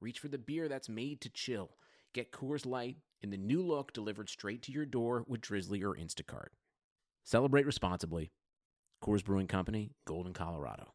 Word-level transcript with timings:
reach 0.00 0.18
for 0.18 0.28
the 0.28 0.38
beer 0.38 0.68
that's 0.68 0.88
made 0.88 1.20
to 1.22 1.30
chill. 1.30 1.70
Get 2.12 2.32
Coors 2.32 2.66
Light 2.66 2.96
in 3.22 3.30
the 3.30 3.36
new 3.36 3.62
look 3.62 3.92
delivered 3.92 4.28
straight 4.28 4.62
to 4.62 4.72
your 4.72 4.86
door 4.86 5.24
with 5.28 5.40
Drizly 5.40 5.82
or 5.82 5.94
Instacart. 5.94 6.48
Celebrate 7.24 7.66
responsibly. 7.66 8.32
Coors 9.02 9.24
Brewing 9.24 9.46
Company, 9.46 9.92
Golden, 10.06 10.32
Colorado. 10.32 10.94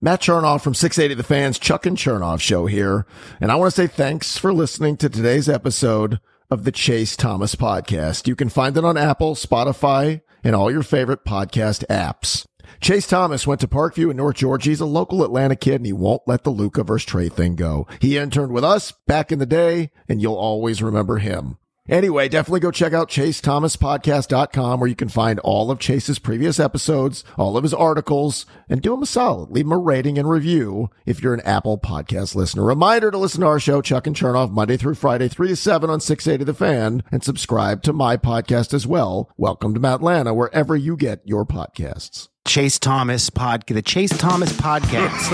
Matt 0.00 0.20
Chernoff 0.20 0.62
from 0.62 0.74
680 0.74 1.14
The 1.14 1.26
Fans, 1.26 1.58
Chuck 1.58 1.86
and 1.86 1.96
Chernoff 1.96 2.40
show 2.40 2.66
here. 2.66 3.06
And 3.40 3.50
I 3.50 3.56
want 3.56 3.72
to 3.72 3.80
say 3.80 3.86
thanks 3.86 4.36
for 4.36 4.52
listening 4.52 4.96
to 4.98 5.08
today's 5.08 5.48
episode 5.48 6.20
of 6.50 6.64
the 6.64 6.72
Chase 6.72 7.16
Thomas 7.16 7.54
podcast. 7.54 8.26
You 8.26 8.36
can 8.36 8.48
find 8.48 8.76
it 8.76 8.84
on 8.84 8.96
Apple, 8.96 9.34
Spotify, 9.34 10.20
and 10.44 10.54
all 10.54 10.70
your 10.70 10.82
favorite 10.82 11.24
podcast 11.24 11.84
apps. 11.86 12.46
Chase 12.80 13.06
Thomas 13.06 13.46
went 13.46 13.60
to 13.60 13.68
Parkview 13.68 14.10
in 14.10 14.16
North 14.16 14.36
Georgia. 14.36 14.70
He's 14.70 14.80
a 14.80 14.86
local 14.86 15.24
Atlanta 15.24 15.56
kid 15.56 15.76
and 15.76 15.86
he 15.86 15.92
won't 15.92 16.22
let 16.26 16.44
the 16.44 16.50
Luka 16.50 16.84
versus 16.84 17.10
Trae 17.10 17.32
thing 17.32 17.56
go. 17.56 17.86
He 18.00 18.18
interned 18.18 18.52
with 18.52 18.64
us 18.64 18.92
back 19.06 19.32
in 19.32 19.38
the 19.38 19.46
day 19.46 19.90
and 20.08 20.20
you'll 20.20 20.34
always 20.34 20.82
remember 20.82 21.18
him. 21.18 21.58
Anyway, 21.88 22.28
definitely 22.28 22.60
go 22.60 22.70
check 22.70 22.92
out 22.92 23.08
chasethomaspodcast.com 23.08 24.80
where 24.80 24.88
you 24.88 24.96
can 24.96 25.08
find 25.08 25.38
all 25.40 25.70
of 25.70 25.78
Chase's 25.78 26.18
previous 26.18 26.58
episodes, 26.58 27.22
all 27.36 27.56
of 27.56 27.62
his 27.62 27.74
articles, 27.74 28.44
and 28.68 28.82
do 28.82 28.94
him 28.94 29.02
a 29.02 29.06
solid. 29.06 29.50
Leave 29.50 29.66
him 29.66 29.72
a 29.72 29.78
rating 29.78 30.18
and 30.18 30.28
review 30.28 30.90
if 31.04 31.22
you're 31.22 31.34
an 31.34 31.40
Apple 31.42 31.78
podcast 31.78 32.34
listener. 32.34 32.64
Reminder 32.64 33.10
to 33.10 33.18
listen 33.18 33.42
to 33.42 33.46
our 33.46 33.60
show, 33.60 33.80
Chuck 33.80 34.06
and 34.06 34.16
Chernoff, 34.16 34.50
Monday 34.50 34.76
through 34.76 34.96
Friday, 34.96 35.28
3 35.28 35.48
to 35.48 35.56
7 35.56 35.88
on 35.88 36.00
680 36.00 36.44
The 36.44 36.54
Fan, 36.54 37.02
and 37.12 37.22
subscribe 37.22 37.82
to 37.84 37.92
my 37.92 38.16
podcast 38.16 38.74
as 38.74 38.86
well. 38.86 39.30
Welcome 39.36 39.74
to 39.74 39.80
Matlanta, 39.80 40.34
wherever 40.34 40.74
you 40.74 40.96
get 40.96 41.20
your 41.24 41.46
podcasts. 41.46 42.28
Chase 42.46 42.78
Thomas 42.78 43.28
pod, 43.28 43.64
the 43.66 43.82
Chase 43.82 44.16
Thomas 44.16 44.52
podcast. 44.52 45.32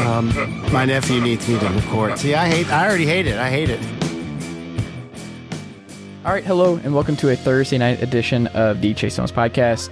um, 0.06 0.72
my 0.72 0.86
nephew 0.86 1.20
needs 1.20 1.46
me 1.46 1.58
to 1.58 1.68
record. 1.68 2.18
See, 2.18 2.34
I 2.34 2.48
hate. 2.48 2.68
I 2.68 2.86
already 2.86 3.06
hate 3.06 3.26
it. 3.26 3.36
I 3.36 3.50
hate 3.50 3.68
it. 3.68 3.99
All 6.22 6.32
right, 6.32 6.44
hello, 6.44 6.76
and 6.76 6.94
welcome 6.94 7.16
to 7.16 7.30
a 7.30 7.36
Thursday 7.36 7.78
night 7.78 8.02
edition 8.02 8.46
of 8.48 8.82
the 8.82 8.92
Chase 8.92 9.16
Thomas 9.16 9.32
podcast. 9.32 9.88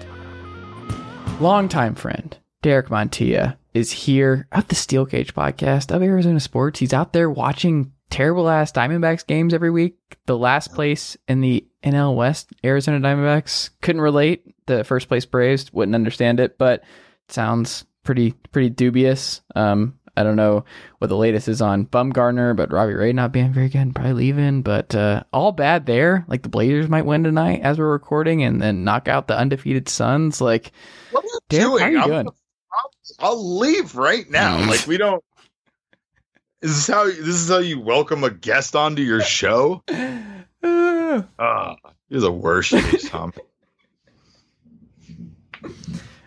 Longtime 1.40 1.94
friend 1.94 2.36
Derek 2.60 2.88
Montilla 2.88 3.56
is 3.72 3.90
here 3.90 4.46
at 4.52 4.68
the 4.68 4.74
Steel 4.74 5.06
Cage 5.06 5.34
podcast 5.34 5.90
of 5.90 6.02
Arizona 6.02 6.38
Sports. 6.38 6.80
He's 6.80 6.92
out 6.92 7.14
there 7.14 7.30
watching 7.30 7.92
terrible 8.10 8.50
ass 8.50 8.72
Diamondbacks 8.72 9.26
games 9.26 9.54
every 9.54 9.70
week. 9.70 9.96
The 10.26 10.36
last 10.36 10.74
place 10.74 11.16
in 11.28 11.40
the 11.40 11.66
NL 11.82 12.14
West, 12.14 12.52
Arizona 12.62 13.00
Diamondbacks 13.00 13.70
couldn't 13.80 14.02
relate. 14.02 14.44
The 14.66 14.84
first 14.84 15.08
place 15.08 15.24
Braves 15.24 15.72
wouldn't 15.72 15.94
understand 15.94 16.40
it, 16.40 16.58
but 16.58 16.80
it 17.26 17.32
sounds 17.32 17.86
pretty 18.04 18.32
pretty 18.52 18.68
dubious. 18.68 19.40
Um, 19.56 19.97
I 20.18 20.22
don't 20.24 20.36
know 20.36 20.64
what 20.98 21.08
the 21.08 21.16
latest 21.16 21.48
is 21.48 21.62
on 21.62 21.86
Bumgarner, 21.86 22.56
but 22.56 22.72
Robbie 22.72 22.94
Ray 22.94 23.12
not 23.12 23.32
being 23.32 23.52
very 23.52 23.68
good 23.68 23.78
and 23.78 23.94
probably 23.94 24.12
leaving. 24.14 24.62
But 24.62 24.94
uh, 24.94 25.22
all 25.32 25.52
bad 25.52 25.86
there. 25.86 26.24
Like 26.28 26.42
the 26.42 26.48
Blazers 26.48 26.88
might 26.88 27.06
win 27.06 27.22
tonight 27.24 27.60
as 27.62 27.78
we're 27.78 27.90
recording, 27.90 28.42
and 28.42 28.60
then 28.60 28.84
knock 28.84 29.06
out 29.08 29.28
the 29.28 29.36
undefeated 29.38 29.88
Suns. 29.88 30.40
Like, 30.40 30.72
what 31.12 31.24
are 31.24 31.28
you 31.28 31.38
Derek, 31.48 31.68
doing? 31.70 31.80
how 31.80 31.86
are 31.86 31.90
you 31.92 31.98
I'm- 32.00 32.08
doing? 32.08 32.28
I'll, 32.70 32.90
I'll 33.20 33.58
leave 33.58 33.94
right 33.96 34.28
now. 34.28 34.58
like 34.68 34.86
we 34.86 34.96
don't. 34.98 35.22
Is 36.60 36.74
this 36.74 36.86
how 36.88 37.04
this 37.04 37.18
is 37.20 37.48
how 37.48 37.58
you 37.58 37.78
welcome 37.80 38.24
a 38.24 38.30
guest 38.30 38.74
onto 38.74 39.00
your 39.00 39.20
show? 39.20 39.82
Uh, 39.88 40.42
you're 42.08 42.20
the 42.20 42.32
worst, 42.32 42.74
Tom. 43.06 43.32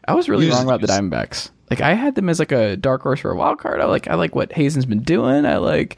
I 0.08 0.14
was 0.16 0.30
really 0.30 0.50
wrong 0.50 0.64
about 0.64 0.80
the 0.82 0.88
Diamondbacks. 0.88 1.52
Like 1.72 1.82
I 1.82 1.94
had 1.94 2.16
them 2.16 2.28
as 2.28 2.38
like 2.38 2.52
a 2.52 2.76
dark 2.76 3.02
horse 3.02 3.22
for 3.22 3.32
a 3.32 3.36
wild 3.36 3.58
card. 3.58 3.80
I 3.80 3.86
like 3.86 4.08
I 4.10 4.16
like 4.16 4.36
what 4.36 4.52
Hazen's 4.52 4.86
been 4.86 5.04
doing. 5.04 5.46
I 5.46 5.58
like 5.58 5.98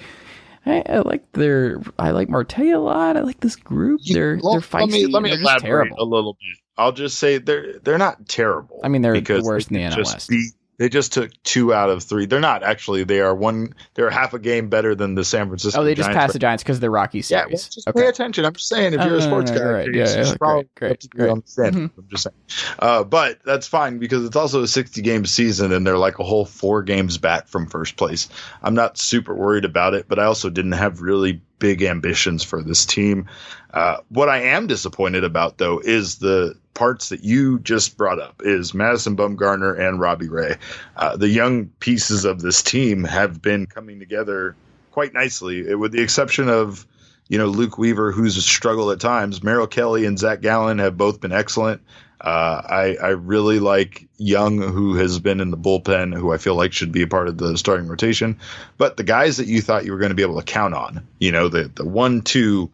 I, 0.65 0.83
I 0.87 0.99
like 0.99 1.29
their 1.33 1.81
I 1.97 2.11
like 2.11 2.29
Marte 2.29 2.59
a 2.59 2.77
lot. 2.77 3.17
I 3.17 3.21
like 3.21 3.39
this 3.39 3.55
group. 3.55 3.99
They're 4.07 4.39
Well, 4.41 4.53
they're 4.53 4.61
feisty. 4.61 4.81
Let 4.81 4.89
me, 4.91 5.05
let 5.07 5.23
me 5.23 5.29
they're 5.31 5.41
elaborate 5.41 5.61
terrible. 5.63 5.97
a 5.99 6.05
little 6.05 6.33
bit. 6.33 6.59
I'll 6.77 6.91
just 6.91 7.17
say 7.17 7.39
they're 7.39 7.79
they're 7.79 7.97
not 7.97 8.29
terrible. 8.29 8.81
I 8.83 8.87
mean, 8.87 9.01
they're 9.01 9.19
the 9.19 9.41
worst 9.43 9.71
in 9.71 9.77
the 9.77 9.81
NL 9.81 9.95
just. 9.95 10.31
They 10.77 10.89
just 10.89 11.13
took 11.13 11.31
two 11.43 11.73
out 11.73 11.89
of 11.89 12.03
three. 12.03 12.25
They're 12.25 12.39
not 12.39 12.63
actually. 12.63 13.03
They 13.03 13.19
are 13.19 13.33
one. 13.33 13.75
They're 13.93 14.09
half 14.09 14.33
a 14.33 14.39
game 14.39 14.69
better 14.69 14.95
than 14.95 15.15
the 15.15 15.23
San 15.23 15.47
Francisco. 15.47 15.81
Oh, 15.81 15.83
they 15.83 15.93
just 15.93 16.07
Giants 16.07 16.19
passed 16.19 16.33
the 16.33 16.39
Giants 16.39 16.63
because 16.63 16.77
of 16.77 16.81
the 16.81 16.89
Rocky 16.89 17.23
Yeah, 17.27 17.45
well, 17.45 17.49
just 17.51 17.87
okay. 17.87 18.01
pay 18.01 18.07
attention. 18.07 18.45
I'm 18.45 18.53
just 18.53 18.69
saying, 18.69 18.93
if 18.93 18.99
Oh, 19.01 19.05
you're 19.05 19.15
a 19.15 19.19
no, 19.19 19.25
no, 19.25 19.29
sports 19.29 19.51
no, 19.51 19.57
guy, 19.59 19.65
right. 19.65 19.93
Yeah, 19.93 20.23
yeah, 20.23 20.35
probably 20.37 20.67
great, 20.75 21.09
great, 21.09 21.47
stand. 21.47 21.75
Mhm. 21.75 21.91
I'm 21.97 22.07
just 22.09 22.23
saying. 22.23 22.75
Uh, 22.79 23.03
but 23.03 23.39
that's 23.45 23.67
fine 23.67 23.99
because 23.99 24.25
it's 24.25 24.35
also 24.35 24.63
a 24.63 24.67
60 24.67 25.01
game 25.01 25.25
season 25.25 25.71
and 25.71 25.85
they're 25.85 25.97
like 25.97 26.19
a 26.19 26.23
whole 26.23 26.45
four 26.45 26.81
games 26.83 27.17
back 27.17 27.47
from 27.47 27.67
first 27.67 27.95
place. 27.95 28.29
I'm 28.61 28.75
not 28.75 28.97
super 28.97 29.33
worried 29.35 29.65
about 29.65 29.93
it, 29.93 30.07
but 30.07 30.19
I 30.19 30.25
also 30.25 30.49
didn't 30.49 30.73
have 30.73 31.01
really 31.01 31.41
big 31.59 31.81
ambitions 31.81 32.43
for 32.43 32.61
this 32.61 32.85
team. 32.85 33.27
Uh, 33.73 33.97
what 34.09 34.29
I 34.29 34.41
am 34.41 34.67
disappointed 34.67 35.23
about 35.23 35.57
though 35.57 35.79
is 35.79 36.17
the 36.17 36.55
parts 36.73 37.09
that 37.09 37.23
you 37.23 37.59
just 37.59 37.97
brought 37.97 38.19
up 38.19 38.41
is 38.43 38.73
Madison 38.73 39.15
Bumgarner 39.15 39.79
and 39.79 39.99
Robbie 39.99 40.29
Ray. 40.29 40.57
Uh, 40.97 41.15
the 41.17 41.29
young 41.29 41.67
pieces 41.79 42.25
of 42.25 42.41
this 42.41 42.61
team 42.61 43.03
have 43.03 43.41
been 43.41 43.65
coming 43.65 43.99
together 43.99 44.55
quite 44.91 45.13
nicely, 45.13 45.73
with 45.75 45.91
the 45.91 46.01
exception 46.01 46.49
of 46.49 46.85
you 47.27 47.37
know 47.37 47.47
Luke 47.47 47.77
Weaver, 47.77 48.11
who's 48.11 48.43
struggled 48.45 48.91
at 48.91 48.99
times. 48.99 49.43
Merrill 49.43 49.67
Kelly 49.67 50.05
and 50.05 50.19
Zach 50.19 50.41
Gallen 50.41 50.79
have 50.79 50.97
both 50.97 51.19
been 51.19 51.31
excellent. 51.31 51.81
Uh, 52.23 52.61
I 52.65 52.97
I 53.01 53.09
really 53.09 53.59
like 53.59 54.07
Young, 54.17 54.59
who 54.61 54.95
has 54.95 55.19
been 55.19 55.41
in 55.41 55.51
the 55.51 55.57
bullpen, 55.57 56.15
who 56.15 56.31
I 56.31 56.37
feel 56.37 56.55
like 56.55 56.71
should 56.71 56.93
be 56.93 57.01
a 57.01 57.07
part 57.07 57.27
of 57.27 57.37
the 57.37 57.57
starting 57.57 57.87
rotation. 57.87 58.39
But 58.77 58.95
the 58.95 59.03
guys 59.03 59.37
that 59.37 59.47
you 59.47 59.61
thought 59.61 59.83
you 59.85 59.91
were 59.91 59.97
going 59.99 60.11
to 60.11 60.15
be 60.15 60.23
able 60.23 60.39
to 60.39 60.45
count 60.45 60.73
on, 60.73 61.05
you 61.19 61.33
know, 61.33 61.49
the 61.49 61.69
the 61.75 61.85
one 61.85 62.21
two 62.21 62.71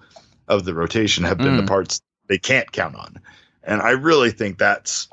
of 0.48 0.66
the 0.66 0.74
rotation 0.76 1.24
have 1.24 1.40
been 1.40 1.58
Mm. 1.58 1.62
the 1.62 1.68
parts 1.68 2.02
they 2.28 2.38
can't 2.38 2.72
count 2.72 2.96
on, 2.96 3.18
and 3.64 3.82
I 3.82 3.92
really 3.92 4.30
think 4.30 4.60
that's 4.60 5.08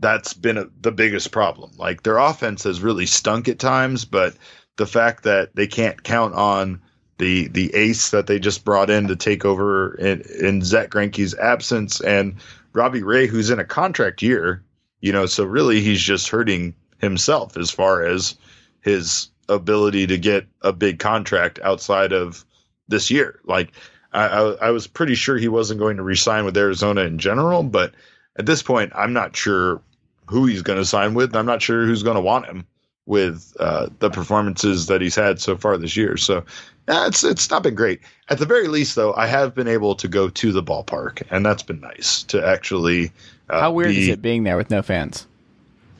that's 0.00 0.34
been 0.34 0.58
a, 0.58 0.66
the 0.80 0.92
biggest 0.92 1.30
problem. 1.30 1.70
Like 1.78 2.02
their 2.02 2.18
offense 2.18 2.64
has 2.64 2.80
really 2.80 3.06
stunk 3.06 3.48
at 3.48 3.60
times, 3.60 4.04
but 4.04 4.34
the 4.76 4.86
fact 4.86 5.22
that 5.22 5.54
they 5.54 5.68
can't 5.68 6.02
count 6.02 6.34
on 6.34 6.80
the 7.18 7.48
the 7.48 7.74
ace 7.74 8.10
that 8.10 8.26
they 8.26 8.38
just 8.40 8.64
brought 8.64 8.90
in 8.90 9.06
to 9.08 9.16
take 9.16 9.44
over 9.44 9.94
in, 9.94 10.22
in 10.40 10.62
Zack 10.62 10.90
Greinke's 10.90 11.34
absence 11.34 12.00
and 12.00 12.34
Robbie 12.76 13.02
Ray, 13.02 13.26
who's 13.26 13.50
in 13.50 13.58
a 13.58 13.64
contract 13.64 14.22
year, 14.22 14.62
you 15.00 15.12
know, 15.12 15.26
so 15.26 15.44
really 15.44 15.80
he's 15.80 16.00
just 16.00 16.28
hurting 16.28 16.74
himself 16.98 17.56
as 17.56 17.70
far 17.70 18.04
as 18.04 18.36
his 18.80 19.28
ability 19.48 20.06
to 20.08 20.18
get 20.18 20.46
a 20.62 20.72
big 20.72 20.98
contract 20.98 21.58
outside 21.62 22.12
of 22.12 22.44
this 22.88 23.10
year. 23.10 23.40
Like 23.44 23.72
I, 24.12 24.26
I, 24.26 24.40
I 24.66 24.70
was 24.70 24.86
pretty 24.86 25.14
sure 25.14 25.36
he 25.36 25.48
wasn't 25.48 25.80
going 25.80 25.96
to 25.96 26.02
resign 26.02 26.44
with 26.44 26.56
Arizona 26.56 27.02
in 27.02 27.18
general, 27.18 27.62
but 27.62 27.94
at 28.38 28.46
this 28.46 28.62
point, 28.62 28.92
I'm 28.94 29.12
not 29.12 29.34
sure 29.34 29.80
who 30.26 30.46
he's 30.46 30.62
going 30.62 30.78
to 30.78 30.84
sign 30.84 31.14
with. 31.14 31.34
I'm 31.34 31.46
not 31.46 31.62
sure 31.62 31.86
who's 31.86 32.02
going 32.02 32.16
to 32.16 32.20
want 32.20 32.46
him 32.46 32.66
with 33.06 33.56
uh, 33.60 33.88
the 34.00 34.10
performances 34.10 34.86
that 34.86 35.00
he's 35.00 35.14
had 35.14 35.40
so 35.40 35.56
far 35.56 35.78
this 35.78 35.96
year. 35.96 36.16
So 36.16 36.44
it's 36.88 37.24
it's 37.24 37.50
not 37.50 37.62
been 37.62 37.74
great. 37.74 38.00
At 38.28 38.38
the 38.38 38.46
very 38.46 38.68
least, 38.68 38.96
though, 38.96 39.14
I 39.14 39.26
have 39.26 39.54
been 39.54 39.68
able 39.68 39.94
to 39.96 40.08
go 40.08 40.28
to 40.28 40.52
the 40.52 40.62
ballpark, 40.62 41.22
and 41.30 41.46
that's 41.46 41.62
been 41.62 41.80
nice 41.80 42.22
to 42.24 42.44
actually. 42.44 43.12
Uh, 43.48 43.60
How 43.60 43.72
weird 43.72 43.90
be- 43.90 44.02
is 44.02 44.08
it 44.08 44.22
being 44.22 44.44
there 44.44 44.56
with 44.56 44.70
no 44.70 44.82
fans? 44.82 45.26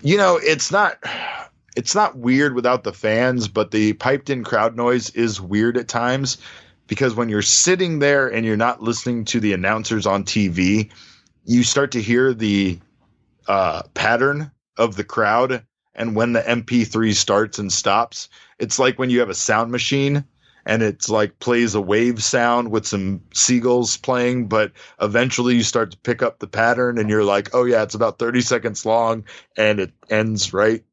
you 0.03 0.17
know, 0.17 0.39
it's 0.43 0.71
not 0.71 0.99
it's 1.77 1.95
not 1.95 2.17
weird 2.19 2.55
without 2.55 2.85
the 2.85 2.93
fans, 2.93 3.49
but 3.49 3.71
the 3.71 3.93
piped 3.95 4.31
in 4.31 4.45
crowd 4.45 4.77
noise 4.77 5.11
is 5.11 5.41
weird 5.41 5.77
at 5.77 5.89
times 5.89 6.39
because 6.87 7.15
when 7.15 7.29
you're 7.29 7.43
sitting 7.43 7.99
there 7.99 8.29
and 8.29 8.47
you're 8.47 8.57
not 8.57 8.83
listening 8.83 9.25
to 9.27 9.41
the 9.41 9.53
announcers 9.53 10.07
on 10.07 10.25
TV, 10.25 10.91
you 11.45 11.63
start 11.65 11.91
to 11.93 12.01
hear 12.01 12.33
the 12.33 12.79
uh, 13.49 13.83
pattern 13.95 14.51
of 14.77 14.97
the 14.97 15.05
crowd 15.05 15.65
and 15.97 16.15
when 16.15 16.33
the 16.35 16.43
MP3 16.43 17.15
starts 17.15 17.59
and 17.59 17.73
stops. 17.73 18.29
It's 18.59 18.79
like 18.79 18.99
when 18.99 19.11
you 19.11 19.21
have 19.21 19.31
a 19.31 19.35
sound 19.35 19.73
machine 19.73 20.25
and 20.65 20.83
it's 20.83 21.09
like 21.09 21.39
plays 21.41 21.75
a 21.75 21.81
wave 21.81 22.23
sound 22.23 22.71
with 22.71 22.87
some 22.87 23.21
seagulls 23.35 23.97
playing, 23.97 24.49
but 24.49 24.73
eventually 25.01 25.57
you 25.57 25.63
start 25.63 25.91
to 25.91 25.99
pick 25.99 26.23
up 26.23 26.39
the 26.39 26.47
pattern 26.47 26.99
and 26.99 27.09
you're 27.11 27.25
like, 27.25 27.55
oh 27.55 27.65
yeah, 27.65 27.83
it's 27.83 27.95
about 27.95 28.19
30 28.19 28.41
seconds 28.41 28.87
long 28.87 29.25
and 29.57 29.81
it 29.81 29.93
ends 30.11 30.53
right 30.53 30.85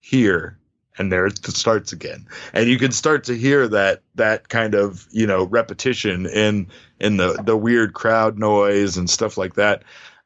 here. 0.00 0.58
and 0.98 1.10
there 1.10 1.26
it 1.26 1.44
starts 1.46 1.92
again 1.92 2.26
and 2.52 2.68
you 2.68 2.78
can 2.78 2.92
start 2.92 3.24
to 3.24 3.34
hear 3.36 3.66
that 3.66 4.02
that 4.14 4.48
kind 4.48 4.74
of 4.74 5.06
you 5.10 5.26
know 5.26 5.44
repetition 5.46 6.26
in 6.26 6.68
in 7.00 7.16
the 7.16 7.32
the 7.44 7.56
weird 7.56 7.94
crowd 7.94 8.38
noise 8.38 8.96
and 8.96 9.10
stuff 9.10 9.36
like 9.36 9.54
that 9.54 9.82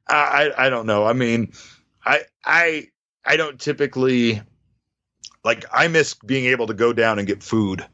i 0.09 0.51
i 0.59 0.69
don't 0.69 0.87
know 0.87 1.07
i 1.07 1.13
mean 1.15 1.51
i 2.05 2.21
i 2.45 2.87
i 3.29 3.37
don't 3.37 3.61
typically 3.61 4.41
like 5.45 5.65
i 5.73 5.87
miss 5.89 6.15
being 6.15 6.47
able 6.47 6.67
to 6.67 6.75
go 6.75 6.93
down 6.93 7.19
and 7.19 7.29
get 7.29 7.43
food 7.43 7.85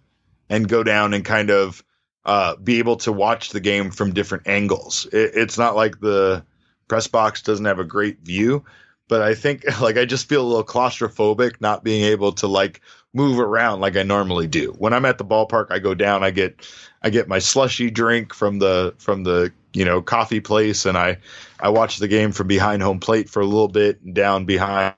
and 0.49 0.69
go 0.69 0.83
down 0.83 1.15
and 1.15 1.25
kind 1.25 1.51
of 1.51 1.85
uh, 2.27 2.57
be 2.57 2.79
able 2.79 2.97
to 2.97 3.13
watch 3.13 3.51
the 3.51 3.61
game 3.61 3.91
from 3.91 4.15
different 4.15 4.47
angles 4.47 5.07
it, 5.13 5.33
it's 5.35 5.59
not 5.59 5.77
like 5.77 6.01
the 6.01 6.43
press 6.89 7.07
box 7.07 7.43
doesn't 7.43 7.67
have 7.67 7.79
a 7.79 7.85
great 7.85 8.21
view 8.21 8.65
but 9.09 9.23
I 9.23 9.35
think 9.35 9.65
like 9.81 9.97
I 9.97 10.05
just 10.05 10.29
feel 10.29 10.43
a 10.43 10.47
little 10.49 10.65
claustrophobic 10.65 11.61
not 11.61 11.85
being 11.85 12.05
able 12.05 12.33
to 12.33 12.47
like 12.47 12.81
move 13.13 13.39
around 13.39 13.81
like 13.81 13.97
I 13.97 14.03
normally 14.03 14.47
do. 14.47 14.75
When 14.79 14.93
I'm 14.93 15.05
at 15.05 15.19
the 15.19 15.25
ballpark, 15.25 15.67
I 15.71 15.79
go 15.79 15.95
down, 15.95 16.25
I 16.25 16.31
get 16.31 16.69
I 17.03 17.11
get 17.11 17.29
my 17.29 17.39
slushy 17.39 17.91
drink 17.91 18.35
from 18.35 18.59
the 18.59 18.95
from 18.99 19.25
the 19.25 19.53
you 19.73 19.85
know 19.85 20.03
coffee 20.03 20.41
place, 20.41 20.87
and 20.87 20.97
I 20.97 21.19
I 21.61 21.69
watch 21.69 21.99
the 21.99 22.09
game 22.09 22.33
from 22.33 22.47
behind 22.47 22.83
home 22.83 23.01
plate 23.01 23.29
for 23.29 23.41
a 23.41 23.47
little 23.47 23.69
bit 23.69 24.01
and 24.03 24.15
down 24.15 24.45
behind 24.45 24.95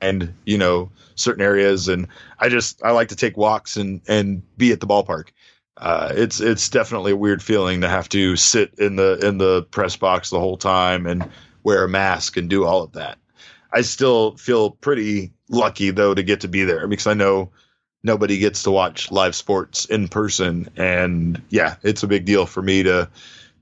and 0.00 0.32
you 0.44 0.58
know 0.58 0.90
certain 1.14 1.42
areas, 1.42 1.88
and 1.88 2.06
I 2.38 2.48
just 2.48 2.82
I 2.84 2.92
like 2.92 3.08
to 3.08 3.16
take 3.16 3.36
walks 3.36 3.76
and 3.76 4.00
and 4.08 4.42
be 4.56 4.72
at 4.72 4.80
the 4.80 4.86
ballpark. 4.86 5.28
Uh, 5.76 6.12
it's 6.14 6.40
it's 6.40 6.68
definitely 6.68 7.12
a 7.12 7.16
weird 7.16 7.42
feeling 7.42 7.80
to 7.80 7.88
have 7.88 8.08
to 8.10 8.36
sit 8.36 8.74
in 8.78 8.96
the 8.96 9.18
in 9.24 9.38
the 9.38 9.62
press 9.70 9.96
box 9.96 10.30
the 10.30 10.40
whole 10.40 10.56
time 10.56 11.06
and 11.06 11.28
wear 11.62 11.84
a 11.84 11.88
mask 11.88 12.36
and 12.36 12.50
do 12.50 12.64
all 12.64 12.82
of 12.82 12.92
that. 12.92 13.18
I 13.72 13.82
still 13.82 14.36
feel 14.36 14.70
pretty 14.70 15.32
lucky 15.48 15.90
though 15.90 16.14
to 16.14 16.22
get 16.22 16.40
to 16.40 16.48
be 16.48 16.64
there 16.64 16.86
because 16.88 17.06
I 17.06 17.14
know 17.14 17.50
nobody 18.02 18.38
gets 18.38 18.62
to 18.62 18.70
watch 18.70 19.10
live 19.10 19.34
sports 19.34 19.84
in 19.84 20.08
person 20.08 20.68
and 20.76 21.40
yeah, 21.50 21.76
it's 21.82 22.02
a 22.02 22.08
big 22.08 22.24
deal 22.24 22.46
for 22.46 22.62
me 22.62 22.82
to 22.82 23.08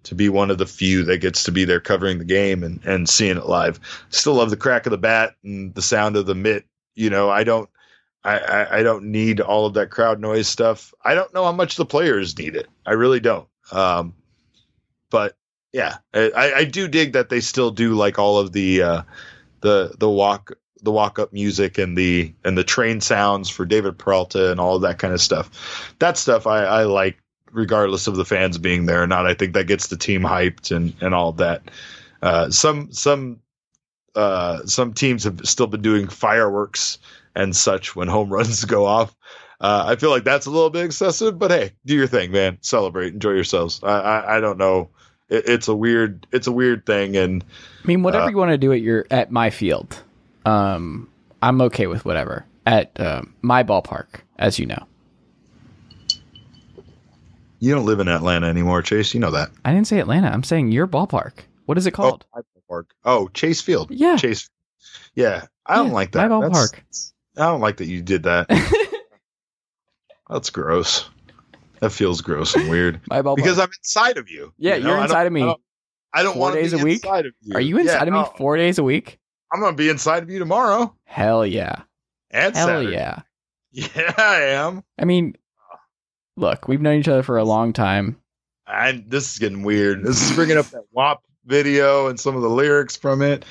to 0.06 0.14
be 0.14 0.28
one 0.28 0.50
of 0.50 0.58
the 0.58 0.66
few 0.66 1.04
that 1.04 1.18
gets 1.18 1.44
to 1.44 1.52
be 1.52 1.64
there 1.64 1.80
covering 1.80 2.18
the 2.18 2.24
game 2.24 2.62
and 2.62 2.80
and 2.84 3.08
seeing 3.08 3.36
it 3.36 3.46
live. 3.46 3.80
Still 4.08 4.34
love 4.34 4.50
the 4.50 4.56
crack 4.56 4.86
of 4.86 4.90
the 4.90 4.98
bat 4.98 5.34
and 5.42 5.74
the 5.74 5.82
sound 5.82 6.16
of 6.16 6.26
the 6.26 6.34
mitt. 6.34 6.64
You 6.94 7.10
know, 7.10 7.28
I 7.28 7.44
don't 7.44 7.68
I, 8.24 8.38
I, 8.38 8.78
I 8.78 8.82
don't 8.82 9.06
need 9.06 9.40
all 9.40 9.66
of 9.66 9.74
that 9.74 9.90
crowd 9.90 10.20
noise 10.20 10.48
stuff. 10.48 10.94
I 11.04 11.14
don't 11.14 11.32
know 11.34 11.44
how 11.44 11.52
much 11.52 11.76
the 11.76 11.86
players 11.86 12.38
need 12.38 12.56
it. 12.56 12.68
I 12.84 12.92
really 12.92 13.20
don't. 13.20 13.48
Um, 13.70 14.14
but 15.10 15.36
yeah, 15.72 15.98
I, 16.14 16.52
I 16.56 16.64
do 16.64 16.88
dig 16.88 17.12
that 17.12 17.28
they 17.28 17.40
still 17.40 17.70
do 17.70 17.94
like 17.94 18.18
all 18.18 18.38
of 18.38 18.52
the 18.52 18.82
uh, 18.82 19.02
the 19.60 19.94
the 19.98 20.08
walk 20.08 20.52
the 20.82 20.92
walk 20.92 21.18
up 21.18 21.32
music 21.32 21.78
and 21.78 21.98
the 21.98 22.32
and 22.44 22.56
the 22.56 22.64
train 22.64 23.00
sounds 23.00 23.48
for 23.48 23.64
David 23.64 23.98
Peralta 23.98 24.50
and 24.50 24.60
all 24.60 24.78
that 24.80 24.98
kind 24.98 25.12
of 25.12 25.20
stuff. 25.20 25.94
That 25.98 26.16
stuff 26.16 26.46
I, 26.46 26.64
I 26.64 26.84
like 26.84 27.18
regardless 27.52 28.06
of 28.06 28.16
the 28.16 28.24
fans 28.24 28.58
being 28.58 28.86
there 28.86 29.02
or 29.02 29.06
not. 29.06 29.26
I 29.26 29.34
think 29.34 29.54
that 29.54 29.66
gets 29.66 29.88
the 29.88 29.96
team 29.96 30.22
hyped 30.22 30.74
and 30.74 30.94
and 31.00 31.14
all 31.14 31.32
that. 31.32 31.62
Uh, 32.22 32.50
some 32.50 32.92
some 32.92 33.40
uh, 34.14 34.64
some 34.66 34.92
teams 34.94 35.24
have 35.24 35.40
still 35.44 35.66
been 35.66 35.82
doing 35.82 36.08
fireworks 36.08 36.98
and 37.34 37.54
such 37.54 37.94
when 37.94 38.08
home 38.08 38.30
runs 38.32 38.64
go 38.64 38.86
off. 38.86 39.14
Uh, 39.60 39.84
I 39.86 39.96
feel 39.96 40.10
like 40.10 40.24
that's 40.24 40.46
a 40.46 40.50
little 40.50 40.68
bit 40.70 40.84
excessive, 40.84 41.38
but 41.38 41.50
hey, 41.50 41.72
do 41.86 41.94
your 41.94 42.06
thing, 42.06 42.30
man. 42.30 42.58
Celebrate, 42.60 43.14
enjoy 43.14 43.30
yourselves. 43.32 43.80
I 43.82 44.00
I, 44.00 44.36
I 44.36 44.40
don't 44.40 44.58
know. 44.58 44.90
It, 45.28 45.48
it's 45.48 45.68
a 45.68 45.74
weird 45.74 46.26
it's 46.32 46.46
a 46.46 46.52
weird 46.52 46.84
thing, 46.86 47.16
and 47.16 47.44
I 47.82 47.86
mean, 47.86 48.02
whatever 48.02 48.24
Uh, 48.24 48.28
you 48.30 48.36
want 48.36 48.50
to 48.50 48.58
do 48.58 48.72
at 48.72 48.80
your 48.80 49.06
at 49.10 49.30
my 49.30 49.50
field, 49.50 50.02
um, 50.44 51.08
I'm 51.42 51.60
okay 51.62 51.86
with 51.86 52.04
whatever 52.04 52.44
at 52.66 52.98
um, 53.00 53.34
my 53.42 53.62
ballpark, 53.62 54.20
as 54.38 54.58
you 54.58 54.66
know. 54.66 54.86
You 57.58 57.74
don't 57.74 57.86
live 57.86 58.00
in 58.00 58.08
Atlanta 58.08 58.46
anymore, 58.46 58.82
Chase. 58.82 59.14
You 59.14 59.20
know 59.20 59.30
that. 59.30 59.50
I 59.64 59.72
didn't 59.72 59.86
say 59.86 59.98
Atlanta. 59.98 60.28
I'm 60.28 60.42
saying 60.42 60.72
your 60.72 60.86
ballpark. 60.86 61.32
What 61.66 61.78
is 61.78 61.86
it 61.86 61.92
called? 61.92 62.24
Oh, 62.34 62.42
ballpark. 62.70 62.84
Oh, 63.04 63.28
Chase 63.28 63.60
Field. 63.60 63.90
Yeah. 63.90 64.16
Chase. 64.16 64.48
Yeah, 65.14 65.46
I 65.64 65.76
don't 65.76 65.88
Yeah, 65.88 65.92
like 65.92 66.12
that. 66.12 66.28
my 66.30 66.40
That's- 66.40 66.70
ballpark. 66.72 66.80
I 67.38 67.44
don't 67.46 67.60
like 67.60 67.78
that 67.78 67.86
you 67.86 68.02
did 68.02 68.22
that. 68.24 68.46
That's 70.28 70.50
gross. 70.50 71.08
That 71.80 71.90
feels 71.90 72.20
gross 72.22 72.54
and 72.56 72.68
weird 72.70 73.00
my 73.10 73.22
ballpark. 73.22 73.36
because 73.36 73.58
I'm 73.58 73.68
inside 73.78 74.16
of 74.16 74.30
you. 74.30 74.52
yeah, 74.58 74.76
you 74.76 74.84
know? 74.84 74.94
I 74.94 75.02
inside 75.02 75.26
of 75.26 75.32
me. 75.32 75.42
I 75.42 75.46
don't, 75.46 75.60
I 76.14 76.22
don't 76.22 76.32
Four 76.34 76.40
want 76.42 76.54
to 76.54 76.62
days 76.62 76.72
be 76.72 76.80
a 76.80 76.84
week? 76.84 77.04
inside 77.04 77.26
of 77.26 77.34
you. 77.42 77.54
Are 77.54 77.60
you 77.60 77.76
Yeah, 77.76 77.82
inside 77.82 78.08
of 78.08 78.14
me 78.14 78.20
no, 78.20 78.32
four 78.36 78.56
days 78.56 78.78
a 78.78 78.82
week? 78.82 79.18
I'm 79.52 79.60
gonna 79.60 79.76
be 79.76 79.88
inside 79.90 80.22
of 80.22 80.30
you 80.30 80.38
tomorrow 80.38 80.94
Hell 81.04 81.46
yeah. 81.46 81.82
and 82.30 82.56
Hell 82.56 82.66
Saturday. 82.68 82.92
yeah. 82.92 83.20
Yeah, 83.72 84.14
I 84.16 84.40
am. 84.54 84.82
I 84.98 85.04
mean, 85.04 85.36
look, 86.36 86.68
we've 86.68 86.80
known 86.80 86.98
each 86.98 87.08
other 87.08 87.22
for 87.22 87.36
a 87.36 87.44
long 87.44 87.72
time. 87.72 88.16
And 88.66 89.08
this 89.08 89.32
is 89.32 89.38
getting 89.38 89.62
weird. 89.62 90.04
This 90.04 90.22
is 90.22 90.34
bringing 90.34 90.58
up 90.58 90.66
that 90.66 90.84
WAP 90.92 91.22
video 91.44 92.08
and 92.08 92.18
some 92.18 92.36
of 92.36 92.42
the 92.42 92.50
lyrics 92.50 92.96
from 92.96 93.22
it. 93.22 93.44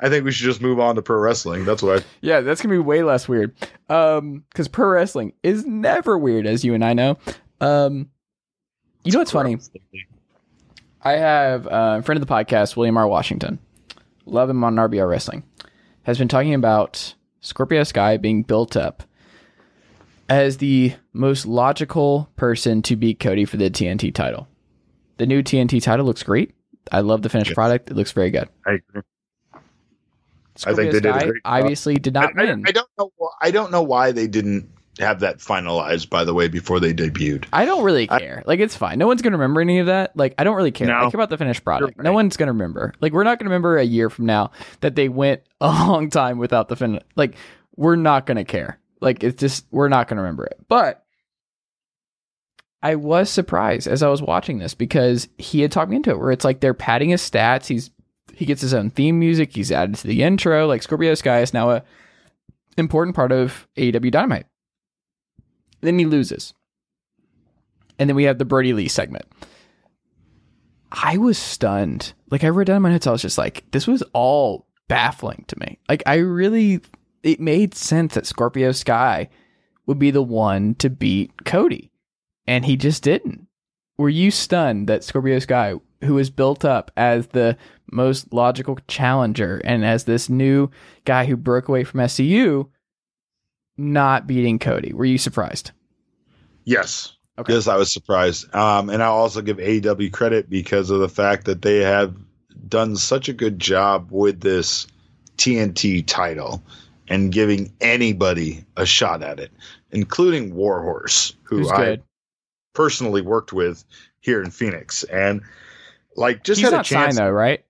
I 0.00 0.08
think 0.08 0.24
we 0.24 0.32
should 0.32 0.46
just 0.46 0.62
move 0.62 0.80
on 0.80 0.94
to 0.94 1.02
pro 1.02 1.18
wrestling. 1.18 1.64
That's 1.64 1.82
what 1.82 2.00
I. 2.00 2.04
Yeah, 2.22 2.40
that's 2.40 2.62
gonna 2.62 2.74
be 2.74 2.78
way 2.78 3.02
less 3.02 3.28
weird. 3.28 3.54
Um, 3.88 4.44
because 4.48 4.66
pro 4.66 4.88
wrestling 4.88 5.34
is 5.42 5.66
never 5.66 6.16
weird, 6.16 6.46
as 6.46 6.64
you 6.64 6.74
and 6.74 6.84
I 6.84 6.94
know. 6.94 7.18
Um, 7.60 8.10
you 9.04 9.12
know 9.12 9.18
what's 9.18 9.30
funny? 9.30 9.58
I 11.02 11.12
have 11.12 11.66
uh, 11.66 11.96
a 11.98 12.02
friend 12.02 12.20
of 12.20 12.26
the 12.26 12.32
podcast, 12.32 12.76
William 12.76 12.96
R. 12.96 13.06
Washington. 13.06 13.58
Love 14.24 14.48
him 14.48 14.62
on 14.64 14.76
RBR 14.76 15.08
Wrestling. 15.08 15.42
Has 16.04 16.18
been 16.18 16.28
talking 16.28 16.54
about 16.54 17.14
Scorpio 17.40 17.84
Sky 17.84 18.16
being 18.16 18.42
built 18.42 18.76
up 18.76 19.02
as 20.30 20.56
the 20.58 20.94
most 21.12 21.44
logical 21.44 22.30
person 22.36 22.80
to 22.82 22.96
beat 22.96 23.18
Cody 23.20 23.44
for 23.44 23.56
the 23.58 23.68
TNT 23.70 24.14
title. 24.14 24.48
The 25.18 25.26
new 25.26 25.42
TNT 25.42 25.82
title 25.82 26.06
looks 26.06 26.22
great. 26.22 26.54
I 26.90 27.00
love 27.00 27.20
the 27.22 27.28
finished 27.28 27.50
Yes. 27.50 27.54
product. 27.54 27.90
It 27.90 27.94
looks 27.96 28.12
very 28.12 28.30
good. 28.30 28.48
I 28.66 28.72
agree. 28.74 29.02
I 30.66 30.74
think 30.74 30.92
they 30.92 31.00
did 31.00 31.06
a 31.06 31.10
Sky 31.10 31.18
great 31.24 31.42
job. 31.44 31.62
obviously 31.62 31.94
did 31.96 32.14
not 32.14 32.30
I, 32.38 32.42
I- 32.42 32.44
win. 32.46 32.64
I 32.66 32.72
don't 32.72 32.88
know. 32.98 33.10
I 33.40 33.50
don't 33.50 33.70
know 33.70 33.82
why 33.82 34.12
they 34.12 34.26
didn't 34.26 34.68
have 34.98 35.20
that 35.20 35.38
finalized. 35.38 36.10
By 36.10 36.24
the 36.24 36.34
way, 36.34 36.48
before 36.48 36.80
they 36.80 36.92
debuted. 36.92 37.46
I 37.52 37.64
don't 37.64 37.82
really 37.84 38.06
care. 38.06 38.42
like 38.46 38.60
it's 38.60 38.76
fine. 38.76 38.98
No 38.98 39.06
one's 39.06 39.22
gonna 39.22 39.36
remember 39.36 39.60
any 39.62 39.78
of 39.78 39.86
that. 39.86 40.16
Like 40.16 40.34
I 40.38 40.44
don't 40.44 40.56
really 40.56 40.72
care. 40.72 40.88
No. 40.88 40.94
I 40.96 41.00
care 41.10 41.18
about 41.18 41.30
the 41.30 41.38
finished 41.38 41.64
product. 41.64 41.96
You're 41.96 42.04
No 42.04 42.12
one's 42.12 42.36
gonna 42.36 42.52
remember. 42.52 42.92
Like 43.00 43.12
we're 43.12 43.24
not 43.24 43.38
gonna 43.38 43.48
remember 43.50 43.78
a 43.78 43.84
year 43.84 44.10
from 44.10 44.26
now 44.26 44.50
that 44.80 44.96
they 44.96 45.08
went 45.08 45.42
a 45.60 45.68
long 45.68 46.10
time 46.10 46.38
without 46.38 46.68
the 46.68 46.76
fin. 46.76 47.00
Like 47.16 47.36
we're 47.76 47.96
not 47.96 48.26
gonna 48.26 48.44
care. 48.44 48.78
Like 49.00 49.24
it's 49.24 49.40
just 49.40 49.66
we're 49.70 49.88
not 49.88 50.08
gonna 50.08 50.22
remember 50.22 50.44
it. 50.44 50.58
But 50.68 51.04
I 52.82 52.94
was 52.94 53.28
surprised 53.30 53.86
as 53.86 54.02
I 54.02 54.08
was 54.08 54.22
watching 54.22 54.58
this 54.58 54.74
because 54.74 55.28
he 55.38 55.60
had 55.60 55.72
talked 55.72 55.90
me 55.90 55.96
into 55.96 56.10
it. 56.10 56.18
Where 56.18 56.32
it's 56.32 56.44
like 56.44 56.60
they're 56.60 56.74
padding 56.74 57.10
his 57.10 57.28
stats. 57.28 57.66
He's 57.66 57.90
he 58.34 58.46
gets 58.46 58.62
his 58.62 58.74
own 58.74 58.90
theme 58.90 59.18
music. 59.18 59.54
He's 59.54 59.72
added 59.72 59.96
to 59.96 60.06
the 60.06 60.22
intro. 60.22 60.66
Like 60.66 60.82
Scorpio 60.82 61.14
Sky 61.14 61.40
is 61.40 61.54
now 61.54 61.70
a 61.70 61.82
important 62.76 63.16
part 63.16 63.32
of 63.32 63.68
AEW 63.76 64.10
Dynamite. 64.10 64.46
Then 65.80 65.98
he 65.98 66.06
loses. 66.06 66.54
And 67.98 68.08
then 68.08 68.16
we 68.16 68.24
have 68.24 68.38
the 68.38 68.44
Brodie 68.44 68.72
Lee 68.72 68.88
segment. 68.88 69.26
I 70.90 71.18
was 71.18 71.38
stunned. 71.38 72.14
Like 72.30 72.44
I 72.44 72.48
wrote 72.48 72.66
down 72.66 72.82
my 72.82 72.90
notes, 72.90 73.06
I 73.06 73.12
was 73.12 73.22
just 73.22 73.38
like, 73.38 73.64
this 73.70 73.86
was 73.86 74.02
all 74.12 74.66
baffling 74.88 75.44
to 75.48 75.58
me. 75.58 75.78
Like 75.88 76.02
I 76.06 76.16
really 76.16 76.80
it 77.22 77.40
made 77.40 77.74
sense 77.74 78.14
that 78.14 78.26
Scorpio 78.26 78.72
Sky 78.72 79.28
would 79.86 79.98
be 79.98 80.10
the 80.10 80.22
one 80.22 80.74
to 80.76 80.90
beat 80.90 81.44
Cody. 81.44 81.90
And 82.46 82.64
he 82.64 82.76
just 82.76 83.02
didn't. 83.02 83.46
Were 83.98 84.08
you 84.08 84.30
stunned 84.30 84.88
that 84.88 85.04
Scorpio 85.04 85.38
Sky, 85.38 85.74
who 86.02 86.14
was 86.14 86.30
built 86.30 86.64
up 86.64 86.90
as 86.96 87.28
the 87.28 87.56
most 87.92 88.32
logical 88.32 88.78
challenger 88.88 89.60
and 89.64 89.84
as 89.84 90.04
this 90.04 90.28
new 90.28 90.70
guy 91.04 91.26
who 91.26 91.36
broke 91.36 91.68
away 91.68 91.84
from 91.84 92.00
SCU, 92.00 92.68
not 93.76 94.26
beating 94.26 94.58
Cody? 94.58 94.92
Were 94.92 95.04
you 95.04 95.18
surprised? 95.18 95.72
Yes. 96.64 97.16
Okay. 97.38 97.54
Yes, 97.54 97.68
I 97.68 97.76
was 97.76 97.92
surprised. 97.92 98.54
Um, 98.54 98.90
and 98.90 99.02
I'll 99.02 99.12
also 99.12 99.42
give 99.42 99.58
AEW 99.58 100.12
credit 100.12 100.48
because 100.48 100.90
of 100.90 101.00
the 101.00 101.08
fact 101.08 101.46
that 101.46 101.62
they 101.62 101.78
have 101.78 102.14
done 102.68 102.96
such 102.96 103.28
a 103.28 103.32
good 103.32 103.58
job 103.58 104.08
with 104.10 104.40
this 104.40 104.86
TNT 105.36 106.06
title 106.06 106.62
and 107.10 107.32
giving 107.32 107.72
anybody 107.80 108.64
a 108.76 108.86
shot 108.86 109.22
at 109.22 109.40
it, 109.40 109.50
including 109.90 110.54
Warhorse, 110.54 111.34
who 111.42 111.68
I 111.68 111.98
personally 112.72 113.20
worked 113.20 113.52
with 113.52 113.84
here 114.20 114.42
in 114.42 114.50
Phoenix. 114.50 115.02
And 115.04 115.42
like 116.16 116.44
just 116.44 116.60
He's 116.60 116.68
had 116.68 116.74
a 116.74 116.76
not 116.76 116.84
chance. 116.86 117.16
signed 117.16 117.26
though, 117.26 117.32
right? 117.32 117.64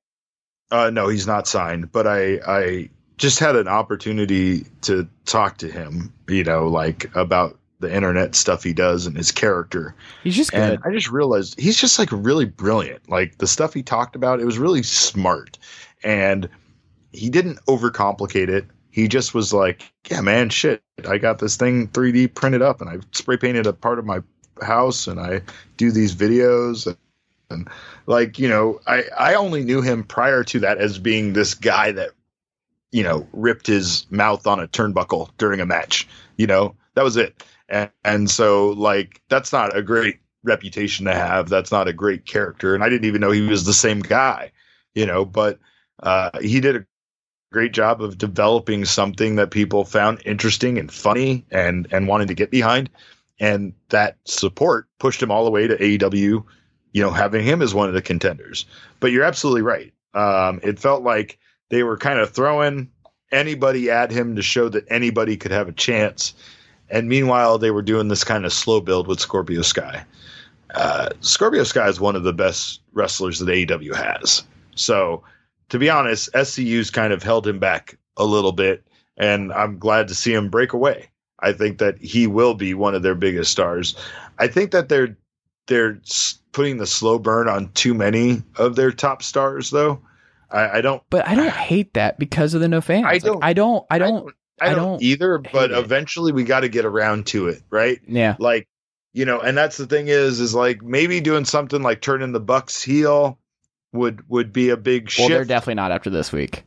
Uh, 0.71 0.91
no, 0.91 1.09
he's 1.09 1.27
not 1.27 1.49
signed, 1.49 1.91
but 1.91 2.07
I, 2.07 2.39
I 2.47 2.91
just 3.17 3.41
had 3.41 3.57
an 3.57 3.67
opportunity 3.67 4.67
to 4.83 5.09
talk 5.25 5.57
to 5.59 5.69
him, 5.69 6.13
you 6.29 6.45
know, 6.45 6.69
like 6.69 7.11
about 7.17 7.59
the 7.81 7.93
internet 7.93 8.35
stuff 8.35 8.63
he 8.63 8.75
does 8.75 9.07
and 9.07 9.17
his 9.17 9.33
character. 9.33 9.95
He's 10.23 10.37
just 10.37 10.53
good. 10.53 10.75
And 10.75 10.83
I 10.85 10.93
just 10.93 11.11
realized 11.11 11.59
he's 11.59 11.81
just 11.81 11.99
like 11.99 12.11
really 12.13 12.45
brilliant. 12.45 13.09
Like 13.09 13.39
the 13.39 13.47
stuff 13.47 13.73
he 13.73 13.83
talked 13.83 14.15
about, 14.15 14.39
it 14.39 14.45
was 14.45 14.59
really 14.59 14.83
smart. 14.83 15.59
And 16.05 16.49
he 17.11 17.31
didn't 17.31 17.59
overcomplicate 17.67 18.49
it. 18.49 18.67
He 18.91 19.09
just 19.09 19.35
was 19.35 19.53
like, 19.53 19.93
yeah, 20.11 20.21
man, 20.21 20.51
shit, 20.51 20.83
I 21.09 21.19
got 21.19 21.39
this 21.39 21.57
thing 21.57 21.89
3D 21.89 22.35
printed 22.35 22.63
up 22.63 22.81
and 22.81 22.91
I 22.91 22.99
spray 23.13 23.37
painted 23.37 23.67
a 23.67 23.73
part 23.73 23.99
of 23.99 24.05
my 24.05 24.21
house 24.61 25.07
and 25.07 25.21
I 25.21 25.43
do 25.77 25.91
these 25.91 26.15
videos 26.15 26.87
and, 26.87 26.97
and 27.49 27.69
like, 28.07 28.39
you 28.39 28.49
know, 28.49 28.81
I, 28.87 29.05
I 29.17 29.35
only 29.35 29.65
knew 29.65 29.81
him 29.81 30.05
prior 30.05 30.45
to 30.45 30.61
that 30.61 30.79
as 30.79 30.99
being 30.99 31.33
this 31.33 31.55
guy 31.55 31.93
that, 31.93 32.11
you 32.91 33.05
know, 33.05 33.29
ripped 33.33 33.69
his 33.69 34.07
mouth 34.11 34.47
on 34.47 34.61
a 34.61 34.67
turnbuckle 34.67 35.31
during 35.39 35.61
a 35.61 35.67
match, 35.67 36.09
you 36.37 36.47
know, 36.47 36.75
that 36.95 37.05
was 37.05 37.17
it. 37.17 37.45
And, 37.69 37.91
and 38.05 38.29
so 38.29 38.71
like, 38.71 39.23
that's 39.29 39.53
not 39.53 39.77
a 39.77 39.83
great 39.83 40.19
reputation 40.43 41.07
to 41.07 41.15
have. 41.15 41.49
That's 41.49 41.71
not 41.71 41.87
a 41.87 41.93
great 41.93 42.27
character. 42.27 42.75
And 42.75 42.83
I 42.83 42.89
didn't 42.89 43.05
even 43.05 43.21
know 43.21 43.31
he 43.31 43.43
was 43.43 43.65
the 43.65 43.73
same 43.73 44.01
guy, 44.01 44.51
you 44.95 45.07
know, 45.07 45.25
but, 45.25 45.61
uh, 46.03 46.31
he 46.41 46.61
did 46.61 46.77
a 46.77 46.87
great 47.51 47.73
job 47.73 48.03
of 48.03 48.19
developing 48.19 48.85
something 48.85 49.37
that 49.37 49.51
people 49.51 49.85
found 49.85 50.23
interesting 50.25 50.79
and 50.79 50.93
funny 50.93 51.45
and 51.51 51.89
and 51.91 52.09
wanted 52.09 52.29
to 52.29 52.35
get 52.35 52.51
behind. 52.51 52.89
And 53.39 53.73
that 53.89 54.17
support 54.25 54.87
pushed 54.99 55.23
him 55.23 55.31
all 55.31 55.45
the 55.45 55.51
way 55.51 55.67
to 55.67 55.77
AEW 55.77 56.45
you 56.93 57.03
know 57.03 57.11
having 57.11 57.45
him 57.45 57.63
as 57.63 57.75
one 57.75 57.89
of 57.89 57.95
the 57.95 58.03
contenders. 58.03 58.67
But 59.01 59.13
you're 59.13 59.25
absolutely 59.25 59.63
right. 59.63 59.93
Um, 60.15 60.61
it 60.63 60.79
felt 60.79 61.03
like 61.03 61.39
they 61.69 61.83
were 61.83 61.97
kind 61.97 62.19
of 62.19 62.31
throwing 62.31 62.91
anybody 63.33 63.91
at 63.91 64.11
him 64.11 64.37
to 64.37 64.43
show 64.43 64.69
that 64.69 64.85
anybody 64.91 65.37
could 65.37 65.53
have 65.53 65.69
a 65.69 65.73
chance. 65.73 66.35
And 66.91 67.09
meanwhile 67.09 67.59
they 67.59 67.71
were 67.71 67.83
doing 67.83 68.09
this 68.09 68.25
kind 68.25 68.45
of 68.45 68.53
slow 68.53 68.81
build 68.81 69.07
with 69.07 69.21
Scorpio 69.21 69.63
Sky. 69.63 70.05
Uh, 70.75 71.11
Scorpio 71.21 71.65
Sky 71.65 71.89
is 71.89 72.01
one 72.01 72.17
of 72.17 72.25
the 72.25 72.33
best 72.33 72.81
wrestlers 72.93 73.39
that 73.39 73.49
AEW 73.49 73.95
has. 73.95 74.43
So 74.75 75.23
to 75.71 75.79
be 75.79 75.89
honest, 75.91 76.29
SCU's 76.35 76.91
kind 76.91 77.13
of 77.13 77.23
held 77.23 77.47
him 77.47 77.59
back 77.59 77.99
a 78.17 78.25
little 78.25 78.53
bit, 78.53 78.85
and 79.17 79.53
I'm 79.53 79.79
glad 79.79 80.09
to 80.09 80.15
see 80.15 80.33
him 80.33 80.51
break 80.51 80.73
away. 80.73 81.09
I 81.39 81.53
think 81.53 81.79
that 81.79 81.99
he 81.99 82.27
will 82.27 82.55
be 82.55 82.75
one 82.75 82.95
of 82.95 83.03
their 83.03 83.15
biggest 83.15 83.51
stars. 83.51 83.97
I 84.39 84.47
think 84.49 84.73
that 84.73 84.89
they're 84.89 85.17
they're 85.67 86.01
putting 86.53 86.77
the 86.79 86.87
slow 86.87 87.19
burn 87.19 87.49
on 87.49 87.71
too 87.73 87.95
many 87.95 88.43
of 88.57 88.77
their 88.77 88.91
top 88.91 89.23
stars, 89.23 89.71
though. 89.71 90.01
I, 90.51 90.79
I 90.79 90.81
don't, 90.81 91.03
but 91.11 91.27
I 91.29 91.35
don't 91.37 91.49
hate 91.53 91.95
that 91.95 92.19
because 92.19 92.55
of 92.55 92.61
the 92.61 92.69
no 92.69 92.81
fans. 92.81 93.07
I 93.07 93.13
Like, 93.13 93.23
don't- 93.23 93.45
I 93.45 93.53
don't. 93.53 93.87
I 93.91 93.99
don't. 93.99 94.35
I 94.61 94.67
don't, 94.67 94.73
I 94.73 94.75
don't 94.75 95.03
either. 95.03 95.39
But 95.39 95.71
it. 95.71 95.79
eventually, 95.79 96.33
we 96.33 96.45
got 96.45 96.61
to 96.61 96.69
get 96.69 96.85
around 96.85 97.27
to 97.29 97.49
it, 97.49 97.63
right? 97.71 97.99
yeah. 98.07 98.37
like 98.39 98.67
you 99.13 99.25
know 99.25 99.41
and 99.41 99.57
that's 99.59 99.77
the 99.77 99.87
thing 99.87 100.07
is 100.09 100.39
is 100.39 100.55
like 100.55 100.83
maybe 100.83 101.21
doing 101.21 101.45
something 101.45 101.83
like 101.83 102.01
turning 102.01 102.31
the 102.33 102.39
bucks 102.41 102.81
heel 102.83 103.39
would 103.93 104.29
would 104.29 104.53
be 104.53 104.71
a 104.71 104.77
big 104.77 105.11
Well, 105.19 105.29
they're 105.29 105.45
definitely 105.45 105.75
not 105.75 105.93
after 105.93 106.11
this 106.11 106.33
week. 106.33 106.65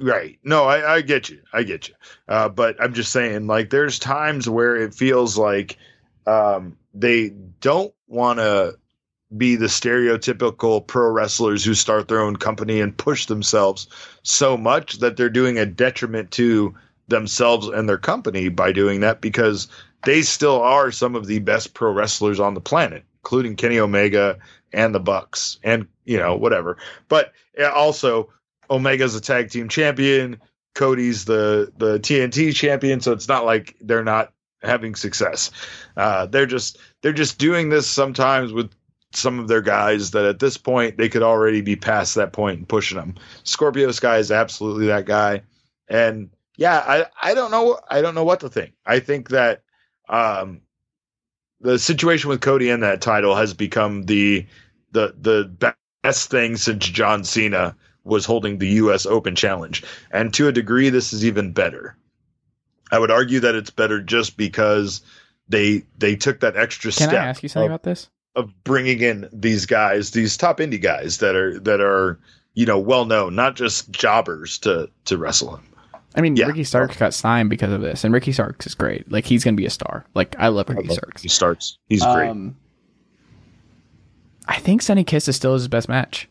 right. 0.00 0.38
No 0.44 0.64
I, 0.64 0.96
I 0.96 1.00
get 1.02 1.28
you. 1.28 1.40
I 1.52 1.62
get 1.62 1.88
you. 1.88 1.94
Uh, 2.28 2.48
but 2.48 2.76
i'm 2.80 2.94
just 2.94 3.12
saying 3.12 3.46
like 3.46 3.70
there's 3.70 3.98
times 3.98 4.48
where 4.48 4.76
it 4.76 4.94
feels 4.94 5.36
like 5.38 5.76
um, 6.26 6.76
they 6.94 7.30
don't 7.60 7.94
want 8.06 8.38
to 8.38 8.76
be 9.36 9.56
the 9.56 9.66
stereotypical 9.66 10.86
pro 10.86 11.10
wrestlers 11.10 11.64
who 11.64 11.74
start 11.74 12.08
their 12.08 12.20
own 12.20 12.36
company 12.36 12.80
and 12.80 12.96
push 12.96 13.26
themselves 13.26 13.86
so 14.22 14.56
much 14.56 14.98
that 14.98 15.16
they're 15.16 15.28
doing 15.28 15.58
a 15.58 15.66
detriment 15.66 16.30
to 16.30 16.74
themselves 17.08 17.68
and 17.68 17.88
their 17.88 17.98
company 17.98 18.48
by 18.48 18.72
doing 18.72 19.00
that 19.00 19.20
because 19.20 19.68
they 20.04 20.22
still 20.22 20.60
are 20.60 20.90
some 20.90 21.14
of 21.14 21.26
the 21.26 21.38
best 21.40 21.74
pro 21.74 21.92
wrestlers 21.92 22.40
on 22.40 22.54
the 22.54 22.60
planet, 22.60 23.04
including 23.22 23.56
Kenny 23.56 23.78
Omega 23.78 24.38
and 24.72 24.94
the 24.94 25.00
Bucks 25.00 25.58
and 25.62 25.86
you 26.04 26.18
know 26.18 26.36
whatever. 26.36 26.78
But 27.08 27.32
also 27.74 28.30
Omega's 28.70 29.14
a 29.14 29.20
tag 29.20 29.50
team 29.50 29.68
champion, 29.68 30.40
Cody's 30.74 31.24
the 31.24 31.72
the 31.76 31.98
TNT 31.98 32.54
champion, 32.54 33.00
so 33.00 33.12
it's 33.12 33.28
not 33.28 33.44
like 33.44 33.76
they're 33.80 34.04
not 34.04 34.32
having 34.62 34.94
success. 34.94 35.50
Uh, 35.96 36.26
they're 36.26 36.46
just 36.46 36.78
they're 37.02 37.12
just 37.12 37.38
doing 37.38 37.68
this 37.68 37.88
sometimes 37.88 38.52
with 38.52 38.70
some 39.12 39.38
of 39.38 39.48
their 39.48 39.62
guys 39.62 40.10
that 40.10 40.24
at 40.24 40.38
this 40.38 40.58
point 40.58 40.96
they 40.96 41.08
could 41.08 41.22
already 41.22 41.62
be 41.62 41.76
past 41.76 42.14
that 42.14 42.32
point 42.32 42.58
and 42.58 42.68
pushing 42.68 42.98
them. 42.98 43.14
Scorpio 43.44 43.90
Sky 43.90 44.18
is 44.18 44.30
absolutely 44.30 44.86
that 44.86 45.06
guy, 45.06 45.42
and 45.88 46.30
yeah, 46.56 46.84
I 46.86 47.06
I 47.20 47.34
don't 47.34 47.50
know 47.50 47.80
I 47.88 48.00
don't 48.00 48.14
know 48.14 48.24
what 48.24 48.40
to 48.40 48.48
think. 48.48 48.74
I 48.84 49.00
think 49.00 49.30
that 49.30 49.62
um, 50.08 50.60
the 51.60 51.78
situation 51.78 52.28
with 52.28 52.40
Cody 52.40 52.70
and 52.70 52.82
that 52.82 53.00
title 53.00 53.34
has 53.34 53.54
become 53.54 54.04
the 54.04 54.46
the 54.92 55.14
the 55.20 55.72
best 56.02 56.30
thing 56.30 56.56
since 56.56 56.88
John 56.88 57.24
Cena 57.24 57.76
was 58.04 58.24
holding 58.24 58.58
the 58.58 58.68
U.S. 58.68 59.06
Open 59.06 59.34
Challenge, 59.34 59.84
and 60.10 60.32
to 60.34 60.48
a 60.48 60.52
degree, 60.52 60.88
this 60.90 61.12
is 61.12 61.24
even 61.24 61.52
better. 61.52 61.96
I 62.90 62.98
would 62.98 63.10
argue 63.10 63.40
that 63.40 63.54
it's 63.54 63.70
better 63.70 64.00
just 64.00 64.36
because 64.36 65.02
they 65.48 65.84
they 65.98 66.16
took 66.16 66.40
that 66.40 66.56
extra 66.56 66.90
Can 66.90 67.08
step 67.08 67.22
I 67.22 67.26
ask 67.26 67.42
you 67.42 67.48
something 67.48 67.66
of, 67.66 67.72
about 67.72 67.82
this? 67.82 68.08
of 68.34 68.52
bringing 68.64 69.00
in 69.00 69.28
these 69.32 69.66
guys, 69.66 70.12
these 70.12 70.36
top 70.36 70.58
indie 70.58 70.80
guys 70.80 71.18
that 71.18 71.34
are 71.34 71.58
that 71.60 71.80
are 71.80 72.18
you 72.54 72.66
know 72.66 72.78
well 72.78 73.04
known, 73.04 73.34
not 73.34 73.56
just 73.56 73.90
jobbers 73.90 74.58
to 74.58 74.90
to 75.06 75.18
wrestle 75.18 75.56
him. 75.56 75.64
I 76.18 76.20
mean, 76.20 76.36
yeah. 76.36 76.46
Ricky 76.46 76.64
Starks 76.64 76.96
got 76.96 77.14
signed 77.14 77.48
because 77.48 77.72
of 77.72 77.80
this, 77.80 78.02
and 78.04 78.12
Ricky 78.12 78.32
Starks 78.32 78.66
is 78.66 78.74
great. 78.74 79.10
Like 79.10 79.24
he's 79.24 79.44
gonna 79.44 79.56
be 79.56 79.66
a 79.66 79.70
star. 79.70 80.04
Like 80.14 80.34
I 80.38 80.48
love 80.48 80.68
Ricky 80.68 80.88
Starks. 80.92 81.22
He 81.22 81.28
starts. 81.28 81.78
He's 81.88 82.02
great. 82.04 82.28
Um, 82.28 82.56
I 84.46 84.58
think 84.58 84.82
Sonny 84.82 85.04
Kiss 85.04 85.28
is 85.28 85.36
still 85.36 85.54
his 85.54 85.68
best 85.68 85.88
match. 85.88 86.28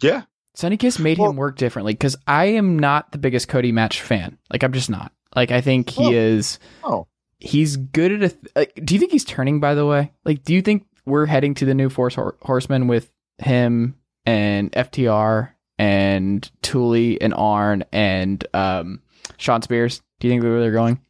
Yeah, 0.00 0.22
Sonny 0.54 0.76
Kiss 0.76 0.98
made 0.98 1.18
Well- 1.18 1.30
him 1.30 1.36
work 1.36 1.56
differently 1.56 1.92
because 1.92 2.16
I 2.26 2.46
am 2.46 2.78
not 2.78 3.12
the 3.12 3.18
biggest 3.18 3.48
Cody 3.48 3.72
match 3.72 4.00
fan. 4.00 4.38
Like 4.50 4.62
I'm 4.62 4.72
just 4.72 4.90
not. 4.90 5.12
Like 5.34 5.50
I 5.50 5.60
think 5.60 5.90
he 5.90 6.06
Oh. 6.06 6.12
is. 6.12 6.58
Oh. 6.84 7.06
He's 7.40 7.76
good 7.76 8.10
at 8.12 8.22
a. 8.22 8.28
Th- 8.30 8.52
like, 8.56 8.80
do 8.84 8.94
you 8.94 9.00
think 9.00 9.12
he's 9.12 9.24
turning? 9.24 9.60
By 9.60 9.74
the 9.74 9.86
way, 9.86 10.10
like, 10.24 10.42
do 10.42 10.52
you 10.54 10.62
think 10.62 10.86
we're 11.06 11.26
heading 11.26 11.54
to 11.54 11.64
the 11.64 11.74
new 11.74 11.88
Force 11.88 12.14
Hor- 12.16 12.36
Horsemen 12.42 12.88
with 12.88 13.12
him 13.38 13.94
and 14.26 14.72
FTR 14.72 15.50
and 15.78 16.50
Tully 16.62 17.20
and 17.20 17.32
Arn 17.34 17.84
and 17.92 18.44
um, 18.54 19.00
Shawn 19.36 19.62
Spears? 19.62 20.02
Do 20.20 20.26
you 20.28 20.32
think 20.32 20.42
where 20.42 20.60
they're 20.60 20.72
going? 20.72 21.00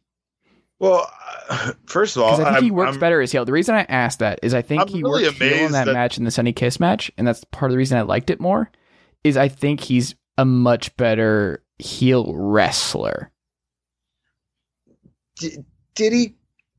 Well, 0.79 1.09
uh, 1.49 1.73
first 1.87 2.15
of 2.15 2.21
all, 2.23 2.33
I 2.33 2.35
think 2.37 2.47
I'm- 2.47 2.63
he 2.63 2.71
works 2.71 2.91
I'm- 2.91 2.99
better 2.99 3.21
as 3.21 3.31
heel. 3.31 3.43
The 3.45 3.51
reason 3.51 3.75
I 3.75 3.81
asked 3.89 4.19
that 4.19 4.39
is 4.43 4.53
I 4.53 4.61
think 4.61 4.81
I'm 4.83 4.87
he 4.87 5.01
really 5.03 5.23
worked 5.25 5.37
heel 5.41 5.65
in 5.65 5.71
that, 5.73 5.85
that- 5.85 5.93
match 5.93 6.17
in 6.17 6.23
the 6.23 6.31
Sonny 6.31 6.53
Kiss 6.53 6.79
match, 6.79 7.11
and 7.17 7.27
that's 7.27 7.43
part 7.45 7.69
of 7.69 7.73
the 7.73 7.77
reason 7.77 7.97
I 7.97 8.01
liked 8.03 8.29
it 8.29 8.39
more. 8.39 8.71
Is 9.23 9.35
I 9.35 9.49
think 9.49 9.81
he's 9.81 10.15
a 10.37 10.45
much 10.45 10.95
better 10.95 11.61
heel 11.79 12.31
wrestler. 12.33 13.31
Did, 15.37 15.65
did 15.95 16.13
he? 16.13 16.35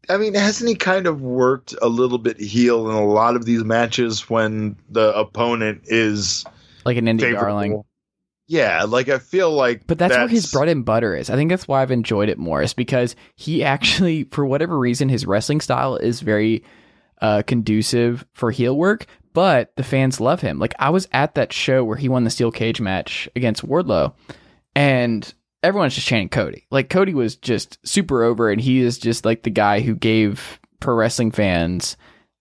I 0.09 0.17
mean, 0.17 0.35
hasn't 0.35 0.69
he 0.69 0.75
kind 0.75 1.07
of 1.07 1.21
worked 1.23 1.75
a 1.83 1.89
little 1.89 2.19
bit 2.19 2.41
heel 2.41 2.89
in 2.89 2.97
a 2.97 3.05
lot 3.05 3.37
of 3.37 3.45
these 3.45 3.63
matches 3.65 4.29
when 4.31 4.77
the 4.89 5.15
opponent 5.17 5.83
is 5.85 6.45
like 6.85 6.97
an 6.97 7.07
indie 7.07 7.33
darling. 7.33 7.83
Yeah, 8.47 8.83
like 8.83 9.09
I 9.09 9.19
feel 9.19 9.53
like, 9.53 9.87
But 9.87 9.99
that's, 9.99 10.17
where 10.17 10.27
his 10.27 10.51
bread 10.51 10.69
and 10.69 10.85
butter 10.85 11.15
is. 11.15 11.31
I 11.31 11.37
think 11.37 11.51
that's 11.51 11.69
why 11.69 11.83
I've 11.83 11.93
enjoyed 11.93 12.29
it 12.29 12.37
more. 12.37 12.63
Is 12.63 12.75
because 12.75 13.15
he 13.37 13.63
actually, 13.63 14.25
for 14.25 14.45
whatever 14.45 14.77
reason, 14.77 15.09
his 15.09 15.25
wrestling 15.25 15.61
style 15.61 15.95
is 15.95 16.21
very 16.21 16.65
uh, 17.21 17.43
conducive 17.47 18.27
for 18.33 18.51
heel 18.51 18.77
work. 18.77 19.07
But 19.33 19.77
the 19.77 19.85
fans 19.85 20.21
love 20.21 20.41
him. 20.41 20.59
Like 20.59 20.75
I 20.81 20.91
was 20.91 21.07
at 21.13 21.37
that 21.37 21.53
show 21.53 21.85
where 21.85 21.97
he 21.97 22.09
won 22.09 22.25
the 22.25 22.31
steel 22.31 22.51
cage 22.51 22.81
match 22.81 23.29
against 23.37 23.65
Wardlow, 23.65 24.15
and 24.75 25.33
everyone's 25.63 25.95
just 25.95 26.09
chanting 26.09 26.29
Cody. 26.29 26.67
Like 26.73 26.91
Cody 26.91 27.15
was 27.15 27.37
just 27.37 27.79
super 27.87 28.25
over, 28.25 28.51
and 28.51 28.61
he 28.61 28.81
is 28.81 28.99
just 28.99 29.25
like 29.25 29.45
the 29.45 29.51
guy 29.51 29.79
who 29.79 29.95
gave 29.95 30.59
pro 30.81 30.95
wrestling 30.97 31.31
fans 31.31 31.97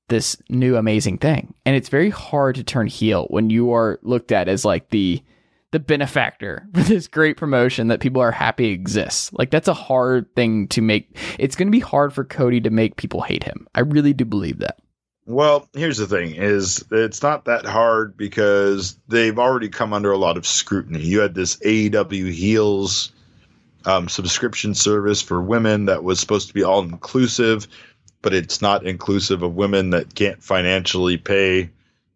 this 0.09 0.37
new 0.49 0.75
amazing 0.75 1.17
thing. 1.17 1.53
And 1.65 1.75
it's 1.75 1.89
very 1.89 2.09
hard 2.09 2.55
to 2.55 2.63
turn 2.63 2.87
heel 2.87 3.27
when 3.29 3.49
you 3.49 3.73
are 3.73 3.99
looked 4.01 4.31
at 4.31 4.47
as 4.47 4.65
like 4.65 4.89
the 4.89 5.23
the 5.71 5.79
benefactor 5.79 6.67
for 6.73 6.81
this 6.81 7.07
great 7.07 7.37
promotion 7.37 7.87
that 7.89 7.99
people 7.99 8.21
are 8.21 8.31
happy 8.31 8.67
exists. 8.69 9.31
Like 9.33 9.51
that's 9.51 9.67
a 9.67 9.73
hard 9.73 10.33
thing 10.35 10.67
to 10.69 10.81
make. 10.81 11.15
It's 11.37 11.55
going 11.55 11.67
to 11.67 11.71
be 11.71 11.79
hard 11.79 12.13
for 12.13 12.23
Cody 12.23 12.59
to 12.61 12.69
make 12.69 12.97
people 12.97 13.21
hate 13.21 13.43
him. 13.43 13.67
I 13.75 13.81
really 13.81 14.13
do 14.13 14.25
believe 14.25 14.59
that. 14.59 14.79
Well, 15.25 15.69
here's 15.73 15.97
the 15.97 16.07
thing: 16.07 16.33
is 16.35 16.83
it's 16.91 17.21
not 17.21 17.45
that 17.45 17.65
hard 17.65 18.17
because 18.17 18.97
they've 19.07 19.37
already 19.37 19.69
come 19.69 19.93
under 19.93 20.11
a 20.11 20.17
lot 20.17 20.37
of 20.37 20.47
scrutiny. 20.47 21.01
You 21.01 21.19
had 21.19 21.35
this 21.35 21.57
AEW 21.57 22.31
Heels 22.31 23.11
um, 23.85 24.09
subscription 24.09 24.73
service 24.73 25.21
for 25.21 25.41
women 25.41 25.85
that 25.85 26.03
was 26.03 26.19
supposed 26.19 26.47
to 26.47 26.53
be 26.53 26.63
all 26.63 26.81
inclusive, 26.81 27.67
but 28.21 28.33
it's 28.33 28.61
not 28.61 28.85
inclusive 28.85 29.43
of 29.43 29.55
women 29.55 29.89
that 29.91 30.15
can't 30.15 30.41
financially 30.43 31.17
pay 31.17 31.69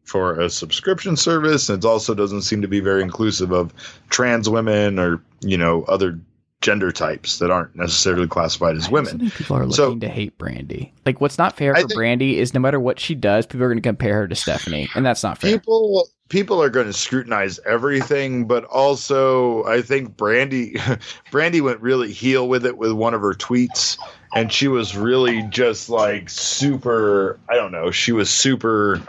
for 0.03 0.39
a 0.39 0.49
subscription 0.49 1.15
service. 1.15 1.69
And 1.69 1.83
it 1.83 1.87
also 1.87 2.13
doesn't 2.13 2.41
seem 2.41 2.61
to 2.61 2.67
be 2.67 2.79
very 2.81 3.01
inclusive 3.01 3.51
of 3.51 3.73
trans 4.09 4.49
women 4.49 4.99
or 4.99 5.21
you 5.41 5.57
know 5.57 5.83
other 5.83 6.19
gender 6.61 6.91
types 6.93 7.39
that 7.39 7.51
aren't 7.51 7.75
necessarily 7.75 8.27
classified 8.27 8.77
as 8.77 8.89
women. 8.89 9.29
people 9.31 9.57
are 9.57 9.65
looking 9.65 9.73
So- 9.75 9.95
to 9.95 10.07
hate 10.09 10.37
Brandi. 10.37 10.91
Like 11.05 11.19
what's 11.21 11.37
not 11.37 11.57
fair 11.57 11.75
I 11.75 11.81
for 11.81 11.87
think- 11.89 11.99
Brandi 11.99 12.35
is 12.35 12.53
no 12.53 12.59
matter 12.61 12.79
what 12.79 12.99
she 12.99 13.15
does, 13.15 13.45
people 13.45 13.63
are 13.63 13.69
going 13.69 13.77
to 13.77 13.81
compare 13.81 14.13
her 14.15 14.27
to 14.27 14.35
Stephanie, 14.43 14.89
and 14.95 15.05
that's 15.05 15.23
not 15.23 15.37
fair. 15.37 15.57
people 15.59 16.07
people 16.33 16.63
are 16.63 16.71
going 16.71 16.87
to 16.87 16.93
scrutinize 16.93 17.59
everything, 17.59 18.47
but 18.47 18.63
also 18.63 19.63
I 19.65 19.83
think 19.83 20.17
Brandi 20.17 20.77
Brandi 21.31 21.61
went 21.61 21.79
really 21.79 22.11
heel 22.11 22.47
with 22.47 22.65
it 22.65 22.75
with 22.75 22.91
one 22.91 23.13
of 23.13 23.21
her 23.21 23.35
tweets 23.35 23.99
and 24.33 24.51
she 24.51 24.67
was 24.67 24.97
really 24.97 25.43
just 25.43 25.91
like 25.91 26.31
super 26.31 27.39
I 27.47 27.53
don't 27.53 27.71
know, 27.71 27.91
she 27.91 28.13
was 28.13 28.31
super 28.31 28.99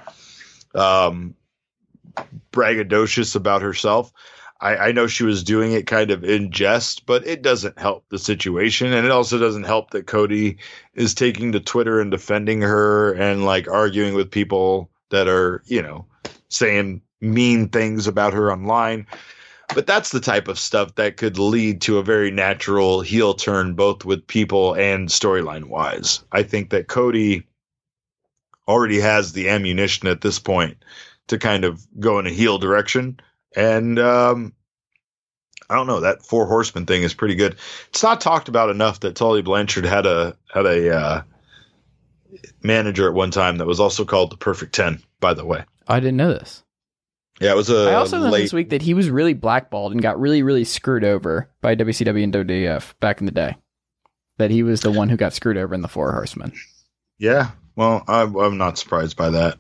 um 0.74 1.34
braggadocious 2.52 3.34
about 3.34 3.62
herself. 3.62 4.12
I, 4.60 4.76
I 4.76 4.92
know 4.92 5.06
she 5.06 5.24
was 5.24 5.42
doing 5.42 5.72
it 5.72 5.86
kind 5.86 6.10
of 6.10 6.24
in 6.24 6.52
jest, 6.52 7.06
but 7.06 7.26
it 7.26 7.40
doesn't 7.40 7.78
help 7.78 8.04
the 8.10 8.18
situation. 8.18 8.92
And 8.92 9.06
it 9.06 9.10
also 9.10 9.38
doesn't 9.38 9.64
help 9.64 9.90
that 9.90 10.06
Cody 10.06 10.58
is 10.92 11.14
taking 11.14 11.52
to 11.52 11.60
Twitter 11.60 12.02
and 12.02 12.10
defending 12.10 12.60
her 12.60 13.14
and 13.14 13.46
like 13.46 13.66
arguing 13.66 14.12
with 14.12 14.30
people 14.30 14.90
that 15.08 15.26
are, 15.26 15.62
you 15.64 15.80
know, 15.80 16.04
saying 16.48 17.00
mean 17.24 17.68
things 17.68 18.06
about 18.06 18.32
her 18.32 18.52
online. 18.52 19.06
But 19.74 19.86
that's 19.86 20.10
the 20.10 20.20
type 20.20 20.48
of 20.48 20.58
stuff 20.58 20.94
that 20.96 21.16
could 21.16 21.38
lead 21.38 21.80
to 21.82 21.98
a 21.98 22.02
very 22.02 22.30
natural 22.30 23.00
heel 23.00 23.34
turn, 23.34 23.74
both 23.74 24.04
with 24.04 24.26
people 24.26 24.74
and 24.74 25.08
storyline 25.08 25.64
wise. 25.64 26.22
I 26.32 26.42
think 26.42 26.70
that 26.70 26.88
Cody 26.88 27.46
already 28.68 29.00
has 29.00 29.32
the 29.32 29.48
ammunition 29.48 30.08
at 30.08 30.20
this 30.20 30.38
point 30.38 30.76
to 31.28 31.38
kind 31.38 31.64
of 31.64 31.86
go 31.98 32.18
in 32.18 32.26
a 32.26 32.30
heel 32.30 32.58
direction. 32.58 33.18
And 33.56 33.98
um, 33.98 34.52
I 35.70 35.74
don't 35.74 35.86
know 35.86 36.00
that 36.00 36.24
four 36.24 36.46
horsemen 36.46 36.86
thing 36.86 37.02
is 37.02 37.14
pretty 37.14 37.34
good. 37.34 37.56
It's 37.88 38.02
not 38.02 38.20
talked 38.20 38.48
about 38.48 38.70
enough 38.70 39.00
that 39.00 39.16
Tully 39.16 39.42
Blanchard 39.42 39.84
had 39.84 40.06
a 40.06 40.36
had 40.52 40.66
a 40.66 40.96
uh, 40.96 41.22
manager 42.62 43.08
at 43.08 43.14
one 43.14 43.30
time 43.30 43.58
that 43.58 43.66
was 43.66 43.80
also 43.80 44.04
called 44.04 44.30
the 44.30 44.36
Perfect 44.36 44.74
Ten. 44.74 45.02
By 45.20 45.34
the 45.34 45.44
way, 45.44 45.64
I 45.88 46.00
didn't 46.00 46.16
know 46.16 46.32
this. 46.32 46.63
Yeah, 47.40 47.52
it 47.52 47.56
was 47.56 47.70
a. 47.70 47.90
I 47.90 47.94
also 47.94 48.18
learned 48.18 48.34
this 48.34 48.52
week 48.52 48.70
that 48.70 48.82
he 48.82 48.94
was 48.94 49.10
really 49.10 49.34
blackballed 49.34 49.92
and 49.92 50.00
got 50.00 50.20
really, 50.20 50.42
really 50.42 50.64
screwed 50.64 51.04
over 51.04 51.50
by 51.60 51.74
WCW 51.74 52.22
and 52.22 52.32
WWF 52.32 52.94
back 53.00 53.20
in 53.20 53.26
the 53.26 53.32
day. 53.32 53.56
That 54.38 54.50
he 54.50 54.62
was 54.62 54.80
the 54.80 54.90
one 54.90 55.08
who 55.08 55.16
got 55.16 55.32
screwed 55.32 55.56
over 55.56 55.74
in 55.74 55.82
the 55.82 55.88
Four 55.88 56.12
Horsemen. 56.12 56.52
Yeah, 57.18 57.50
well, 57.76 58.04
I'm, 58.08 58.34
I'm 58.36 58.58
not 58.58 58.78
surprised 58.78 59.16
by 59.16 59.30
that. 59.30 59.58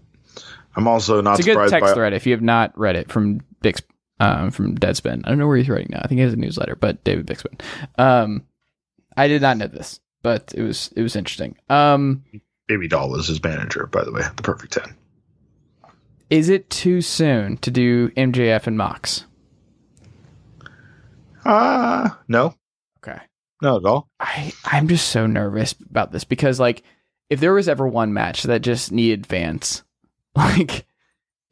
I'm 0.76 0.88
also 0.88 1.20
not 1.20 1.36
surprised. 1.36 1.48
It's 1.48 1.48
a 1.48 1.54
good 1.54 1.70
text 1.70 1.90
by. 1.90 1.94
thread 1.94 2.12
if 2.12 2.26
you 2.26 2.32
have 2.32 2.42
not 2.42 2.76
read 2.78 2.96
it 2.96 3.10
from 3.10 3.40
Bix, 3.62 3.82
um, 4.20 4.50
from 4.50 4.76
Deadspin. 4.76 5.22
I 5.24 5.28
don't 5.28 5.38
know 5.38 5.46
where 5.46 5.56
he's 5.56 5.68
writing 5.68 5.90
now. 5.90 6.00
I 6.02 6.08
think 6.08 6.18
he 6.18 6.24
has 6.24 6.32
a 6.32 6.36
newsletter, 6.36 6.76
but 6.76 7.02
David 7.04 7.26
Bixenspan. 7.26 7.60
Um, 7.98 8.44
I 9.16 9.28
did 9.28 9.42
not 9.42 9.56
know 9.56 9.68
this, 9.68 10.00
but 10.22 10.52
it 10.56 10.62
was 10.62 10.90
it 10.96 11.02
was 11.02 11.16
interesting. 11.16 11.56
Um, 11.68 12.24
Baby 12.66 12.88
Doll 12.88 13.10
was 13.10 13.28
his 13.28 13.42
manager, 13.42 13.86
by 13.86 14.04
the 14.04 14.12
way. 14.12 14.22
The 14.36 14.42
Perfect 14.42 14.72
Ten. 14.72 14.96
Is 16.34 16.48
it 16.48 16.68
too 16.68 17.00
soon 17.00 17.56
to 17.58 17.70
do 17.70 18.08
MJF 18.10 18.66
and 18.66 18.76
Mox? 18.76 19.24
Ah, 21.44 22.20
no, 22.26 22.54
Okay. 22.98 23.18
not 23.62 23.84
at 23.84 23.86
all. 23.88 24.08
I 24.18 24.52
I'm 24.64 24.88
just 24.88 25.08
so 25.08 25.26
nervous 25.26 25.72
about 25.88 26.10
this 26.10 26.24
because 26.24 26.58
like 26.58 26.82
if 27.30 27.38
there 27.40 27.52
was 27.52 27.68
ever 27.68 27.86
one 27.86 28.12
match 28.12 28.44
that 28.44 28.62
just 28.62 28.90
needed 28.92 29.26
fans, 29.26 29.84
like 30.36 30.86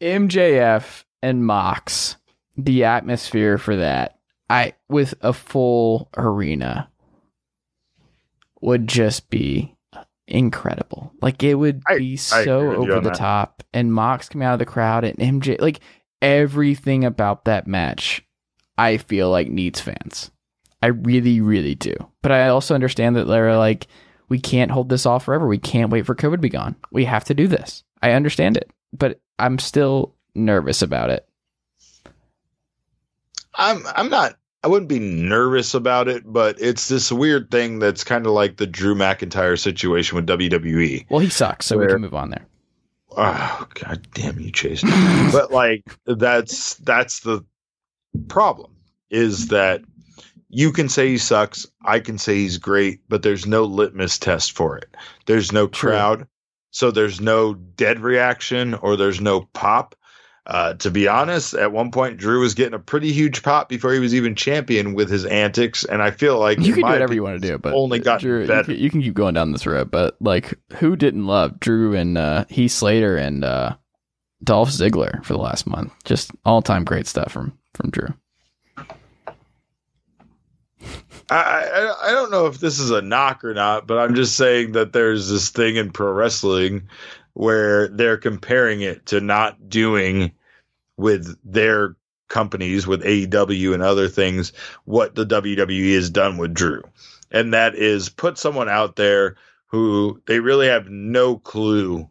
MJF 0.00 1.04
and 1.22 1.46
Mox, 1.46 2.16
the 2.56 2.84
atmosphere 2.84 3.58
for 3.58 3.76
that, 3.76 4.18
I 4.50 4.74
with 4.88 5.14
a 5.20 5.32
full 5.32 6.08
arena 6.16 6.88
would 8.60 8.88
just 8.88 9.28
be 9.30 9.71
incredible. 10.28 11.12
Like 11.20 11.42
it 11.42 11.54
would 11.54 11.82
I- 11.86 11.98
be 11.98 12.16
so 12.16 12.58
agree 12.60 12.78
with 12.78 12.86
you 12.88 12.92
over 12.94 13.00
the 13.02 13.10
that. 13.10 13.18
top 13.18 13.62
and 13.72 13.92
Mox 13.92 14.28
coming 14.28 14.46
out 14.46 14.54
of 14.54 14.58
the 14.58 14.66
crowd 14.66 15.04
and 15.04 15.16
MJ 15.18 15.60
like 15.60 15.80
everything 16.20 17.04
about 17.04 17.44
that 17.46 17.66
match 17.66 18.24
I 18.78 18.96
feel 18.96 19.30
like 19.30 19.48
needs 19.48 19.80
fans. 19.80 20.30
I 20.82 20.88
really, 20.88 21.40
really 21.40 21.74
do. 21.74 21.94
But 22.22 22.32
I 22.32 22.48
also 22.48 22.74
understand 22.74 23.14
that 23.16 23.24
they're 23.26 23.56
like, 23.56 23.86
we 24.28 24.40
can't 24.40 24.70
hold 24.70 24.88
this 24.88 25.04
off 25.06 25.24
forever. 25.24 25.46
We 25.46 25.58
can't 25.58 25.90
wait 25.90 26.06
for 26.06 26.14
COVID 26.14 26.32
to 26.32 26.38
be 26.38 26.48
gone. 26.48 26.74
We 26.90 27.04
have 27.04 27.24
to 27.24 27.34
do 27.34 27.46
this. 27.46 27.84
I 28.02 28.12
understand 28.12 28.56
it, 28.56 28.70
but 28.92 29.20
I'm 29.38 29.58
still 29.58 30.14
nervous 30.34 30.80
about 30.82 31.10
it. 31.10 31.28
I'm 33.54 33.82
I'm 33.94 34.08
not 34.08 34.36
I 34.64 34.68
wouldn't 34.68 34.88
be 34.88 35.00
nervous 35.00 35.74
about 35.74 36.08
it, 36.08 36.22
but 36.24 36.60
it's 36.60 36.88
this 36.88 37.10
weird 37.10 37.50
thing 37.50 37.80
that's 37.80 38.04
kind 38.04 38.26
of 38.26 38.32
like 38.32 38.56
the 38.56 38.66
Drew 38.66 38.94
McIntyre 38.94 39.58
situation 39.58 40.16
with. 40.16 40.26
WWE. 40.26 41.06
Well, 41.08 41.20
he 41.20 41.28
sucks, 41.28 41.66
so 41.66 41.78
we 41.78 41.86
can 41.86 42.00
move 42.00 42.14
on 42.14 42.30
there. 42.30 42.46
Oh 43.16 43.66
god 43.74 44.06
damn 44.14 44.38
you, 44.38 44.50
Chase. 44.50 44.82
but 45.32 45.50
like 45.50 45.84
that's 46.06 46.74
that's 46.76 47.20
the 47.20 47.44
problem 48.28 48.70
is 49.10 49.48
that 49.48 49.82
you 50.48 50.70
can 50.70 50.88
say 50.88 51.08
he 51.08 51.18
sucks, 51.18 51.66
I 51.84 51.98
can 51.98 52.18
say 52.18 52.36
he's 52.36 52.58
great, 52.58 53.00
but 53.08 53.22
there's 53.22 53.46
no 53.46 53.64
litmus 53.64 54.18
test 54.18 54.52
for 54.52 54.76
it. 54.76 54.94
There's 55.26 55.50
no 55.50 55.66
True. 55.66 55.90
crowd, 55.90 56.26
so 56.70 56.90
there's 56.90 57.20
no 57.20 57.54
dead 57.54 58.00
reaction 58.00 58.74
or 58.74 58.96
there's 58.96 59.20
no 59.20 59.42
pop. 59.52 59.94
Uh, 60.44 60.74
to 60.74 60.90
be 60.90 61.06
honest, 61.06 61.54
at 61.54 61.70
one 61.70 61.92
point 61.92 62.16
Drew 62.16 62.40
was 62.40 62.54
getting 62.54 62.74
a 62.74 62.78
pretty 62.80 63.12
huge 63.12 63.44
pop 63.44 63.68
before 63.68 63.92
he 63.92 64.00
was 64.00 64.12
even 64.12 64.34
champion 64.34 64.92
with 64.92 65.08
his 65.08 65.24
antics, 65.24 65.84
and 65.84 66.02
I 66.02 66.10
feel 66.10 66.40
like 66.40 66.58
you 66.58 66.72
can 66.72 66.82
do 66.82 66.88
whatever 66.88 67.14
you 67.14 67.22
want 67.22 67.40
to 67.40 67.48
do, 67.48 67.58
but 67.58 67.74
only 67.74 68.00
gotten 68.00 68.28
Drew, 68.28 68.40
you 68.40 68.64
can, 68.64 68.76
you 68.76 68.90
can 68.90 69.02
keep 69.02 69.14
going 69.14 69.34
down 69.34 69.52
this 69.52 69.66
road. 69.66 69.92
But 69.92 70.16
like, 70.20 70.54
who 70.74 70.96
didn't 70.96 71.26
love 71.26 71.60
Drew 71.60 71.94
and 71.94 72.18
uh, 72.18 72.44
Heath 72.48 72.72
Slater 72.72 73.16
and 73.16 73.44
uh, 73.44 73.76
Dolph 74.42 74.70
Ziggler 74.70 75.24
for 75.24 75.32
the 75.32 75.38
last 75.38 75.64
month? 75.64 75.92
Just 76.04 76.32
all 76.44 76.60
time 76.60 76.82
great 76.84 77.06
stuff 77.06 77.30
from 77.30 77.56
from 77.74 77.90
Drew. 77.90 78.08
I, 81.30 81.36
I 81.36 82.08
I 82.08 82.10
don't 82.10 82.32
know 82.32 82.46
if 82.46 82.58
this 82.58 82.80
is 82.80 82.90
a 82.90 83.00
knock 83.00 83.44
or 83.44 83.54
not, 83.54 83.86
but 83.86 83.98
I'm 83.98 84.16
just 84.16 84.36
saying 84.36 84.72
that 84.72 84.92
there's 84.92 85.28
this 85.28 85.50
thing 85.50 85.76
in 85.76 85.92
pro 85.92 86.10
wrestling 86.10 86.88
where 87.34 87.88
they're 87.88 88.18
comparing 88.18 88.82
it 88.82 89.06
to 89.06 89.20
not 89.20 89.68
doing 89.68 90.32
with 90.96 91.36
their 91.44 91.96
companies 92.28 92.86
with 92.86 93.02
AEW 93.02 93.74
and 93.74 93.82
other 93.82 94.08
things 94.08 94.52
what 94.84 95.14
the 95.14 95.26
WWE 95.26 95.94
has 95.94 96.10
done 96.10 96.38
with 96.38 96.54
Drew. 96.54 96.82
And 97.30 97.52
that 97.54 97.74
is 97.74 98.08
put 98.08 98.38
someone 98.38 98.68
out 98.68 98.96
there 98.96 99.36
who 99.66 100.20
they 100.26 100.40
really 100.40 100.66
have 100.66 100.88
no 100.88 101.38
clue 101.38 102.08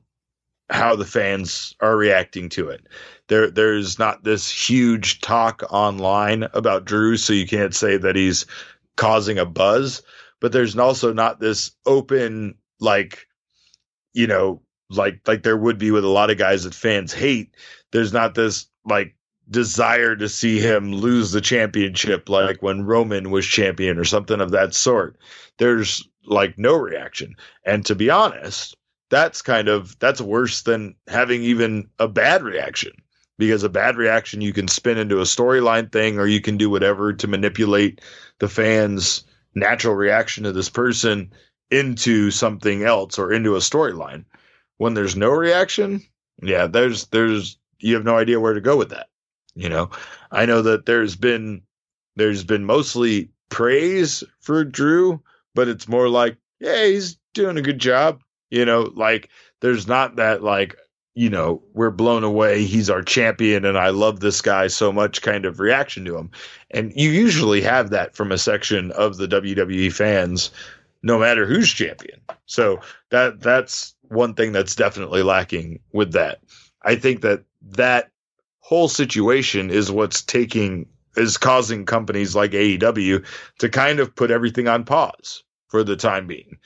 how 0.69 0.95
the 0.95 1.05
fans 1.05 1.75
are 1.81 1.97
reacting 1.97 2.49
to 2.49 2.69
it. 2.69 2.87
There 3.27 3.51
there's 3.51 3.99
not 3.99 4.23
this 4.23 4.49
huge 4.49 5.21
talk 5.21 5.63
online 5.69 6.47
about 6.53 6.85
Drew 6.85 7.17
so 7.17 7.33
you 7.33 7.47
can't 7.47 7.75
say 7.75 7.97
that 7.97 8.15
he's 8.15 8.45
causing 8.95 9.37
a 9.37 9.45
buzz, 9.45 10.01
but 10.39 10.51
there's 10.51 10.77
also 10.77 11.13
not 11.13 11.39
this 11.39 11.71
open 11.85 12.55
like 12.79 13.27
you 14.13 14.27
know 14.27 14.61
like 14.91 15.21
like 15.27 15.43
there 15.43 15.57
would 15.57 15.77
be 15.77 15.91
with 15.91 16.03
a 16.03 16.09
lot 16.09 16.29
of 16.29 16.37
guys 16.37 16.63
that 16.63 16.75
fans 16.75 17.13
hate. 17.13 17.55
There's 17.91 18.13
not 18.13 18.35
this 18.35 18.67
like 18.85 19.15
desire 19.49 20.15
to 20.15 20.29
see 20.29 20.59
him 20.59 20.93
lose 20.93 21.31
the 21.31 21.41
championship 21.41 22.29
like 22.29 22.61
when 22.61 22.85
Roman 22.85 23.31
was 23.31 23.45
champion 23.45 23.97
or 23.97 24.05
something 24.05 24.39
of 24.39 24.51
that 24.51 24.73
sort. 24.73 25.17
There's 25.57 26.07
like 26.25 26.57
no 26.57 26.75
reaction. 26.75 27.35
And 27.65 27.85
to 27.85 27.95
be 27.95 28.09
honest, 28.09 28.75
that's 29.09 29.41
kind 29.41 29.67
of 29.67 29.97
that's 29.99 30.21
worse 30.21 30.61
than 30.61 30.95
having 31.07 31.43
even 31.43 31.89
a 31.99 32.07
bad 32.07 32.43
reaction 32.43 32.91
because 33.37 33.63
a 33.63 33.69
bad 33.69 33.97
reaction 33.97 34.41
you 34.41 34.53
can 34.53 34.67
spin 34.67 34.97
into 34.97 35.19
a 35.19 35.23
storyline 35.23 35.91
thing 35.91 36.19
or 36.19 36.27
you 36.27 36.39
can 36.39 36.57
do 36.57 36.69
whatever 36.69 37.11
to 37.11 37.27
manipulate 37.27 38.01
the 38.39 38.47
fans 38.47 39.23
natural 39.55 39.95
reaction 39.95 40.43
to 40.43 40.51
this 40.51 40.69
person 40.69 41.31
into 41.69 42.31
something 42.31 42.83
else 42.83 43.17
or 43.17 43.33
into 43.33 43.55
a 43.55 43.59
storyline 43.59 44.23
when 44.81 44.95
there's 44.95 45.15
no 45.15 45.29
reaction 45.29 46.01
yeah 46.41 46.65
there's 46.65 47.05
there's 47.07 47.59
you 47.77 47.93
have 47.93 48.03
no 48.03 48.17
idea 48.17 48.39
where 48.39 48.55
to 48.55 48.61
go 48.61 48.75
with 48.75 48.89
that 48.89 49.07
you 49.53 49.69
know? 49.69 49.89
I 50.31 50.45
know 50.45 50.61
that 50.61 50.85
there's 50.85 51.15
been 51.15 51.61
there's 52.15 52.43
been 52.43 52.65
mostly 52.65 53.29
praise 53.49 54.23
for 54.39 54.63
drew 54.63 55.21
but 55.53 55.67
it's 55.67 55.87
more 55.87 56.09
like 56.09 56.37
yeah 56.59 56.85
he's 56.85 57.17
doing 57.33 57.57
a 57.57 57.61
good 57.61 57.79
job 57.79 58.23
you 58.49 58.65
know? 58.65 58.91
Like 58.95 59.29
there's 59.59 59.87
not 59.87 60.15
that 60.15 60.41
like 60.41 60.75
you 61.13 61.29
know 61.29 61.61
we're 61.73 61.91
blown 61.91 62.23
away 62.23 62.63
he's 62.63 62.89
our 62.89 63.03
champion 63.03 63.65
and 63.65 63.77
i 63.77 63.89
love 63.89 64.21
this 64.21 64.41
guy 64.41 64.67
so 64.67 64.93
much 64.93 65.21
kind 65.21 65.45
of 65.45 65.59
reaction 65.59 66.05
to 66.05 66.17
him. 66.17 66.31
And 66.71 66.91
you 66.95 67.09
usually 67.09 67.61
have 67.61 67.91
that 67.91 68.15
from 68.15 68.31
a 68.31 68.37
section 68.37 68.91
of 68.93 69.17
the 69.17 69.27
WWE 69.27 69.91
fans 69.91 70.49
no 71.03 71.19
matter 71.19 71.45
who's 71.45 71.71
champion. 71.71 72.21
So 72.45 72.79
that 73.09 73.41
that's 73.41 73.95
one 74.11 74.33
thing 74.33 74.51
that's 74.51 74.75
definitely 74.75 75.23
lacking 75.23 75.79
with 75.93 76.13
that. 76.13 76.41
I 76.83 76.95
think 76.95 77.21
that 77.21 77.43
that 77.61 78.11
whole 78.59 78.87
situation 78.89 79.69
is 79.69 79.91
what's 79.91 80.21
taking 80.21 80.87
is 81.17 81.37
causing 81.37 81.85
companies 81.85 82.35
like 82.35 82.51
AEW 82.51 83.25
to 83.59 83.69
kind 83.69 83.99
of 83.99 84.15
put 84.15 84.31
everything 84.31 84.67
on 84.67 84.85
pause 84.85 85.43
for 85.67 85.83
the 85.83 85.95
time 85.95 86.27
being. 86.27 86.57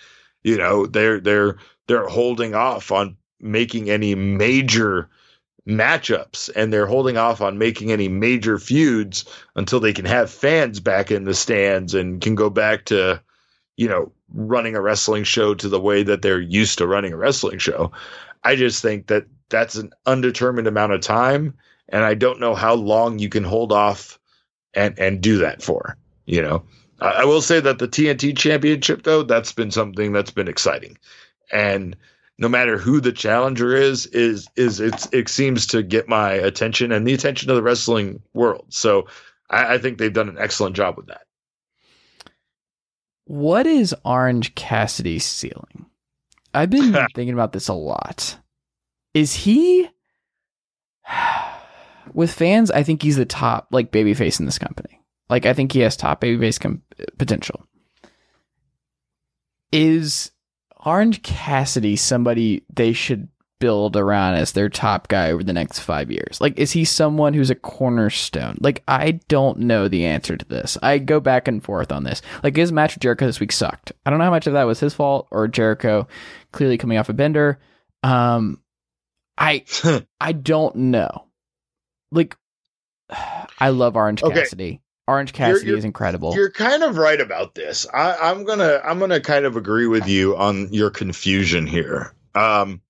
You 0.44 0.58
know 0.58 0.86
they're 0.86 1.20
they're 1.20 1.58
they're 1.88 2.08
holding 2.08 2.54
off 2.54 2.92
on 2.92 3.18
making 3.40 3.90
any 3.90 4.16
major 4.16 5.10
matchups 5.68 6.50
and 6.56 6.72
they're 6.72 6.86
holding 6.86 7.18
off 7.18 7.42
on 7.42 7.58
making 7.58 7.92
any 7.92 8.08
major 8.08 8.60
feuds 8.60 9.26
until 9.56 9.80
they 9.80 9.94
can 9.94 10.06
have 10.06 10.30
fans 10.30 10.80
back 10.80 11.12
in 11.12 11.24
the 11.24 11.34
stands 11.34 11.94
and 11.96 12.22
can 12.22 12.36
go 12.36 12.50
back 12.50 12.86
to, 12.86 13.22
you 13.76 13.88
know, 13.88 14.12
running 14.34 14.76
a 14.76 14.82
wrestling 14.82 15.24
show 15.24 15.54
to 15.56 15.70
the 15.70 15.80
way 15.80 16.04
that 16.04 16.22
they're 16.22 16.42
used 16.42 16.78
to 16.78 16.88
running 16.88 17.14
a 17.14 17.18
wrestling 17.18 17.60
show. 17.60 17.92
I 18.44 18.56
just 18.56 18.82
think 18.82 19.08
that 19.08 19.26
that's 19.50 19.76
an 19.76 19.92
undetermined 20.06 20.68
amount 20.68 20.94
of 20.94 21.02
time. 21.02 21.54
And 21.90 22.04
I 22.04 22.16
don't 22.16 22.40
know 22.40 22.56
how 22.56 22.74
long 22.74 23.20
you 23.20 23.30
can 23.30 23.44
hold 23.44 23.72
off 23.72 24.20
and, 24.74 24.98
and 25.00 25.22
do 25.22 25.38
that 25.40 25.62
for, 25.62 25.98
you 26.26 26.42
know. 26.42 26.64
I, 27.00 27.10
I 27.10 27.26
will 27.26 27.42
say 27.42 27.60
that 27.60 27.80
the 27.80 27.88
TNT 27.88 28.36
championship, 28.38 29.04
though, 29.04 29.24
that's 29.24 29.52
been 29.52 29.72
something 29.72 30.12
that's 30.12 30.32
been 30.32 30.48
exciting. 30.48 30.98
And 31.52 31.96
no 32.38 32.50
matter 32.50 32.78
who 32.78 33.00
the 33.00 33.12
challenger 33.12 33.76
is, 33.76 34.08
is 34.08 34.50
is 34.56 34.80
it's 34.80 35.08
it 35.12 35.30
seems 35.30 35.68
to 35.68 35.84
get 35.84 36.10
my 36.10 36.32
attention 36.32 36.92
and 36.92 37.08
the 37.08 37.14
attention 37.14 37.50
of 37.50 37.56
the 37.56 37.64
wrestling 37.64 38.22
world. 38.34 38.66
So 38.70 39.08
I, 39.50 39.76
I 39.76 39.78
think 39.78 39.98
they've 39.98 40.12
done 40.12 40.30
an 40.30 40.38
excellent 40.38 40.76
job 40.76 40.98
with 40.98 41.08
that. 41.08 41.25
What 43.26 43.68
is 43.68 43.96
Orange 44.04 44.56
Cassidy's 44.56 45.26
ceiling? 45.26 45.86
I've 46.54 46.70
been 46.70 46.94
thinking 47.16 47.34
about 47.34 47.54
this 47.54 47.68
a 47.68 47.74
lot. 47.74 48.38
Is 49.14 49.34
he 49.34 49.90
with 52.14 52.32
fans? 52.32 52.72
I 52.72 52.84
think 52.84 53.02
he's 53.02 53.18
the 53.18 53.26
top 53.26 53.68
like 53.72 53.92
babyface 53.92 54.40
in 54.40 54.46
this 54.46 54.60
company. 54.60 55.02
Like 55.30 55.46
I 55.46 55.54
think 55.54 55.72
he 55.72 55.80
has 55.80 55.98
top 55.98 56.22
babyface 56.22 56.60
com- 56.60 56.84
potential. 57.18 57.66
Is 59.72 60.32
Orange 60.86 61.24
Cassidy 61.24 61.96
somebody 61.96 62.64
they 62.74 62.94
should 62.94 63.28
build 63.60 63.96
around 63.96 64.36
as 64.36 64.52
their 64.52 64.70
top 64.70 65.08
guy 65.08 65.32
over 65.32 65.44
the 65.44 65.54
next 65.54 65.80
five 65.80 66.12
years? 66.12 66.40
Like, 66.42 66.60
is 66.60 66.72
he 66.72 66.86
someone 66.86 67.34
who's 67.34 67.50
a 67.50 67.56
cornerstone? 67.56 68.58
Like, 68.62 68.84
I 68.88 69.20
don't 69.28 69.60
know 69.60 69.88
the 69.88 70.06
answer 70.06 70.36
to 70.38 70.46
this. 70.46 70.78
I 70.84 70.98
go 70.98 71.20
back 71.20 71.48
and 71.48 71.64
forth 71.64 71.92
on 71.92 72.04
this. 72.04 72.22
Like, 72.44 72.56
his 72.56 72.72
match 72.72 72.96
with 72.96 73.02
Jericho 73.02 73.26
this 73.26 73.40
week 73.40 73.52
sucked. 73.52 73.92
I 74.06 74.10
don't 74.10 74.20
know 74.20 74.26
how 74.26 74.32
much 74.32 74.48
of 74.48 74.54
that 74.54 74.64
was 74.66 74.80
his 74.80 74.94
fault 74.94 75.28
or 75.32 75.48
Jericho 75.48 76.08
clearly 76.52 76.78
coming 76.78 76.98
off 76.98 77.10
a 77.10 77.14
bender. 77.14 77.60
Um, 78.04 78.62
I 79.38 79.64
I 80.22 80.32
don't 80.32 80.76
know. 80.76 81.26
Like, 82.12 82.36
I 83.60 83.70
love 83.70 83.96
Orange 83.96 84.24
Okay. 84.24 84.42
Cassidy. 84.42 84.82
Orange 85.08 85.34
Cassidy 85.34 85.68
you're- 85.68 85.78
is 85.78 85.86
incredible. 85.86 86.34
You're 86.36 86.50
kind 86.52 86.82
of 86.84 86.98
right 86.98 87.22
about 87.22 87.54
this. 87.54 87.86
I, 87.94 88.16
I'm 88.16 88.44
gonna 88.44 88.82
I'm 88.84 88.98
gonna 88.98 89.20
kind 89.22 89.46
of 89.46 89.56
agree 89.56 89.86
with 89.86 90.08
you 90.08 90.36
on 90.36 90.74
your 90.74 90.90
confusion 90.90 91.68
here. 91.68 92.16
Um, 92.34 92.82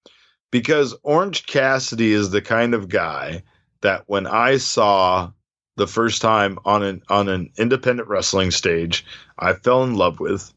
because 0.56 0.96
Orange 1.04 1.48
Cassidy 1.48 2.14
is 2.14 2.30
the 2.30 2.42
kind 2.42 2.74
of 2.74 2.88
guy 2.88 3.44
that 3.82 4.06
when 4.08 4.26
I 4.26 4.56
saw 4.56 5.30
the 5.76 5.86
first 5.86 6.22
time 6.22 6.60
on 6.64 6.82
an 6.82 7.04
on 7.10 7.28
an 7.28 7.52
independent 7.58 8.08
wrestling 8.08 8.52
stage, 8.52 9.06
I 9.38 9.52
fell 9.52 9.84
in 9.84 9.96
love 9.96 10.22
with, 10.22 10.54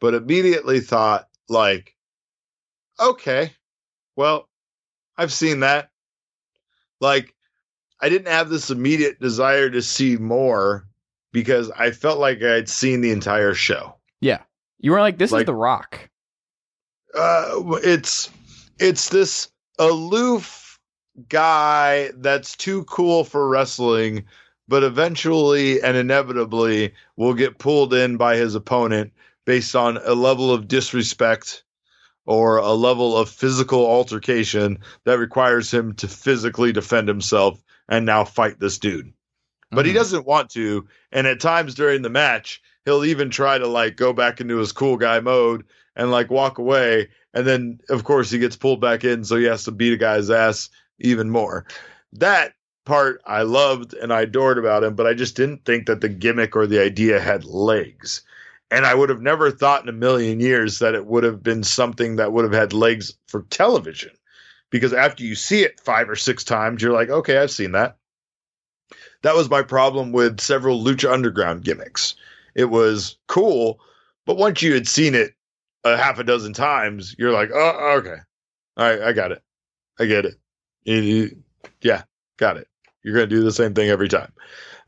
but 0.00 0.14
immediately 0.14 0.80
thought 0.80 1.28
like, 1.50 1.94
okay, 2.98 3.52
well, 4.16 4.48
I've 5.18 5.34
seen 5.34 5.60
that. 5.60 5.90
Like, 7.02 7.34
I 8.00 8.08
didn't 8.08 8.32
have 8.32 8.48
this 8.48 8.70
immediate 8.70 9.20
desire 9.20 9.68
to 9.68 9.82
see 9.82 10.16
more 10.16 10.88
because 11.30 11.70
I 11.72 11.90
felt 11.90 12.18
like 12.18 12.42
I'd 12.42 12.70
seen 12.70 13.02
the 13.02 13.10
entire 13.10 13.52
show. 13.52 13.96
Yeah, 14.18 14.40
you 14.78 14.92
were 14.92 15.00
like, 15.00 15.18
this 15.18 15.30
is 15.30 15.44
The 15.44 15.54
Rock. 15.54 16.08
Uh, 17.14 17.60
it's 17.82 18.30
it's 18.78 19.08
this 19.08 19.48
aloof 19.78 20.78
guy 21.28 22.10
that's 22.16 22.56
too 22.56 22.84
cool 22.84 23.24
for 23.24 23.48
wrestling, 23.48 24.24
but 24.68 24.82
eventually 24.82 25.80
and 25.82 25.96
inevitably 25.96 26.92
will 27.16 27.34
get 27.34 27.58
pulled 27.58 27.94
in 27.94 28.16
by 28.16 28.36
his 28.36 28.54
opponent 28.54 29.12
based 29.44 29.74
on 29.76 29.98
a 29.98 30.14
level 30.14 30.52
of 30.52 30.68
disrespect 30.68 31.62
or 32.26 32.58
a 32.58 32.72
level 32.72 33.16
of 33.16 33.30
physical 33.30 33.86
altercation 33.86 34.78
that 35.04 35.18
requires 35.18 35.72
him 35.72 35.94
to 35.94 36.08
physically 36.08 36.72
defend 36.72 37.06
himself 37.06 37.62
and 37.88 38.04
now 38.04 38.24
fight 38.24 38.58
this 38.58 38.78
dude. 38.78 39.12
But 39.70 39.86
he 39.86 39.92
Mhm. 39.92 39.96
doesn't 39.96 40.26
want 40.26 40.50
to. 40.50 40.86
And 41.12 41.26
at 41.26 41.40
times 41.40 41.74
during 41.74 42.02
the 42.02 42.10
match, 42.10 42.60
he'll 42.84 43.04
even 43.04 43.30
try 43.30 43.58
to 43.58 43.66
like 43.66 43.96
go 43.96 44.12
back 44.12 44.40
into 44.40 44.56
his 44.58 44.72
cool 44.72 44.96
guy 44.96 45.20
mode 45.20 45.64
and 45.96 46.10
like 46.10 46.30
walk 46.30 46.58
away. 46.58 47.08
And 47.34 47.46
then, 47.46 47.80
of 47.88 48.04
course, 48.04 48.30
he 48.30 48.38
gets 48.38 48.56
pulled 48.56 48.80
back 48.80 49.04
in. 49.04 49.24
So 49.24 49.36
he 49.36 49.44
has 49.44 49.64
to 49.64 49.72
beat 49.72 49.94
a 49.94 49.96
guy's 49.96 50.30
ass 50.30 50.68
even 51.00 51.30
more. 51.30 51.66
That 52.12 52.54
part 52.84 53.20
I 53.26 53.42
loved 53.42 53.94
and 53.94 54.12
I 54.12 54.22
adored 54.22 54.58
about 54.58 54.84
him, 54.84 54.94
but 54.94 55.06
I 55.06 55.14
just 55.14 55.36
didn't 55.36 55.64
think 55.64 55.86
that 55.86 56.00
the 56.00 56.08
gimmick 56.08 56.54
or 56.54 56.66
the 56.66 56.80
idea 56.80 57.20
had 57.20 57.44
legs. 57.44 58.22
And 58.70 58.86
I 58.86 58.94
would 58.94 59.10
have 59.10 59.20
never 59.20 59.50
thought 59.50 59.82
in 59.82 59.88
a 59.88 59.92
million 59.92 60.40
years 60.40 60.78
that 60.78 60.94
it 60.94 61.06
would 61.06 61.24
have 61.24 61.42
been 61.42 61.62
something 61.62 62.16
that 62.16 62.32
would 62.32 62.44
have 62.44 62.52
had 62.52 62.72
legs 62.72 63.14
for 63.28 63.42
television. 63.50 64.10
Because 64.70 64.92
after 64.92 65.22
you 65.22 65.34
see 65.34 65.62
it 65.62 65.80
five 65.80 66.10
or 66.10 66.16
six 66.16 66.42
times, 66.42 66.82
you're 66.82 66.92
like, 66.92 67.08
okay, 67.08 67.38
I've 67.38 67.50
seen 67.50 67.72
that. 67.72 67.96
That 69.22 69.36
was 69.36 69.48
my 69.48 69.62
problem 69.62 70.12
with 70.12 70.40
several 70.40 70.82
Lucha 70.82 71.12
Underground 71.12 71.64
gimmicks. 71.64 72.16
It 72.54 72.66
was 72.66 73.16
cool, 73.28 73.80
but 74.24 74.36
once 74.36 74.62
you 74.62 74.74
had 74.74 74.88
seen 74.88 75.14
it 75.14 75.35
a 75.92 75.96
half 75.96 76.18
a 76.18 76.24
dozen 76.24 76.52
times, 76.52 77.14
you're 77.18 77.32
like, 77.32 77.50
oh, 77.54 77.96
okay. 77.98 78.16
All 78.76 78.90
right, 78.90 79.00
I 79.02 79.12
got 79.12 79.32
it. 79.32 79.42
I 79.98 80.06
get 80.06 80.24
it. 80.26 80.34
You- 80.84 81.00
you- 81.00 81.42
yeah, 81.80 82.02
got 82.38 82.56
it. 82.56 82.68
You're 83.02 83.14
going 83.14 83.28
to 83.28 83.34
do 83.34 83.42
the 83.42 83.52
same 83.52 83.74
thing 83.74 83.88
every 83.88 84.08
time. 84.08 84.32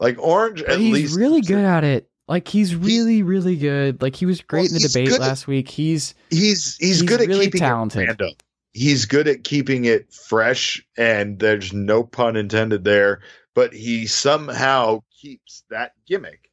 Like 0.00 0.18
Orange, 0.18 0.60
But 0.62 0.74
at 0.74 0.78
he's 0.80 0.92
least. 0.92 1.16
really 1.16 1.40
good 1.40 1.64
at 1.64 1.84
it. 1.84 2.08
Like 2.28 2.46
he's 2.48 2.74
really, 2.74 3.22
really 3.22 3.56
good. 3.56 4.02
Like 4.02 4.14
he 4.16 4.26
was 4.26 4.40
great 4.42 4.70
Well, 4.70 4.76
in 4.76 4.82
the 4.82 4.88
debate 4.88 5.08
good 5.08 5.14
at- 5.20 5.26
last 5.28 5.46
week. 5.46 5.68
He's 5.68 6.14
He's, 6.30 6.76
he's, 6.76 6.76
He's 6.76 7.02
good 7.02 7.20
at 7.22 7.28
really 7.28 7.46
keeping 7.46 7.60
talented. 7.60 8.02
it 8.02 8.06
random. 8.08 8.30
He's 8.74 9.06
good 9.06 9.26
at 9.28 9.44
keeping 9.44 9.86
it 9.86 10.12
fresh, 10.12 10.84
and 10.96 11.38
there's 11.38 11.72
no 11.72 12.04
pun 12.04 12.36
intended 12.36 12.84
there. 12.84 13.20
But 13.54 13.72
he 13.72 14.06
somehow 14.06 15.02
keeps 15.20 15.64
that 15.70 15.92
gimmick 16.06 16.50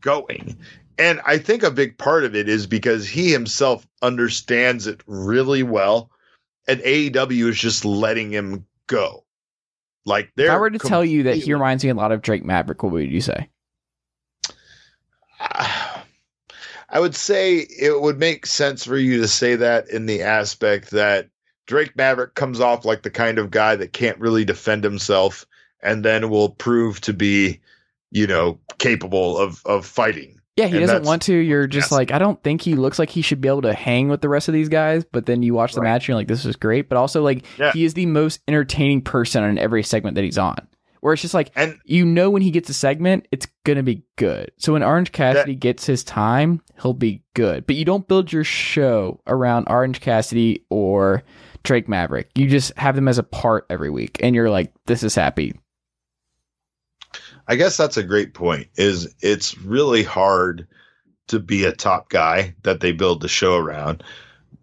going. 0.00 0.56
And 0.98 1.20
I 1.26 1.38
think 1.38 1.62
a 1.62 1.70
big 1.70 1.98
part 1.98 2.24
of 2.24 2.36
it 2.36 2.48
is 2.48 2.66
because 2.66 3.08
he 3.08 3.32
himself 3.32 3.86
understands 4.02 4.86
it 4.86 5.02
really 5.06 5.62
well, 5.62 6.10
and 6.68 6.80
AEW 6.80 7.48
is 7.48 7.58
just 7.58 7.84
letting 7.84 8.30
him 8.30 8.66
go. 8.86 9.24
Like 10.06 10.30
if 10.36 10.50
I 10.50 10.58
were 10.58 10.70
to 10.70 10.78
tell 10.78 11.04
you 11.04 11.22
that 11.24 11.36
he 11.36 11.52
reminds 11.52 11.82
me 11.82 11.90
a 11.90 11.94
lot 11.94 12.12
of 12.12 12.22
Drake 12.22 12.44
Maverick, 12.44 12.82
what 12.82 12.92
would 12.92 13.10
you 13.10 13.20
say? 13.20 13.48
I 15.40 17.00
would 17.00 17.14
say 17.14 17.66
it 17.80 18.00
would 18.00 18.18
make 18.18 18.46
sense 18.46 18.84
for 18.84 18.96
you 18.96 19.20
to 19.20 19.28
say 19.28 19.56
that 19.56 19.88
in 19.88 20.06
the 20.06 20.22
aspect 20.22 20.90
that 20.90 21.28
Drake 21.66 21.96
Maverick 21.96 22.34
comes 22.34 22.60
off 22.60 22.84
like 22.84 23.02
the 23.02 23.10
kind 23.10 23.38
of 23.38 23.50
guy 23.50 23.74
that 23.76 23.92
can't 23.92 24.18
really 24.20 24.44
defend 24.44 24.84
himself 24.84 25.46
and 25.82 26.04
then 26.04 26.30
will 26.30 26.50
prove 26.50 27.00
to 27.02 27.12
be, 27.12 27.60
you 28.10 28.26
know, 28.26 28.60
capable 28.78 29.38
of 29.38 29.64
of 29.64 29.86
fighting. 29.86 30.33
Yeah, 30.56 30.66
he 30.66 30.76
And 30.76 30.86
doesn't 30.86 31.04
want 31.04 31.22
to. 31.22 31.34
You're 31.34 31.66
just 31.66 31.86
yes. 31.86 31.92
like, 31.92 32.12
I 32.12 32.18
don't 32.18 32.40
think 32.42 32.62
he 32.62 32.74
looks 32.74 32.98
like 32.98 33.10
he 33.10 33.22
should 33.22 33.40
be 33.40 33.48
able 33.48 33.62
to 33.62 33.74
hang 33.74 34.08
with 34.08 34.20
the 34.20 34.28
rest 34.28 34.46
of 34.48 34.54
these 34.54 34.68
guys. 34.68 35.04
But 35.04 35.26
then 35.26 35.42
you 35.42 35.52
watch 35.54 35.72
the 35.72 35.80
Right. 35.80 35.90
match 35.90 36.02
and 36.04 36.08
you're 36.08 36.16
like, 36.16 36.28
this 36.28 36.44
is 36.44 36.54
great. 36.56 36.88
But 36.88 36.96
also, 36.96 37.22
like, 37.22 37.44
Yeah. 37.58 37.72
he 37.72 37.84
is 37.84 37.94
the 37.94 38.06
most 38.06 38.40
entertaining 38.46 39.02
person 39.02 39.42
on 39.42 39.58
every 39.58 39.82
segment 39.82 40.14
that 40.14 40.22
he's 40.24 40.38
on. 40.38 40.56
Where 41.00 41.12
it's 41.12 41.20
just 41.22 41.34
like, 41.34 41.50
And 41.56 41.78
you 41.84 42.06
know, 42.06 42.30
when 42.30 42.40
he 42.40 42.50
gets 42.50 42.70
a 42.70 42.74
segment, 42.74 43.26
it's 43.32 43.46
going 43.64 43.76
to 43.76 43.82
be 43.82 44.04
good. 44.16 44.52
So 44.56 44.72
when 44.72 44.82
Orange 44.82 45.12
Cassidy 45.12 45.54
gets 45.54 45.84
his 45.84 46.02
time, 46.04 46.62
he'll 46.80 46.94
be 46.94 47.22
good. 47.34 47.66
But 47.66 47.76
you 47.76 47.84
don't 47.84 48.08
build 48.08 48.32
your 48.32 48.44
show 48.44 49.20
around 49.26 49.66
Orange 49.68 50.00
Cassidy 50.00 50.64
or 50.70 51.22
Drake 51.62 51.88
Maverick. 51.88 52.30
You 52.36 52.48
just 52.48 52.74
have 52.78 52.94
them 52.94 53.08
as 53.08 53.18
a 53.18 53.22
part 53.22 53.66
every 53.68 53.90
week. 53.90 54.18
And 54.22 54.34
you're 54.34 54.50
like, 54.50 54.72
this 54.86 55.02
is 55.02 55.14
happy. 55.14 55.54
I 57.46 57.56
guess 57.56 57.76
that's 57.76 57.96
a 57.96 58.02
great 58.02 58.34
point. 58.34 58.68
Is 58.76 59.14
it's 59.20 59.56
really 59.58 60.02
hard 60.02 60.66
to 61.28 61.40
be 61.40 61.64
a 61.64 61.72
top 61.72 62.10
guy 62.10 62.54
that 62.62 62.80
they 62.80 62.92
build 62.92 63.20
the 63.20 63.28
show 63.28 63.56
around 63.56 64.02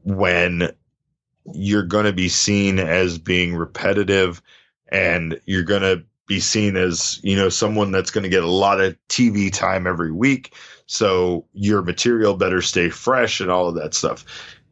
when 0.03 0.71
you're 1.53 1.83
going 1.83 2.05
to 2.05 2.13
be 2.13 2.29
seen 2.29 2.79
as 2.79 3.17
being 3.17 3.55
repetitive 3.55 4.41
and 4.89 5.39
you're 5.45 5.63
going 5.63 5.81
to 5.81 6.03
be 6.27 6.39
seen 6.39 6.77
as, 6.77 7.19
you 7.23 7.35
know, 7.35 7.49
someone 7.49 7.91
that's 7.91 8.11
going 8.11 8.23
to 8.23 8.29
get 8.29 8.43
a 8.43 8.49
lot 8.49 8.79
of 8.79 8.95
TV 9.09 9.51
time 9.51 9.87
every 9.87 10.11
week. 10.11 10.53
So 10.85 11.45
your 11.53 11.81
material 11.81 12.35
better 12.35 12.61
stay 12.61 12.89
fresh 12.89 13.41
and 13.41 13.49
all 13.49 13.67
of 13.67 13.75
that 13.75 13.93
stuff. 13.93 14.23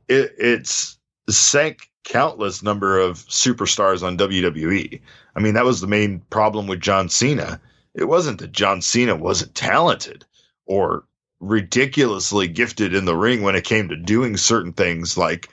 It, 0.07 0.33
it's 0.37 0.97
sank 1.29 1.89
countless 2.03 2.63
number 2.63 2.99
of 2.99 3.17
superstars 3.27 4.03
on 4.03 4.17
WWE. 4.17 5.01
I 5.35 5.39
mean, 5.39 5.53
that 5.53 5.65
was 5.65 5.81
the 5.81 5.87
main 5.87 6.19
problem 6.29 6.67
with 6.67 6.81
John 6.81 7.09
Cena 7.09 7.59
it 7.95 8.05
wasn't 8.05 8.39
that 8.39 8.51
John 8.51 8.81
Cena 8.81 9.15
wasn't 9.15 9.55
talented 9.55 10.25
or 10.65 11.05
ridiculously 11.39 12.47
gifted 12.47 12.93
in 12.93 13.05
the 13.05 13.15
ring 13.15 13.41
when 13.41 13.55
it 13.55 13.63
came 13.63 13.89
to 13.89 13.95
doing 13.95 14.37
certain 14.37 14.73
things 14.73 15.17
like, 15.17 15.49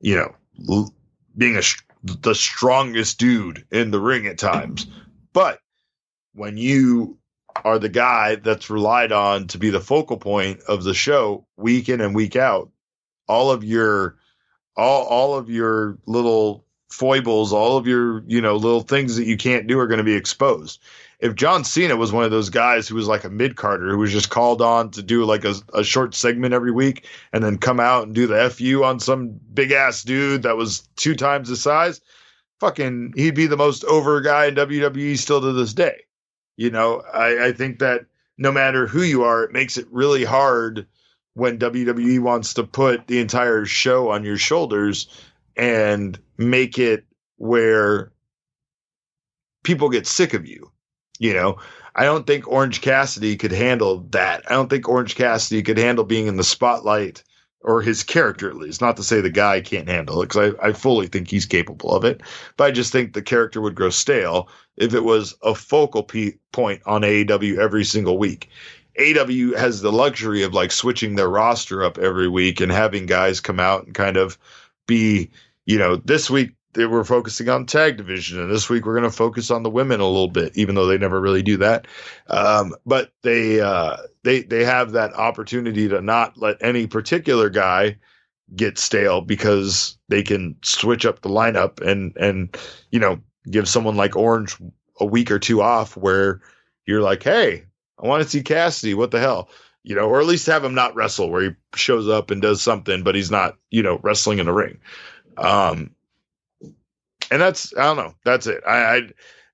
you 0.00 0.14
know, 0.14 0.34
l- 0.68 0.94
being 1.36 1.56
a 1.56 1.62
sh- 1.62 1.82
the 2.02 2.34
strongest 2.34 3.18
dude 3.18 3.66
in 3.70 3.90
the 3.90 4.00
ring 4.00 4.26
at 4.26 4.38
times. 4.38 4.86
But 5.32 5.60
when 6.34 6.56
you 6.56 7.18
are 7.64 7.78
the 7.78 7.88
guy 7.88 8.36
that's 8.36 8.70
relied 8.70 9.12
on 9.12 9.46
to 9.48 9.58
be 9.58 9.70
the 9.70 9.80
focal 9.80 10.16
point 10.16 10.60
of 10.68 10.84
the 10.84 10.94
show 10.94 11.46
week 11.56 11.88
in 11.88 12.00
and 12.00 12.14
week 12.14 12.36
out, 12.36 12.70
all 13.28 13.50
of 13.50 13.64
your 13.64 14.16
all 14.76 15.04
all 15.04 15.34
of 15.34 15.50
your 15.50 15.98
little 16.06 16.64
foibles, 16.90 17.52
all 17.52 17.76
of 17.76 17.86
your, 17.86 18.22
you 18.26 18.40
know, 18.40 18.56
little 18.56 18.82
things 18.82 19.16
that 19.16 19.26
you 19.26 19.36
can't 19.36 19.66
do 19.66 19.78
are 19.78 19.86
going 19.86 19.98
to 19.98 20.04
be 20.04 20.14
exposed. 20.14 20.82
If 21.20 21.34
John 21.34 21.64
Cena 21.64 21.96
was 21.96 22.12
one 22.12 22.24
of 22.24 22.30
those 22.30 22.48
guys 22.48 22.88
who 22.88 22.94
was 22.94 23.06
like 23.06 23.24
a 23.24 23.30
mid 23.30 23.56
carder 23.56 23.90
who 23.90 23.98
was 23.98 24.12
just 24.12 24.30
called 24.30 24.62
on 24.62 24.90
to 24.92 25.02
do 25.02 25.24
like 25.24 25.44
a, 25.44 25.54
a 25.74 25.84
short 25.84 26.14
segment 26.14 26.54
every 26.54 26.72
week 26.72 27.06
and 27.32 27.44
then 27.44 27.58
come 27.58 27.78
out 27.78 28.04
and 28.04 28.14
do 28.14 28.26
the 28.26 28.48
FU 28.48 28.82
on 28.84 28.98
some 29.00 29.38
big 29.52 29.70
ass 29.70 30.02
dude 30.02 30.42
that 30.42 30.56
was 30.56 30.88
two 30.96 31.14
times 31.14 31.50
the 31.50 31.56
size, 31.56 32.00
fucking, 32.58 33.12
he'd 33.16 33.34
be 33.34 33.46
the 33.46 33.56
most 33.56 33.84
over 33.84 34.20
guy 34.22 34.46
in 34.46 34.54
WWE 34.54 35.18
still 35.18 35.42
to 35.42 35.52
this 35.52 35.74
day. 35.74 36.04
You 36.56 36.70
know, 36.70 37.02
I, 37.12 37.48
I 37.48 37.52
think 37.52 37.80
that 37.80 38.06
no 38.38 38.50
matter 38.50 38.86
who 38.86 39.02
you 39.02 39.22
are, 39.22 39.44
it 39.44 39.52
makes 39.52 39.76
it 39.76 39.86
really 39.90 40.24
hard 40.24 40.86
when 41.34 41.58
WWE 41.58 42.20
wants 42.20 42.54
to 42.54 42.64
put 42.64 43.06
the 43.06 43.20
entire 43.20 43.66
show 43.66 44.10
on 44.10 44.24
your 44.24 44.38
shoulders 44.38 45.08
and 45.56 46.18
make 46.38 46.78
it 46.78 47.04
where 47.36 48.12
people 49.62 49.90
get 49.90 50.06
sick 50.06 50.34
of 50.34 50.46
you. 50.46 50.70
You 51.20 51.34
know, 51.34 51.58
I 51.94 52.04
don't 52.04 52.26
think 52.26 52.48
Orange 52.48 52.80
Cassidy 52.80 53.36
could 53.36 53.52
handle 53.52 54.06
that. 54.10 54.42
I 54.50 54.54
don't 54.54 54.70
think 54.70 54.88
Orange 54.88 55.14
Cassidy 55.14 55.62
could 55.62 55.76
handle 55.76 56.04
being 56.04 56.26
in 56.26 56.36
the 56.36 56.42
spotlight 56.42 57.22
or 57.60 57.82
his 57.82 58.02
character 58.02 58.48
at 58.48 58.56
least. 58.56 58.80
Not 58.80 58.96
to 58.96 59.02
say 59.02 59.20
the 59.20 59.28
guy 59.28 59.60
can't 59.60 59.86
handle 59.86 60.22
it 60.22 60.30
because 60.30 60.54
I, 60.62 60.68
I 60.68 60.72
fully 60.72 61.08
think 61.08 61.28
he's 61.28 61.44
capable 61.44 61.94
of 61.94 62.04
it, 62.04 62.22
but 62.56 62.64
I 62.64 62.70
just 62.70 62.90
think 62.90 63.12
the 63.12 63.20
character 63.20 63.60
would 63.60 63.74
grow 63.74 63.90
stale 63.90 64.48
if 64.78 64.94
it 64.94 65.04
was 65.04 65.34
a 65.42 65.54
focal 65.54 66.02
p- 66.02 66.38
point 66.52 66.80
on 66.86 67.02
AEW 67.02 67.58
every 67.58 67.84
single 67.84 68.16
week. 68.16 68.48
AEW 68.98 69.56
has 69.58 69.82
the 69.82 69.92
luxury 69.92 70.42
of 70.42 70.54
like 70.54 70.72
switching 70.72 71.16
their 71.16 71.28
roster 71.28 71.84
up 71.84 71.98
every 71.98 72.28
week 72.28 72.62
and 72.62 72.72
having 72.72 73.04
guys 73.04 73.40
come 73.40 73.60
out 73.60 73.84
and 73.84 73.94
kind 73.94 74.16
of 74.16 74.38
be, 74.86 75.30
you 75.66 75.78
know, 75.78 75.96
this 75.96 76.30
week 76.30 76.52
they 76.72 76.86
were 76.86 77.04
focusing 77.04 77.48
on 77.48 77.66
tag 77.66 77.96
division, 77.96 78.40
and 78.40 78.50
this 78.50 78.68
week 78.68 78.86
we're 78.86 78.94
going 78.94 79.10
to 79.10 79.16
focus 79.16 79.50
on 79.50 79.62
the 79.62 79.70
women 79.70 80.00
a 80.00 80.06
little 80.06 80.28
bit, 80.28 80.56
even 80.56 80.74
though 80.74 80.86
they 80.86 80.98
never 80.98 81.20
really 81.20 81.42
do 81.42 81.56
that. 81.58 81.86
Um, 82.28 82.74
but 82.86 83.12
they 83.22 83.60
uh, 83.60 83.96
they 84.22 84.42
they 84.42 84.64
have 84.64 84.92
that 84.92 85.14
opportunity 85.14 85.88
to 85.88 86.00
not 86.00 86.38
let 86.38 86.56
any 86.60 86.86
particular 86.86 87.50
guy 87.50 87.96
get 88.54 88.78
stale 88.78 89.20
because 89.20 89.98
they 90.08 90.22
can 90.22 90.56
switch 90.62 91.06
up 91.06 91.20
the 91.20 91.28
lineup 91.28 91.80
and 91.80 92.16
and 92.16 92.56
you 92.90 93.00
know 93.00 93.20
give 93.50 93.68
someone 93.68 93.96
like 93.96 94.16
Orange 94.16 94.56
a 95.00 95.06
week 95.06 95.30
or 95.30 95.38
two 95.38 95.62
off 95.62 95.96
where 95.96 96.40
you're 96.86 97.02
like, 97.02 97.22
hey, 97.22 97.64
I 98.02 98.06
want 98.06 98.22
to 98.22 98.28
see 98.28 98.42
Cassidy. 98.42 98.94
What 98.94 99.10
the 99.10 99.20
hell? 99.20 99.48
You 99.82 99.94
know, 99.94 100.08
or 100.08 100.20
at 100.20 100.26
least 100.26 100.46
have 100.46 100.62
him 100.62 100.74
not 100.74 100.94
wrestle 100.94 101.30
where 101.30 101.42
he 101.42 101.50
shows 101.74 102.08
up 102.08 102.30
and 102.30 102.42
does 102.42 102.60
something, 102.60 103.02
but 103.02 103.14
he's 103.14 103.30
not, 103.30 103.56
you 103.70 103.82
know, 103.82 103.98
wrestling 104.02 104.38
in 104.38 104.46
the 104.46 104.52
ring. 104.52 104.78
Um, 105.38 105.90
and 107.30 107.40
that's 107.40 107.76
I 107.76 107.82
don't 107.82 107.96
know. 107.96 108.14
That's 108.24 108.46
it. 108.46 108.62
I, 108.66 108.96
I 108.96 109.02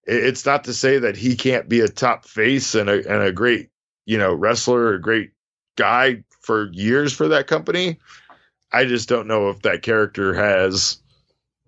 it's 0.05 0.47
not 0.47 0.65
to 0.65 0.73
say 0.73 0.99
that 0.99 1.17
he 1.17 1.37
can't 1.37 1.69
be 1.69 1.81
a 1.81 1.89
top 1.89 2.25
face 2.25 2.75
and 2.75 2.89
a 2.89 2.99
and 3.13 3.23
a 3.23 3.33
great 3.33 3.71
you 4.05 4.19
know 4.19 4.35
wrestler, 4.35 4.95
a 4.95 5.01
great 5.01 5.31
guy 5.77 6.23
for 6.41 6.71
years 6.73 7.13
for 7.13 7.29
that 7.29 7.47
company. 7.47 7.99
I 8.73 8.85
just 8.85 9.09
don't 9.09 9.27
know 9.29 9.51
if 9.51 9.63
that 9.63 9.83
character 9.83 10.35
has 10.35 10.99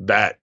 that 0.01 0.39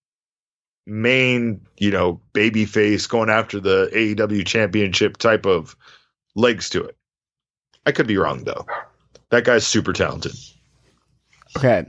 main 0.85 1.61
you 1.77 1.91
know 1.91 2.21
baby 2.33 2.65
face 2.65 3.07
going 3.07 3.29
after 3.29 3.59
the 3.59 3.89
AEW 3.93 4.45
championship 4.45 5.17
type 5.17 5.45
of 5.45 5.75
legs 6.35 6.69
to 6.69 6.83
it. 6.83 6.97
I 7.85 7.91
could 7.91 8.07
be 8.07 8.17
wrong 8.17 8.43
though. 8.43 8.65
That 9.29 9.45
guy's 9.45 9.65
super 9.65 9.93
talented. 9.93 10.33
Okay. 11.57 11.85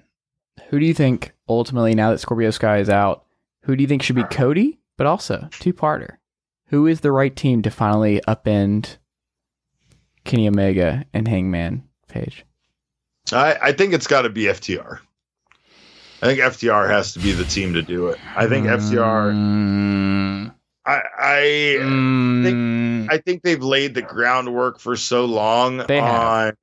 Who 0.69 0.81
do 0.81 0.87
you 0.87 0.95
think 0.95 1.33
ultimately, 1.49 1.95
now 1.95 2.11
that 2.11 2.19
Scorpio 2.19 2.51
Sky 2.51 2.79
is 2.79 2.89
out, 2.89 3.26
who 3.67 3.75
do 3.75 3.83
you 3.83 3.89
think 3.89 4.03
should 4.03 4.17
be 4.17 4.23
Cody? 4.25 4.79
But 4.97 5.07
also, 5.09 5.49
two 5.59 5.73
parter. 5.73 6.17
Who 6.69 6.87
is 6.87 7.01
the 7.01 7.13
right 7.13 7.35
team 7.35 7.63
to 7.63 7.71
finally 7.71 8.21
upend 8.27 8.97
Kenny 10.25 10.49
Omega 10.49 11.05
and 11.13 11.29
Hangman 11.29 11.83
Page? 12.09 12.47
I, 13.33 13.59
I 13.61 13.73
think 13.73 13.93
it's 13.93 14.07
got 14.07 14.23
to 14.23 14.29
be 14.29 14.45
FTR. 14.45 15.01
I 16.23 16.27
think 16.27 16.41
FTR 16.41 16.89
has 16.89 17.13
to 17.15 17.19
be 17.19 17.33
the 17.33 17.45
team 17.45 17.75
to 17.75 17.83
do 17.83 18.07
it. 18.07 18.19
I 18.37 18.47
think 18.47 18.67
FTR. 18.67 19.35
Mm, 19.35 20.55
I 20.87 21.03
I 21.19 21.41
mm, 21.81 23.09
I 23.11 23.19
think 23.19 23.43
they've 23.43 23.63
laid 23.63 23.95
the 23.95 24.03
groundwork 24.03 24.79
for 24.79 24.97
so 24.97 25.25
long 25.25 25.79
They 25.79 25.99
on 25.99 26.55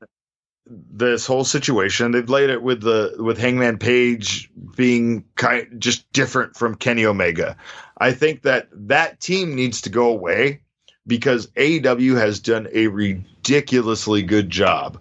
this 0.67 1.25
whole 1.25 1.43
situation. 1.43 2.11
They've 2.11 2.29
laid 2.29 2.49
it 2.49 2.63
with 2.63 2.81
the 2.81 3.15
with 3.19 3.37
Hangman 3.37 3.77
Page 3.77 4.49
being 4.75 5.25
kind 5.35 5.67
just 5.77 6.11
different 6.13 6.55
from 6.55 6.75
Kenny 6.75 7.05
Omega. 7.05 7.55
I 7.97 8.11
think 8.13 8.43
that 8.43 8.67
that 8.71 9.19
team 9.19 9.55
needs 9.55 9.81
to 9.81 9.89
go 9.89 10.07
away 10.09 10.61
because 11.05 11.47
AEW 11.57 12.17
has 12.17 12.39
done 12.39 12.67
a 12.73 12.87
ridiculously 12.87 14.23
good 14.23 14.49
job 14.49 14.99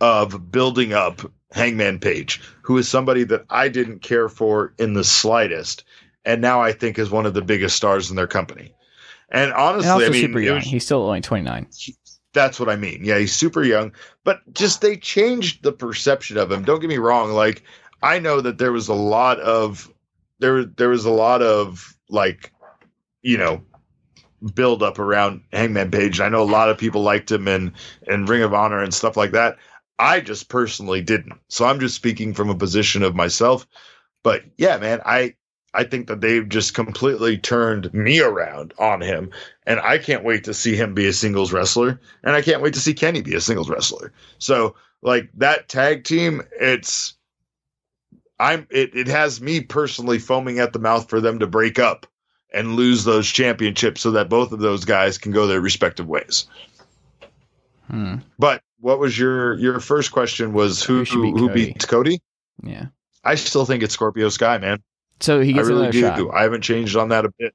of 0.00 0.52
building 0.52 0.92
up 0.92 1.20
Hangman 1.52 1.98
Page, 1.98 2.40
who 2.62 2.76
is 2.76 2.88
somebody 2.88 3.24
that 3.24 3.44
I 3.50 3.68
didn't 3.68 4.00
care 4.02 4.28
for 4.28 4.74
in 4.78 4.92
the 4.92 5.04
slightest, 5.04 5.84
and 6.24 6.40
now 6.42 6.60
I 6.60 6.72
think 6.72 6.98
is 6.98 7.10
one 7.10 7.26
of 7.26 7.34
the 7.34 7.42
biggest 7.42 7.76
stars 7.76 8.10
in 8.10 8.16
their 8.16 8.26
company. 8.26 8.74
And 9.30 9.52
honestly, 9.52 9.90
and 9.90 10.02
I 10.04 10.08
mean, 10.08 10.20
super 10.22 10.40
young. 10.40 10.56
was- 10.56 10.64
He's 10.64 10.84
still 10.84 11.02
only 11.02 11.20
29. 11.20 11.66
That's 12.32 12.60
what 12.60 12.68
I 12.68 12.76
mean. 12.76 13.04
Yeah, 13.04 13.18
he's 13.18 13.34
super 13.34 13.62
young, 13.62 13.92
but 14.24 14.40
just 14.52 14.80
they 14.80 14.96
changed 14.96 15.62
the 15.62 15.72
perception 15.72 16.36
of 16.36 16.50
him. 16.50 16.64
Don't 16.64 16.80
get 16.80 16.88
me 16.88 16.98
wrong. 16.98 17.32
Like 17.32 17.62
I 18.02 18.18
know 18.18 18.40
that 18.40 18.58
there 18.58 18.72
was 18.72 18.88
a 18.88 18.94
lot 18.94 19.40
of 19.40 19.92
there 20.38 20.64
there 20.64 20.90
was 20.90 21.04
a 21.04 21.10
lot 21.10 21.42
of 21.42 21.96
like 22.08 22.52
you 23.22 23.38
know 23.38 23.62
build 24.54 24.82
up 24.82 24.98
around 24.98 25.42
Hangman 25.52 25.90
Page. 25.90 26.20
I 26.20 26.28
know 26.28 26.42
a 26.42 26.44
lot 26.44 26.70
of 26.70 26.78
people 26.78 27.02
liked 27.02 27.30
him 27.30 27.48
in 27.48 27.72
in 28.06 28.26
Ring 28.26 28.42
of 28.42 28.54
Honor 28.54 28.82
and 28.82 28.94
stuff 28.94 29.16
like 29.16 29.32
that. 29.32 29.56
I 29.98 30.20
just 30.20 30.48
personally 30.48 31.00
didn't. 31.00 31.40
So 31.48 31.64
I'm 31.64 31.80
just 31.80 31.96
speaking 31.96 32.34
from 32.34 32.50
a 32.50 32.54
position 32.54 33.02
of 33.02 33.16
myself. 33.16 33.66
But 34.22 34.44
yeah, 34.56 34.76
man, 34.76 35.00
I 35.04 35.34
I 35.74 35.84
think 35.84 36.06
that 36.08 36.20
they've 36.20 36.48
just 36.48 36.74
completely 36.74 37.36
turned 37.36 37.92
me 37.92 38.20
around 38.20 38.72
on 38.78 39.00
him. 39.00 39.30
And 39.66 39.80
I 39.80 39.98
can't 39.98 40.24
wait 40.24 40.44
to 40.44 40.54
see 40.54 40.74
him 40.74 40.94
be 40.94 41.06
a 41.06 41.12
singles 41.12 41.52
wrestler. 41.52 42.00
And 42.24 42.34
I 42.34 42.42
can't 42.42 42.62
wait 42.62 42.74
to 42.74 42.80
see 42.80 42.94
Kenny 42.94 43.20
be 43.20 43.34
a 43.34 43.40
singles 43.40 43.68
wrestler. 43.68 44.12
So 44.38 44.74
like 45.02 45.30
that 45.34 45.68
tag 45.68 46.04
team, 46.04 46.42
it's 46.58 47.14
I'm 48.40 48.66
it, 48.70 48.94
it 48.94 49.08
has 49.08 49.40
me 49.40 49.60
personally 49.60 50.18
foaming 50.18 50.58
at 50.58 50.72
the 50.72 50.78
mouth 50.78 51.08
for 51.08 51.20
them 51.20 51.38
to 51.40 51.46
break 51.46 51.78
up 51.78 52.06
and 52.52 52.76
lose 52.76 53.04
those 53.04 53.28
championships 53.28 54.00
so 54.00 54.10
that 54.12 54.30
both 54.30 54.52
of 54.52 54.60
those 54.60 54.84
guys 54.84 55.18
can 55.18 55.32
go 55.32 55.46
their 55.46 55.60
respective 55.60 56.08
ways. 56.08 56.46
Hmm. 57.90 58.16
But 58.38 58.62
what 58.80 58.98
was 58.98 59.18
your 59.18 59.58
your 59.58 59.80
first 59.80 60.12
question 60.12 60.52
was 60.52 60.82
who 60.82 61.04
Who 61.04 61.22
beat 61.22 61.38
who 61.38 61.48
beats 61.50 61.84
Cody? 61.84 62.20
Yeah. 62.62 62.86
I 63.24 63.34
still 63.34 63.64
think 63.64 63.82
it's 63.82 63.94
Scorpio 63.94 64.28
Sky, 64.28 64.58
man. 64.58 64.82
So 65.20 65.40
he 65.40 65.50
I 65.50 65.54
gets 65.54 65.68
really 65.68 65.88
another 65.88 65.92
do. 65.92 66.00
shot. 66.00 66.34
I 66.34 66.42
haven't 66.42 66.62
changed 66.62 66.96
on 66.96 67.08
that 67.08 67.24
a 67.24 67.32
bit. 67.38 67.54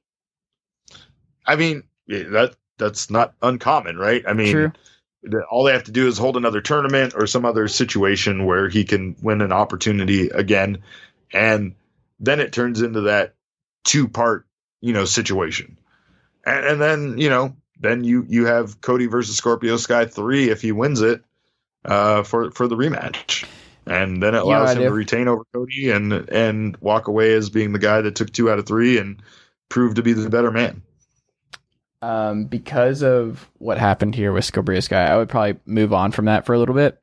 I 1.46 1.56
mean, 1.56 1.84
that 2.08 2.54
that's 2.78 3.10
not 3.10 3.34
uncommon, 3.42 3.96
right? 3.96 4.24
I 4.26 4.32
mean, 4.32 4.52
True. 4.52 5.42
all 5.50 5.64
they 5.64 5.72
have 5.72 5.84
to 5.84 5.92
do 5.92 6.06
is 6.08 6.18
hold 6.18 6.36
another 6.36 6.60
tournament 6.60 7.14
or 7.16 7.26
some 7.26 7.44
other 7.44 7.68
situation 7.68 8.44
where 8.46 8.68
he 8.68 8.84
can 8.84 9.16
win 9.22 9.40
an 9.40 9.52
opportunity 9.52 10.28
again, 10.28 10.82
and 11.32 11.74
then 12.20 12.40
it 12.40 12.52
turns 12.52 12.82
into 12.82 13.02
that 13.02 13.34
two 13.84 14.08
part, 14.08 14.46
you 14.80 14.92
know, 14.92 15.04
situation, 15.04 15.78
and, 16.44 16.66
and 16.66 16.80
then 16.80 17.18
you 17.18 17.30
know, 17.30 17.56
then 17.80 18.04
you 18.04 18.26
you 18.28 18.46
have 18.46 18.80
Cody 18.80 19.06
versus 19.06 19.36
Scorpio 19.36 19.76
Sky 19.76 20.06
three 20.06 20.50
if 20.50 20.62
he 20.62 20.72
wins 20.72 21.00
it, 21.00 21.22
uh, 21.84 22.22
for 22.22 22.50
for 22.50 22.68
the 22.68 22.76
rematch. 22.76 23.46
And 23.86 24.22
then 24.22 24.34
it 24.34 24.42
allows 24.42 24.70
I 24.70 24.72
him 24.72 24.78
do? 24.78 24.84
to 24.84 24.92
retain 24.92 25.28
over 25.28 25.44
Cody 25.52 25.90
and 25.90 26.12
and 26.12 26.76
walk 26.78 27.08
away 27.08 27.34
as 27.34 27.50
being 27.50 27.72
the 27.72 27.78
guy 27.78 28.00
that 28.00 28.14
took 28.14 28.32
two 28.32 28.50
out 28.50 28.58
of 28.58 28.66
three 28.66 28.98
and 28.98 29.22
proved 29.68 29.96
to 29.96 30.02
be 30.02 30.12
the 30.12 30.30
better 30.30 30.50
man. 30.50 30.82
um, 32.02 32.44
because 32.44 33.02
of 33.02 33.48
what 33.58 33.78
happened 33.78 34.14
here 34.14 34.32
with 34.32 34.44
Scorpio 34.44 34.80
Sky, 34.80 35.04
I 35.06 35.16
would 35.16 35.28
probably 35.28 35.58
move 35.64 35.92
on 35.92 36.12
from 36.12 36.26
that 36.26 36.44
for 36.44 36.54
a 36.54 36.58
little 36.58 36.74
bit. 36.74 37.00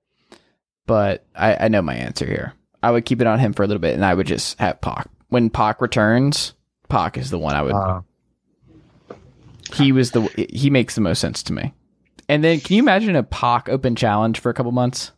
But 0.85 1.25
I, 1.35 1.65
I 1.65 1.67
know 1.69 1.81
my 1.81 1.95
answer 1.95 2.25
here. 2.25 2.53
I 2.83 2.91
would 2.91 3.05
keep 3.05 3.21
it 3.21 3.27
on 3.27 3.39
him 3.39 3.53
for 3.53 3.63
a 3.63 3.67
little 3.67 3.81
bit, 3.81 3.95
and 3.95 4.05
I 4.05 4.13
would 4.13 4.27
just 4.27 4.59
have 4.59 4.81
Pac. 4.81 5.07
When 5.29 5.49
Pac 5.49 5.81
returns, 5.81 6.53
Pac 6.89 7.17
is 7.17 7.29
the 7.29 7.39
one 7.39 7.55
I 7.55 7.61
would. 7.61 7.73
Uh, 7.73 8.01
he 9.73 9.91
was 9.91 10.11
the 10.11 10.21
he 10.49 10.69
makes 10.69 10.95
the 10.95 11.01
most 11.01 11.19
sense 11.19 11.43
to 11.43 11.53
me. 11.53 11.73
And 12.27 12.43
then, 12.43 12.59
can 12.59 12.75
you 12.75 12.81
imagine 12.81 13.15
a 13.15 13.23
Pac 13.23 13.69
open 13.69 13.95
challenge 13.95 14.39
for 14.39 14.49
a 14.49 14.53
couple 14.53 14.71
months? 14.71 15.11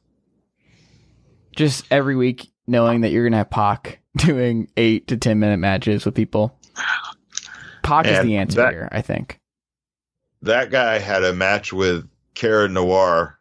Just 1.56 1.86
every 1.92 2.16
week, 2.16 2.48
knowing 2.68 3.02
that 3.02 3.12
you're 3.12 3.24
gonna 3.26 3.38
have 3.38 3.50
Pac 3.50 4.00
doing 4.18 4.68
eight 4.78 5.08
to 5.08 5.18
ten 5.18 5.40
minute 5.40 5.58
matches 5.58 6.06
with 6.06 6.16
people. 6.16 6.58
Pac 7.84 8.08
is 8.08 8.24
the 8.24 8.38
answer 8.38 8.62
that- 8.62 8.74
here, 8.74 8.90
I 8.92 9.02
think. 9.02 9.40
that 10.42 10.72
guy 10.72 11.00
had 11.00 11.24
a 11.24 11.34
match 11.34 11.72
with 11.74 12.08
Cara 12.36 12.68
Noir 12.70 13.38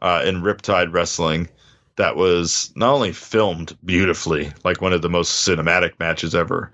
uh, 0.00 0.22
in 0.24 0.42
Riptide 0.42 0.92
Wrestling 0.92 1.48
that 1.96 2.16
was 2.16 2.72
not 2.76 2.92
only 2.92 3.12
filmed 3.12 3.76
beautifully, 3.84 4.52
like 4.64 4.80
one 4.82 4.92
of 4.92 5.00
the 5.02 5.08
most 5.08 5.46
cinematic 5.48 5.98
matches 5.98 6.34
ever, 6.34 6.70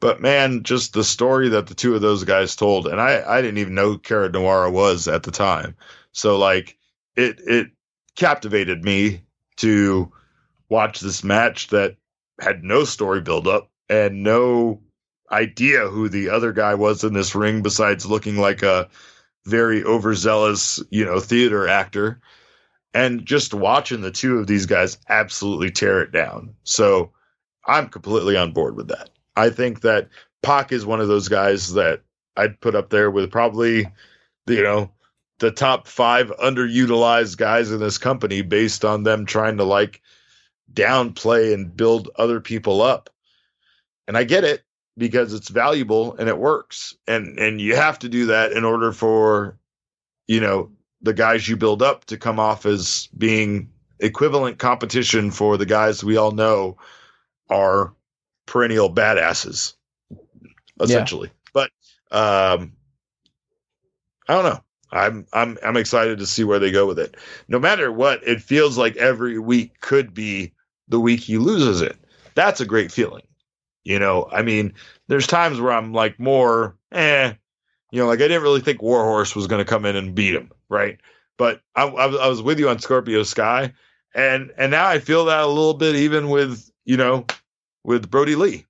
but 0.00 0.20
man, 0.20 0.62
just 0.62 0.92
the 0.92 1.02
story 1.04 1.48
that 1.48 1.66
the 1.68 1.74
two 1.74 1.94
of 1.94 2.02
those 2.02 2.22
guys 2.24 2.54
told. 2.54 2.86
And 2.86 3.00
I, 3.00 3.22
I 3.26 3.40
didn't 3.40 3.58
even 3.58 3.74
know 3.74 3.96
Cara 3.96 4.28
Noir 4.30 4.70
was 4.70 5.08
at 5.08 5.22
the 5.22 5.30
time. 5.30 5.74
So 6.12 6.36
like 6.36 6.76
it 7.16 7.40
it 7.46 7.68
captivated 8.16 8.84
me 8.84 9.22
to 9.56 10.12
watch 10.68 11.00
this 11.00 11.24
match 11.24 11.68
that 11.68 11.96
had 12.40 12.62
no 12.62 12.84
story 12.84 13.20
build 13.20 13.48
up 13.48 13.70
and 13.88 14.22
no 14.22 14.80
idea 15.30 15.88
who 15.88 16.08
the 16.08 16.28
other 16.30 16.52
guy 16.52 16.74
was 16.74 17.04
in 17.04 17.12
this 17.12 17.34
ring 17.34 17.62
besides 17.62 18.06
looking 18.06 18.36
like 18.36 18.62
a 18.62 18.88
very 19.44 19.82
overzealous, 19.84 20.82
you 20.90 21.04
know, 21.04 21.20
theater 21.20 21.68
actor. 21.68 22.20
And 22.94 23.24
just 23.24 23.52
watching 23.52 24.00
the 24.00 24.10
two 24.10 24.38
of 24.38 24.46
these 24.46 24.66
guys 24.66 24.98
absolutely 25.08 25.70
tear 25.70 26.02
it 26.02 26.10
down. 26.10 26.54
So 26.64 27.12
I'm 27.66 27.88
completely 27.88 28.36
on 28.36 28.52
board 28.52 28.76
with 28.76 28.88
that. 28.88 29.10
I 29.36 29.50
think 29.50 29.82
that 29.82 30.08
Pac 30.42 30.72
is 30.72 30.86
one 30.86 31.00
of 31.00 31.08
those 31.08 31.28
guys 31.28 31.74
that 31.74 32.00
I'd 32.36 32.60
put 32.60 32.74
up 32.74 32.90
there 32.90 33.10
with 33.10 33.30
probably, 33.30 33.86
you 34.46 34.62
know, 34.62 34.90
the 35.38 35.50
top 35.50 35.86
five 35.86 36.32
underutilized 36.42 37.36
guys 37.36 37.70
in 37.70 37.78
this 37.78 37.98
company 37.98 38.42
based 38.42 38.84
on 38.84 39.02
them 39.02 39.26
trying 39.26 39.58
to 39.58 39.64
like 39.64 40.00
downplay 40.72 41.54
and 41.54 41.76
build 41.76 42.10
other 42.16 42.40
people 42.40 42.82
up. 42.82 43.10
And 44.06 44.16
I 44.16 44.24
get 44.24 44.44
it 44.44 44.62
because 44.96 45.32
it's 45.32 45.48
valuable 45.48 46.16
and 46.16 46.28
it 46.28 46.38
works. 46.38 46.96
And 47.06 47.38
and 47.38 47.60
you 47.60 47.76
have 47.76 47.98
to 48.00 48.08
do 48.08 48.26
that 48.26 48.52
in 48.52 48.64
order 48.64 48.92
for 48.92 49.58
you 50.26 50.40
know 50.40 50.70
the 51.02 51.14
guys 51.14 51.48
you 51.48 51.56
build 51.56 51.82
up 51.82 52.04
to 52.06 52.16
come 52.16 52.40
off 52.40 52.66
as 52.66 53.08
being 53.16 53.70
equivalent 54.00 54.58
competition 54.58 55.30
for 55.30 55.56
the 55.56 55.66
guys 55.66 56.04
we 56.04 56.16
all 56.16 56.32
know 56.32 56.76
are 57.48 57.94
perennial 58.46 58.92
badasses 58.92 59.74
essentially. 60.80 61.30
But 61.52 61.70
um 62.10 62.72
I 64.28 64.34
don't 64.34 64.44
know. 64.44 64.62
I'm 64.90 65.26
I'm 65.32 65.58
I'm 65.64 65.76
excited 65.76 66.18
to 66.18 66.26
see 66.26 66.44
where 66.44 66.58
they 66.58 66.70
go 66.70 66.86
with 66.86 66.98
it. 66.98 67.16
No 67.48 67.58
matter 67.58 67.92
what, 67.92 68.26
it 68.26 68.42
feels 68.42 68.78
like 68.78 68.96
every 68.96 69.38
week 69.38 69.80
could 69.80 70.14
be 70.14 70.52
the 70.88 71.00
week 71.00 71.20
he 71.20 71.38
loses 71.38 71.82
it. 71.82 71.96
That's 72.34 72.60
a 72.60 72.66
great 72.66 72.92
feeling. 72.92 73.24
You 73.84 73.98
know, 73.98 74.28
I 74.30 74.42
mean, 74.42 74.74
there's 75.06 75.26
times 75.26 75.60
where 75.60 75.72
I'm 75.72 75.92
like 75.92 76.18
more, 76.20 76.76
eh, 76.92 77.32
you 77.90 78.00
know, 78.00 78.06
like 78.06 78.18
I 78.20 78.28
didn't 78.28 78.42
really 78.42 78.60
think 78.60 78.82
Warhorse 78.82 79.34
was 79.34 79.46
going 79.46 79.64
to 79.64 79.68
come 79.68 79.86
in 79.86 79.96
and 79.96 80.14
beat 80.14 80.34
him, 80.34 80.50
right? 80.68 80.98
But 81.38 81.62
I, 81.74 81.84
I, 81.84 82.06
was- 82.06 82.20
I 82.20 82.28
was 82.28 82.42
with 82.42 82.58
you 82.58 82.68
on 82.68 82.78
Scorpio 82.80 83.22
Sky, 83.22 83.72
and 84.14 84.52
and 84.58 84.70
now 84.70 84.86
I 84.86 84.98
feel 84.98 85.26
that 85.26 85.40
a 85.40 85.46
little 85.46 85.74
bit 85.74 85.94
even 85.96 86.28
with 86.28 86.68
you 86.84 86.96
know 86.96 87.26
with 87.84 88.10
Brodie 88.10 88.34
Lee. 88.34 88.66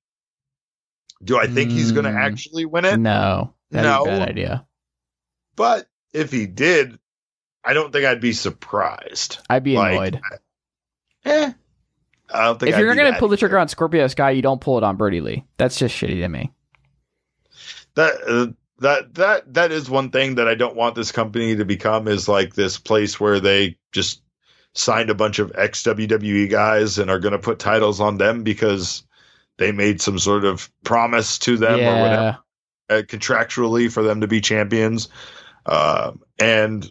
Do 1.25 1.37
I 1.37 1.47
think 1.49 1.73
he's 1.73 1.91
going 1.93 2.05
to 2.05 2.11
Mm. 2.13 2.21
actually 2.27 2.65
win 2.65 2.85
it? 2.85 2.97
No, 2.99 3.55
No. 3.73 4.05
bad 4.05 4.29
idea. 4.29 4.67
But 5.57 5.89
if 6.13 6.31
he 6.31 6.47
did, 6.47 6.97
I 7.65 7.73
don't 7.73 7.93
think 7.93 8.05
I'd 8.05 8.21
be 8.21 8.33
surprised. 8.33 9.39
I'd 9.51 9.65
be 9.65 9.75
Like, 9.77 9.95
annoyed. 10.15 10.21
Eh, 11.25 11.53
I 12.33 12.45
don't 12.45 12.61
think 12.61 12.71
If 12.71 12.77
I'd 12.77 12.81
you're 12.81 12.95
gonna 12.95 13.19
pull 13.19 13.29
the 13.29 13.37
trigger 13.37 13.59
on 13.59 13.69
Scorpio 13.69 14.07
Sky, 14.09 14.31
you 14.31 14.43
don't 14.43 14.61
pull 14.61 14.79
it 14.79 14.85
on 14.85 14.97
Brodie 14.97 15.21
Lee. 15.21 15.45
That's 15.57 15.79
just 15.79 15.95
shitty 15.95 16.21
to 16.21 16.29
me. 16.29 16.53
that 17.95 18.15
uh, 18.27 18.53
that 18.81 19.15
that 19.15 19.55
that 19.55 19.73
is 19.73 19.91
one 19.91 20.11
thing 20.11 20.37
that 20.37 20.49
I 20.49 20.55
don't 20.55 20.77
want 20.77 20.95
this 20.95 21.13
company 21.13 21.57
to 21.57 21.65
become 21.65 22.07
is 22.09 22.29
like 22.29 22.55
this 22.55 22.79
place 22.79 23.19
where 23.19 23.41
they 23.41 23.77
just 23.93 24.23
signed 24.75 25.11
a 25.11 25.15
bunch 25.15 25.39
of 25.39 25.53
ex 25.57 25.83
WWE 25.83 26.51
guys 26.51 26.99
and 26.99 27.11
are 27.11 27.19
going 27.19 27.33
to 27.33 27.39
put 27.39 27.59
titles 27.59 28.01
on 28.01 28.19
them 28.19 28.45
because 28.45 29.03
they 29.57 29.73
made 29.73 30.01
some 30.01 30.19
sort 30.19 30.45
of 30.45 30.71
promise 30.85 31.39
to 31.41 31.57
them 31.57 31.81
or 31.81 32.01
whatever 32.03 32.39
uh, 32.91 33.03
contractually 33.03 33.91
for 33.91 34.03
them 34.03 34.21
to 34.21 34.27
be 34.27 34.41
champions. 34.41 35.09
Um, 35.67 36.23
and 36.39 36.91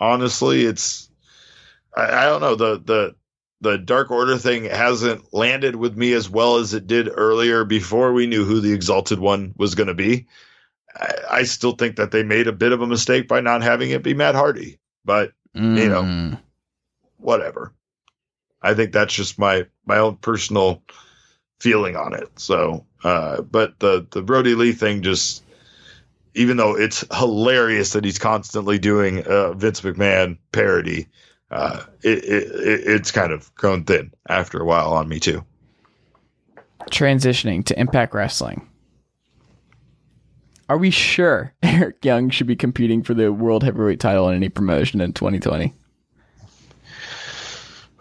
honestly, 0.00 0.64
it's 0.64 1.10
I, 1.96 2.22
I 2.22 2.24
don't 2.26 2.40
know 2.40 2.54
the 2.54 2.82
the 2.84 3.14
the 3.62 3.78
Dark 3.78 4.10
Order 4.10 4.36
thing 4.36 4.64
hasn't 4.64 5.32
landed 5.32 5.76
with 5.76 5.96
me 5.96 6.12
as 6.12 6.28
well 6.28 6.56
as 6.56 6.74
it 6.74 6.86
did 6.86 7.08
earlier 7.16 7.64
before 7.64 8.12
we 8.12 8.26
knew 8.26 8.44
who 8.44 8.60
the 8.60 8.72
Exalted 8.72 9.18
One 9.20 9.54
was 9.56 9.74
going 9.74 9.86
to 9.86 9.94
be. 9.94 10.26
I, 10.94 11.14
I 11.30 11.42
still 11.44 11.72
think 11.72 11.96
that 11.96 12.10
they 12.10 12.22
made 12.24 12.48
a 12.48 12.52
bit 12.52 12.72
of 12.72 12.82
a 12.82 12.86
mistake 12.86 13.28
by 13.28 13.40
not 13.40 13.62
having 13.62 13.90
it 13.90 14.02
be 14.02 14.14
Matt 14.14 14.34
Hardy, 14.34 14.78
but 15.04 15.32
you 15.54 15.88
know. 15.88 16.02
Mm. 16.02 16.38
whatever. 17.18 17.72
I 18.62 18.74
think 18.74 18.92
that's 18.92 19.14
just 19.14 19.38
my 19.38 19.66
my 19.86 19.98
own 19.98 20.16
personal 20.16 20.82
feeling 21.60 21.96
on 21.96 22.14
it. 22.14 22.28
So, 22.36 22.84
uh, 23.04 23.42
but 23.42 23.78
the 23.78 24.06
the 24.10 24.22
Brodie 24.22 24.54
Lee 24.54 24.72
thing 24.72 25.02
just, 25.02 25.44
even 26.34 26.56
though 26.56 26.76
it's 26.76 27.04
hilarious 27.16 27.92
that 27.92 28.04
he's 28.04 28.18
constantly 28.18 28.78
doing 28.78 29.22
a 29.26 29.54
Vince 29.54 29.80
McMahon 29.80 30.38
parody, 30.52 31.08
uh, 31.52 31.84
it, 32.02 32.24
it, 32.24 32.42
it 32.50 32.80
it's 32.86 33.10
kind 33.10 33.30
of 33.32 33.54
grown 33.54 33.84
thin 33.84 34.10
after 34.28 34.58
a 34.60 34.64
while 34.64 34.92
on 34.92 35.08
me 35.08 35.20
too. 35.20 35.44
transitioning 36.90 37.64
to 37.66 37.78
Impact 37.78 38.14
Wrestling. 38.14 38.68
Are 40.68 40.78
we 40.78 40.90
sure 40.90 41.52
Eric 41.62 42.04
Young 42.04 42.30
should 42.30 42.46
be 42.46 42.56
competing 42.56 43.02
for 43.02 43.14
the 43.14 43.32
World 43.32 43.62
Heavyweight 43.62 44.00
title 44.00 44.28
in 44.28 44.34
any 44.34 44.48
promotion 44.48 45.00
in 45.00 45.12
2020? 45.12 45.74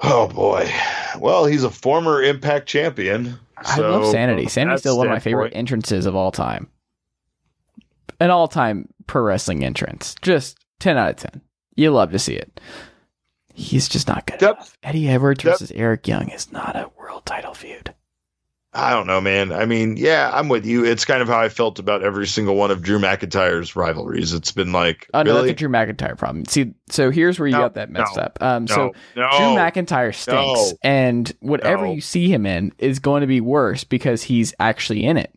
Oh 0.04 0.28
boy, 0.28 0.72
well 1.20 1.46
he's 1.46 1.64
a 1.64 1.70
former 1.70 2.24
Impact 2.24 2.68
champion. 2.68 3.38
I 3.58 3.78
love 3.78 4.10
Sanity. 4.10 4.48
Sanity's 4.48 4.80
still 4.80 4.98
one 4.98 5.08
of 5.08 5.12
my 5.12 5.20
favorite 5.20 5.52
standpoint- 5.52 5.60
entrances 5.60 6.06
of 6.08 6.16
all 6.16 6.32
time. 6.32 6.68
An 8.20 8.32
all 8.32 8.48
time 8.48 8.88
pro 9.06 9.22
wrestling 9.22 9.64
entrance. 9.64 10.16
Just 10.22 10.58
10 10.80 10.98
out 10.98 11.10
of 11.12 11.16
10. 11.18 11.42
You 11.76 11.92
love 11.92 12.12
to 12.12 12.20
see 12.20 12.34
it. 12.34 12.60
He's 13.62 13.88
just 13.88 14.08
not 14.08 14.26
good 14.26 14.42
enough. 14.42 14.78
Eddie 14.84 15.08
Edwards 15.10 15.44
Yep. 15.44 15.54
versus 15.54 15.72
Eric 15.72 16.08
Young 16.08 16.30
is 16.30 16.52
not 16.52 16.76
a 16.76 16.90
world 16.98 17.26
title 17.26 17.54
feud. 17.54 17.94
I 18.74 18.92
don't 18.92 19.06
know, 19.06 19.20
man. 19.20 19.52
I 19.52 19.66
mean, 19.66 19.98
yeah, 19.98 20.32
I'm 20.34 20.48
with 20.48 20.66
you. 20.66 20.86
It's 20.86 21.04
kind 21.04 21.22
of 21.22 21.28
how 21.28 21.38
I 21.40 21.50
felt 21.50 21.78
about 21.78 22.04
every 22.04 22.26
single 22.26 22.56
one 22.56 22.72
of 22.72 22.82
Drew 22.82 23.00
McIntyre's 23.00 23.76
rivalries. 23.76 24.34
It's 24.34 24.54
been 24.54 24.72
like, 24.72 25.10
Oh, 25.14 25.24
no, 25.24 25.34
really? 25.34 25.48
that's 25.50 25.58
a 25.58 25.60
Drew 25.60 25.68
McIntyre 25.68 26.18
problem. 26.18 26.46
See, 26.46 26.74
so 26.90 27.12
here's 27.12 27.38
where 27.38 27.50
you 27.50 27.54
No, 27.54 27.60
got 27.64 27.74
that 27.74 27.90
messed 27.90 28.16
no, 28.16 28.24
up. 28.24 28.38
Um, 28.42 28.64
no, 28.66 28.74
so 28.74 28.94
Drew 29.14 29.24
McIntyre 29.58 30.16
stinks, 30.16 30.74
and 30.84 31.32
whatever 31.42 31.86
you 31.86 32.00
see 32.00 32.30
him 32.34 32.46
in 32.46 32.72
is 32.78 33.00
going 33.00 33.22
to 33.22 33.28
be 33.28 33.42
worse 33.42 33.84
because 33.84 34.24
he's 34.24 34.54
actually 34.58 35.04
in 35.04 35.18
it. 35.18 35.34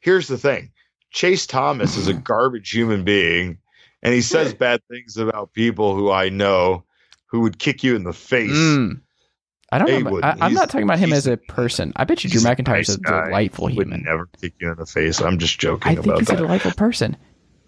Here's 0.00 0.26
the 0.26 0.38
thing: 0.38 0.72
Chase 1.12 1.46
Thomas 1.46 1.96
is 1.96 2.08
a 2.08 2.14
garbage 2.14 2.70
human 2.70 3.04
being, 3.04 3.58
and 4.02 4.12
he 4.12 4.22
says 4.22 4.54
bad 4.58 4.80
things 4.90 5.16
about 5.16 5.52
people 5.52 5.94
who 5.94 6.10
I 6.10 6.30
know 6.30 6.82
who 7.30 7.40
would 7.40 7.58
kick 7.58 7.82
you 7.84 7.94
in 7.96 8.04
the 8.04 8.12
face. 8.12 8.50
Mm. 8.50 9.00
I 9.72 9.78
don't 9.78 9.88
He 9.88 10.02
know. 10.02 10.10
wouldn't. 10.10 10.42
I, 10.42 10.46
I'm 10.46 10.52
not 10.54 10.68
talking 10.68 10.82
about 10.84 10.98
him 10.98 11.12
as 11.12 11.26
a 11.28 11.36
person. 11.36 11.92
I 11.96 12.04
bet 12.04 12.24
you 12.24 12.30
Drew 12.30 12.40
he's 12.40 12.44
a 12.44 12.62
nice 12.62 12.88
a 12.88 12.98
guy. 12.98 13.26
delightful 13.26 13.68
He 13.68 13.76
would 13.76 13.88
never 13.88 14.28
kick 14.40 14.54
you 14.60 14.70
in 14.72 14.76
the 14.76 14.86
face. 14.86 15.20
I'm 15.20 15.38
just 15.38 15.60
joking 15.60 15.92
I 15.92 16.00
think 16.00 16.18
he's 16.18 16.30
a 16.30 16.36
delightful 16.36 16.72
person. 16.72 17.16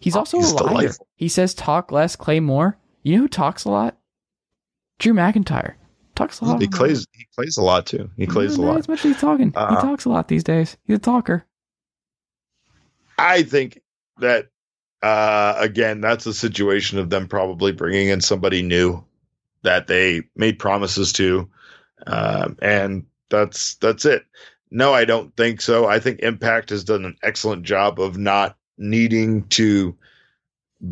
He's 0.00 0.16
also 0.16 0.38
He's 0.38 0.50
a 0.50 0.54
liar. 0.56 0.68
delightful. 0.68 1.06
He 1.14 1.28
says 1.28 1.54
talk 1.54 1.92
less, 1.92 2.16
clay 2.16 2.40
more. 2.40 2.76
You 3.04 3.14
know 3.16 3.22
who 3.22 3.28
talks 3.28 3.64
a 3.64 3.70
lot? 3.70 3.96
Drew 4.98 5.12
McIntyre. 5.14 5.74
Talks 6.16 6.40
a 6.40 6.44
lot. 6.44 6.60
He 6.60 6.66
plays. 6.68 7.06
He 7.12 7.24
plays 7.36 7.56
a 7.56 7.62
lot 7.62 7.86
too. 7.86 8.10
He 8.16 8.26
plays 8.26 8.56
a 8.56 8.62
lot. 8.62 8.78
as 8.78 8.88
much 8.88 8.98
as 9.04 9.12
he's 9.12 9.20
talking. 9.20 9.48
he 9.50 9.56
Uh, 9.56 9.80
talks 9.80 10.04
a 10.04 10.08
lot 10.10 10.26
these 10.28 10.44
days. 10.44 10.76
He's 10.84 10.96
a 10.96 11.00
talker. 11.00 11.44
I 13.18 13.42
think 13.44 13.80
that 14.18 14.48
uh, 15.02 15.54
again, 15.58 16.00
that's 16.00 16.26
a 16.26 16.34
situation 16.34 16.98
of 16.98 17.10
them 17.10 17.28
probably 17.28 17.72
bringing 17.72 18.08
in 18.08 18.20
somebody 18.20 18.62
new 18.62 19.04
that 19.62 19.86
they 19.86 20.22
made 20.36 20.58
promises 20.58 21.12
to, 21.14 21.48
um, 22.06 22.56
and 22.62 23.04
that's 23.30 23.74
that's 23.76 24.04
it. 24.04 24.24
No, 24.70 24.92
I 24.94 25.04
don't 25.04 25.34
think 25.36 25.60
so. 25.60 25.86
I 25.86 25.98
think 26.00 26.20
Impact 26.20 26.70
has 26.70 26.82
done 26.84 27.04
an 27.04 27.16
excellent 27.22 27.62
job 27.64 28.00
of 28.00 28.16
not 28.16 28.56
needing 28.78 29.46
to 29.48 29.96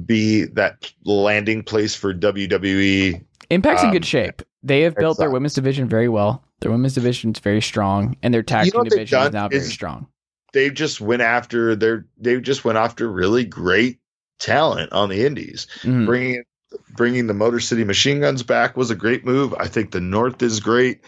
be 0.05 0.45
that 0.45 0.93
landing 1.05 1.63
place 1.63 1.95
for 1.95 2.15
WWE. 2.15 3.25
Impact's 3.51 3.83
in 3.83 3.89
um, 3.89 3.93
good 3.93 4.05
shape. 4.05 4.43
They 4.63 4.83
have 4.83 4.95
built 4.95 5.19
their 5.19 5.31
women's 5.31 5.55
division 5.55 5.89
very 5.89 6.09
well. 6.09 6.45
Their 6.61 6.71
women's 6.71 6.95
division 6.95 7.33
is 7.33 7.41
very 7.41 7.63
strong, 7.63 8.17
and 8.23 8.33
their 8.35 8.43
tag 8.43 8.67
You 8.67 8.73
know 8.73 8.73
team 8.73 8.79
what 8.81 8.85
they've 8.91 8.99
division 9.09 9.23
is 9.27 9.33
now 9.33 9.49
very 9.49 9.63
is- 9.63 9.73
strong. 9.73 10.07
They 10.53 10.69
just 10.69 11.01
went 11.01 11.23
after 11.23 11.77
their. 11.77 12.07
They 12.19 12.41
just 12.41 12.65
went 12.65 12.77
after 12.77 13.11
really 13.11 13.45
great 13.45 13.99
talent 14.41 14.93
on 14.93 15.09
the 15.09 15.25
Indies. 15.25 15.67
Mhm. 15.83 16.07
bringing 16.07 16.43
bringing 16.95 17.27
the 17.27 17.35
Motor 17.35 17.61
City 17.61 17.85
Machine 17.85 18.21
Guns 18.21 18.43
back 18.43 18.77
was 18.77 18.91
a 18.91 18.95
great 18.95 19.25
move. 19.25 19.55
I 19.59 19.67
think 19.67 19.91
the 19.91 20.01
North 20.01 20.43
is 20.43 20.61
great. 20.61 21.01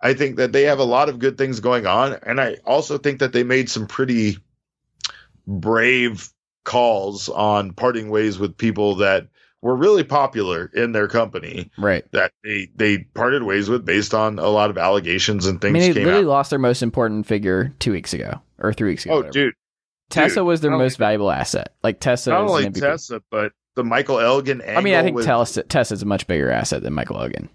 I 0.00 0.14
think 0.14 0.36
that 0.36 0.52
they 0.52 0.62
have 0.62 0.78
a 0.78 0.84
lot 0.84 1.08
of 1.08 1.18
good 1.18 1.36
things 1.38 1.58
going 1.60 1.86
on, 1.86 2.16
and 2.22 2.40
I 2.40 2.56
also 2.64 2.98
think 2.98 3.18
that 3.18 3.32
they 3.32 3.42
made 3.42 3.68
some 3.68 3.86
pretty 3.86 4.38
brave 5.46 6.30
calls 6.64 7.28
on 7.30 7.72
parting 7.72 8.10
ways 8.10 8.38
with 8.38 8.56
people 8.56 8.96
that 8.96 9.28
were 9.62 9.74
really 9.74 10.04
popular 10.04 10.70
in 10.74 10.92
their 10.92 11.08
company 11.08 11.70
Right. 11.78 12.04
that 12.12 12.32
they 12.44 12.68
they 12.76 12.98
parted 13.14 13.42
ways 13.42 13.68
with 13.68 13.84
based 13.84 14.14
on 14.14 14.38
a 14.38 14.48
lot 14.48 14.70
of 14.70 14.78
allegations 14.78 15.46
and 15.46 15.60
things. 15.60 15.76
I 15.76 15.80
mean, 15.80 15.94
they 15.94 16.04
literally 16.04 16.26
out. 16.26 16.28
lost 16.30 16.50
their 16.50 16.58
most 16.58 16.82
important 16.82 17.26
figure 17.26 17.72
two 17.80 17.90
weeks 17.92 18.12
ago 18.12 18.40
or 18.58 18.72
three 18.72 18.90
weeks 18.90 19.04
ago. 19.04 19.14
Oh, 19.14 19.16
whatever. 19.18 19.32
dude, 19.32 19.54
Tessa 20.10 20.36
dude, 20.36 20.46
was 20.46 20.60
their 20.60 20.70
most 20.70 20.80
only- 20.80 21.06
valuable 21.06 21.30
asset. 21.32 21.74
Like 21.82 21.98
Tessa 21.98 22.30
not 22.30 22.42
only 22.42 22.66
MVP. 22.66 22.80
Tessa, 22.80 23.20
but 23.30 23.52
the 23.78 23.84
Michael 23.84 24.18
Elgin. 24.20 24.60
I 24.66 24.80
mean, 24.82 24.94
I 24.94 25.02
think 25.02 25.14
with- 25.16 25.24
Tessa, 25.24 25.62
Tessa's 25.62 26.02
a 26.02 26.06
much 26.06 26.26
bigger 26.26 26.50
asset 26.50 26.82
than 26.82 26.92
Michael 26.92 27.20
Elgin. 27.20 27.48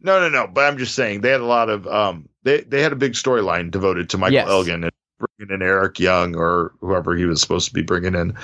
No, 0.00 0.18
no, 0.18 0.30
no. 0.30 0.46
But 0.48 0.64
I'm 0.64 0.78
just 0.78 0.94
saying 0.94 1.20
they 1.20 1.30
had 1.30 1.42
a 1.42 1.44
lot 1.46 1.68
of 1.68 1.86
um 1.86 2.28
they 2.42 2.62
they 2.62 2.80
had 2.82 2.92
a 2.92 2.96
big 2.96 3.12
storyline 3.12 3.70
devoted 3.70 4.08
to 4.10 4.18
Michael 4.18 4.34
Yes. 4.34 4.48
Elgin 4.48 4.82
and 4.84 4.92
bringing 5.38 5.54
in 5.54 5.60
Eric 5.62 6.00
Young 6.00 6.34
or 6.34 6.72
whoever 6.80 7.14
he 7.14 7.26
was 7.26 7.40
supposed 7.42 7.68
to 7.68 7.74
be 7.74 7.82
bringing 7.82 8.14
in. 8.14 8.34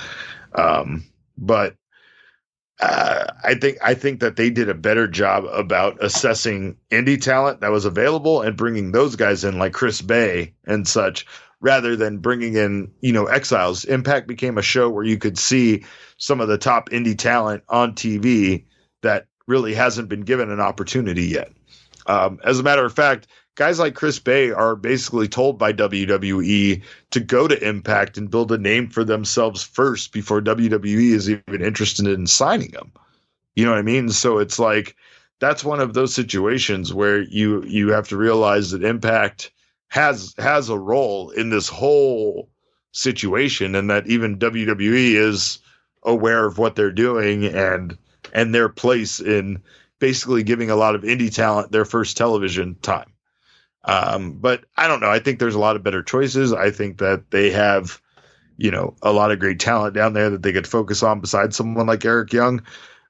Um, 0.53 1.03
but 1.37 1.73
uh, 2.79 3.25
I 3.43 3.55
think 3.55 3.79
I 3.83 3.95
think 3.95 4.19
that 4.19 4.35
they 4.35 4.51
did 4.51 4.69
a 4.69 4.75
better 4.75 5.07
job 5.07 5.45
about 5.45 5.97
assessing 5.99 6.77
indie 6.91 7.19
talent 7.19 7.61
that 7.61 7.71
was 7.71 7.85
available 7.85 8.43
and 8.43 8.55
bringing 8.55 8.91
those 8.91 9.15
guys 9.15 9.43
in 9.43 9.57
like 9.57 9.73
Chris 9.73 9.99
Bey 10.03 10.53
and 10.67 10.87
such 10.87 11.25
rather 11.59 11.95
than 11.95 12.19
bringing 12.19 12.55
in 12.55 12.91
you 13.01 13.11
know 13.11 13.25
exiles. 13.25 13.85
Impact 13.85 14.27
became 14.27 14.57
a 14.57 14.63
show 14.63 14.89
where 14.89 15.03
you 15.03 15.17
could 15.17 15.37
see 15.37 15.83
some 16.17 16.41
of 16.41 16.47
the 16.47 16.57
top 16.57 16.89
indie 16.89 17.17
talent 17.17 17.63
on 17.69 17.93
TV 17.93 18.63
that 19.01 19.25
really 19.47 19.73
hasn't 19.73 20.09
been 20.09 20.21
given 20.21 20.51
an 20.51 20.59
opportunity 20.59 21.25
yet. 21.25 21.51
Um, 22.07 22.39
as 22.43 22.59
a 22.59 22.63
matter 22.63 22.85
of 22.85 22.93
fact, 22.93 23.27
guys 23.55 23.79
like 23.79 23.95
Chris 23.95 24.19
Bey 24.19 24.51
are 24.51 24.75
basically 24.75 25.27
told 25.27 25.57
by 25.57 25.73
WWE 25.73 26.81
to 27.11 27.19
go 27.19 27.47
to 27.47 27.67
Impact 27.67 28.17
and 28.17 28.31
build 28.31 28.51
a 28.51 28.57
name 28.57 28.87
for 28.89 29.03
themselves 29.03 29.63
first 29.63 30.13
before 30.13 30.41
WWE 30.41 31.11
is 31.11 31.29
even 31.29 31.63
interested 31.63 32.07
in 32.07 32.27
signing 32.27 32.71
them. 32.71 32.91
You 33.55 33.65
know 33.65 33.71
what 33.71 33.79
I 33.79 33.83
mean? 33.83 34.09
So 34.09 34.37
it's 34.37 34.59
like 34.59 34.95
that's 35.39 35.63
one 35.63 35.79
of 35.79 35.93
those 35.93 36.13
situations 36.13 36.93
where 36.93 37.21
you 37.21 37.63
you 37.63 37.89
have 37.89 38.07
to 38.09 38.17
realize 38.17 38.71
that 38.71 38.83
Impact 38.83 39.51
has 39.89 40.33
has 40.37 40.69
a 40.69 40.77
role 40.77 41.29
in 41.31 41.49
this 41.49 41.69
whole 41.69 42.49
situation 42.91 43.75
and 43.75 43.89
that 43.89 44.07
even 44.07 44.39
WWE 44.39 45.15
is 45.15 45.59
aware 46.03 46.45
of 46.45 46.57
what 46.57 46.75
they're 46.75 46.91
doing 46.91 47.45
and 47.45 47.97
and 48.33 48.53
their 48.53 48.69
place 48.69 49.19
in 49.19 49.61
basically 49.99 50.43
giving 50.43 50.69
a 50.69 50.75
lot 50.75 50.95
of 50.95 51.03
indie 51.03 51.33
talent 51.33 51.71
their 51.71 51.85
first 51.85 52.17
television 52.17 52.75
time. 52.81 53.11
Um, 53.85 54.33
but 54.33 54.65
I 54.75 54.87
don't 54.87 54.99
know. 54.99 55.09
I 55.09 55.19
think 55.19 55.39
there's 55.39 55.55
a 55.55 55.59
lot 55.59 55.75
of 55.75 55.83
better 55.83 56.03
choices. 56.03 56.51
I 56.51 56.71
think 56.71 56.97
that 56.97 57.31
they 57.31 57.51
have, 57.51 58.01
you 58.57 58.69
know, 58.69 58.95
a 59.01 59.13
lot 59.13 59.31
of 59.31 59.39
great 59.39 59.59
talent 59.59 59.95
down 59.95 60.13
there 60.13 60.29
that 60.29 60.43
they 60.43 60.51
could 60.51 60.67
focus 60.67 61.03
on 61.03 61.21
besides 61.21 61.55
someone 61.55 61.87
like 61.87 62.03
Eric 62.03 62.33
Young. 62.33 62.63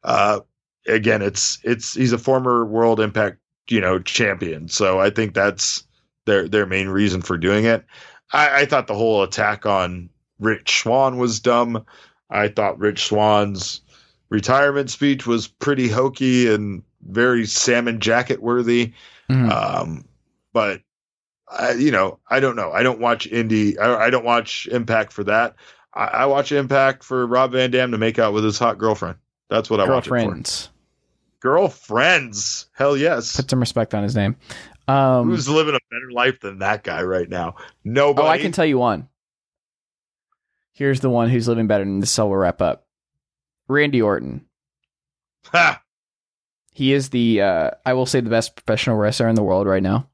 Uh, 0.03 0.41
again, 0.87 1.21
it's 1.21 1.59
it's 1.63 1.95
he's 1.95 2.13
a 2.13 2.17
former 2.17 2.63
World 2.63 2.99
Impact, 2.99 3.37
you 3.69 3.81
know, 3.81 3.99
champion. 3.99 4.67
So 4.67 4.99
I 4.99 5.09
think 5.09 5.33
that's 5.33 5.86
their 6.27 6.47
their 6.47 6.67
main 6.67 6.87
reason 6.89 7.23
for 7.23 7.37
doing 7.37 7.65
it. 7.65 7.83
I, 8.31 8.61
I 8.61 8.65
thought 8.65 8.85
the 8.85 8.93
whole 8.93 9.23
attack 9.23 9.65
on 9.65 10.09
Rich 10.39 10.81
Swann 10.83 11.17
was 11.17 11.39
dumb. 11.39 11.83
I 12.29 12.49
thought 12.49 12.77
Rich 12.77 13.07
Swann's 13.07 13.81
retirement 14.29 14.91
speech 14.91 15.25
was 15.25 15.47
pretty 15.47 15.87
hokey 15.87 16.53
and 16.53 16.83
very 17.09 17.45
salmon 17.47 17.99
jacket 17.99 18.41
worthy. 18.43 18.93
Mhm. 19.29 19.49
Um, 19.51 20.05
but 20.53 20.81
I, 21.49 21.71
you 21.73 21.91
know, 21.91 22.19
I 22.29 22.39
don't 22.41 22.55
know. 22.57 22.71
I 22.71 22.83
don't 22.83 22.99
watch 22.99 23.29
indie. 23.29 23.79
I, 23.79 24.05
I 24.05 24.09
don't 24.09 24.25
watch 24.25 24.67
Impact 24.69 25.13
for 25.13 25.23
that. 25.23 25.55
I, 25.93 26.03
I 26.07 26.25
watch 26.25 26.51
Impact 26.51 27.03
for 27.05 27.25
Rob 27.25 27.53
Van 27.53 27.71
Dam 27.71 27.91
to 27.91 27.97
make 27.97 28.19
out 28.19 28.33
with 28.33 28.43
his 28.43 28.59
hot 28.59 28.77
girlfriend. 28.77 29.17
That's 29.49 29.69
what 29.69 29.79
I 29.79 29.87
watch 29.87 30.07
it 30.07 30.09
Girlfriends. 30.09 30.65
for. 30.65 30.71
Girlfriends. 31.39 32.65
Hell 32.73 32.97
yes. 32.97 33.35
Put 33.37 33.49
some 33.49 33.59
respect 33.59 33.93
on 33.95 34.03
his 34.03 34.15
name. 34.15 34.35
Um, 34.87 35.29
Who's 35.29 35.49
living 35.49 35.75
a 35.75 35.79
better 35.91 36.11
life 36.11 36.39
than 36.39 36.59
that 36.59 36.83
guy 36.83 37.01
right 37.03 37.29
now? 37.29 37.55
Nobody. 37.83 38.27
oh, 38.27 38.31
I 38.31 38.37
can 38.37 38.51
tell 38.51 38.65
you 38.65 38.77
one. 38.77 39.09
Here's 40.71 40.99
the 40.99 41.09
one 41.09 41.29
who's 41.29 41.47
living 41.47 41.67
better 41.67 41.83
than 41.83 41.99
this. 41.99 42.11
So 42.11 42.27
we'll 42.27 42.37
wrap 42.37 42.61
up. 42.61 42.85
Randy 43.67 44.01
Orton. 44.01 44.45
Ha! 45.51 45.81
He 46.71 46.93
is 46.93 47.09
the, 47.09 47.41
uh, 47.41 47.71
I 47.85 47.93
will 47.93 48.05
say, 48.05 48.21
the 48.21 48.29
best 48.29 48.55
professional 48.55 48.97
wrestler 48.97 49.27
in 49.27 49.35
the 49.35 49.43
world 49.43 49.65
right 49.67 49.81
now. 49.81 50.07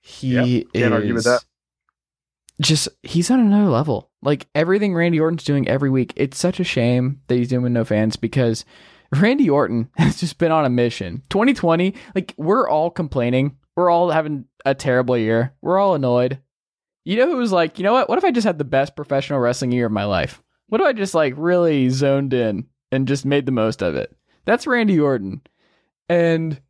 He 0.00 0.34
Yep, 0.58 0.66
can't 0.72 0.94
argue 0.94 1.14
with 1.14 1.18
is 1.18 1.24
that. 1.24 1.44
Just 2.60 2.88
he's 3.02 3.30
on 3.30 3.40
another 3.40 3.68
level. 3.68 4.10
Like 4.22 4.46
everything 4.54 4.94
Randy 4.94 5.20
Orton's 5.20 5.44
doing 5.44 5.68
every 5.68 5.90
week. 5.90 6.12
It's 6.16 6.38
such 6.38 6.58
a 6.58 6.64
shame 6.64 7.20
that 7.26 7.36
he's 7.36 7.48
doing 7.48 7.62
with 7.62 7.72
no 7.72 7.84
fans 7.84 8.16
because 8.16 8.64
Randy 9.12 9.50
Orton 9.50 9.90
has 9.98 10.18
just 10.18 10.38
been 10.38 10.52
on 10.52 10.64
a 10.64 10.70
mission. 10.70 11.22
2020, 11.28 11.94
like 12.14 12.32
we're 12.38 12.68
all 12.68 12.90
complaining. 12.90 13.58
We're 13.76 13.90
all 13.90 14.10
having 14.10 14.46
a 14.64 14.74
terrible 14.74 15.16
year. 15.16 15.54
We're 15.60 15.78
all 15.78 15.94
annoyed. 15.94 16.40
You 17.04 17.16
know 17.16 17.30
who 17.30 17.36
was 17.36 17.52
like, 17.52 17.78
you 17.78 17.84
know 17.84 17.92
what? 17.92 18.08
What 18.08 18.18
if 18.18 18.24
I 18.24 18.32
just 18.32 18.46
had 18.46 18.58
the 18.58 18.64
best 18.64 18.96
professional 18.96 19.38
wrestling 19.38 19.70
year 19.70 19.86
of 19.86 19.92
my 19.92 20.04
life? 20.04 20.42
What 20.68 20.80
if 20.80 20.86
I 20.86 20.92
just 20.92 21.14
like 21.14 21.34
really 21.36 21.88
zoned 21.90 22.34
in 22.34 22.66
and 22.90 23.06
just 23.06 23.24
made 23.24 23.46
the 23.46 23.52
most 23.52 23.82
of 23.82 23.94
it? 23.94 24.16
That's 24.44 24.66
Randy 24.66 24.98
Orton. 24.98 25.42
And 26.08 26.60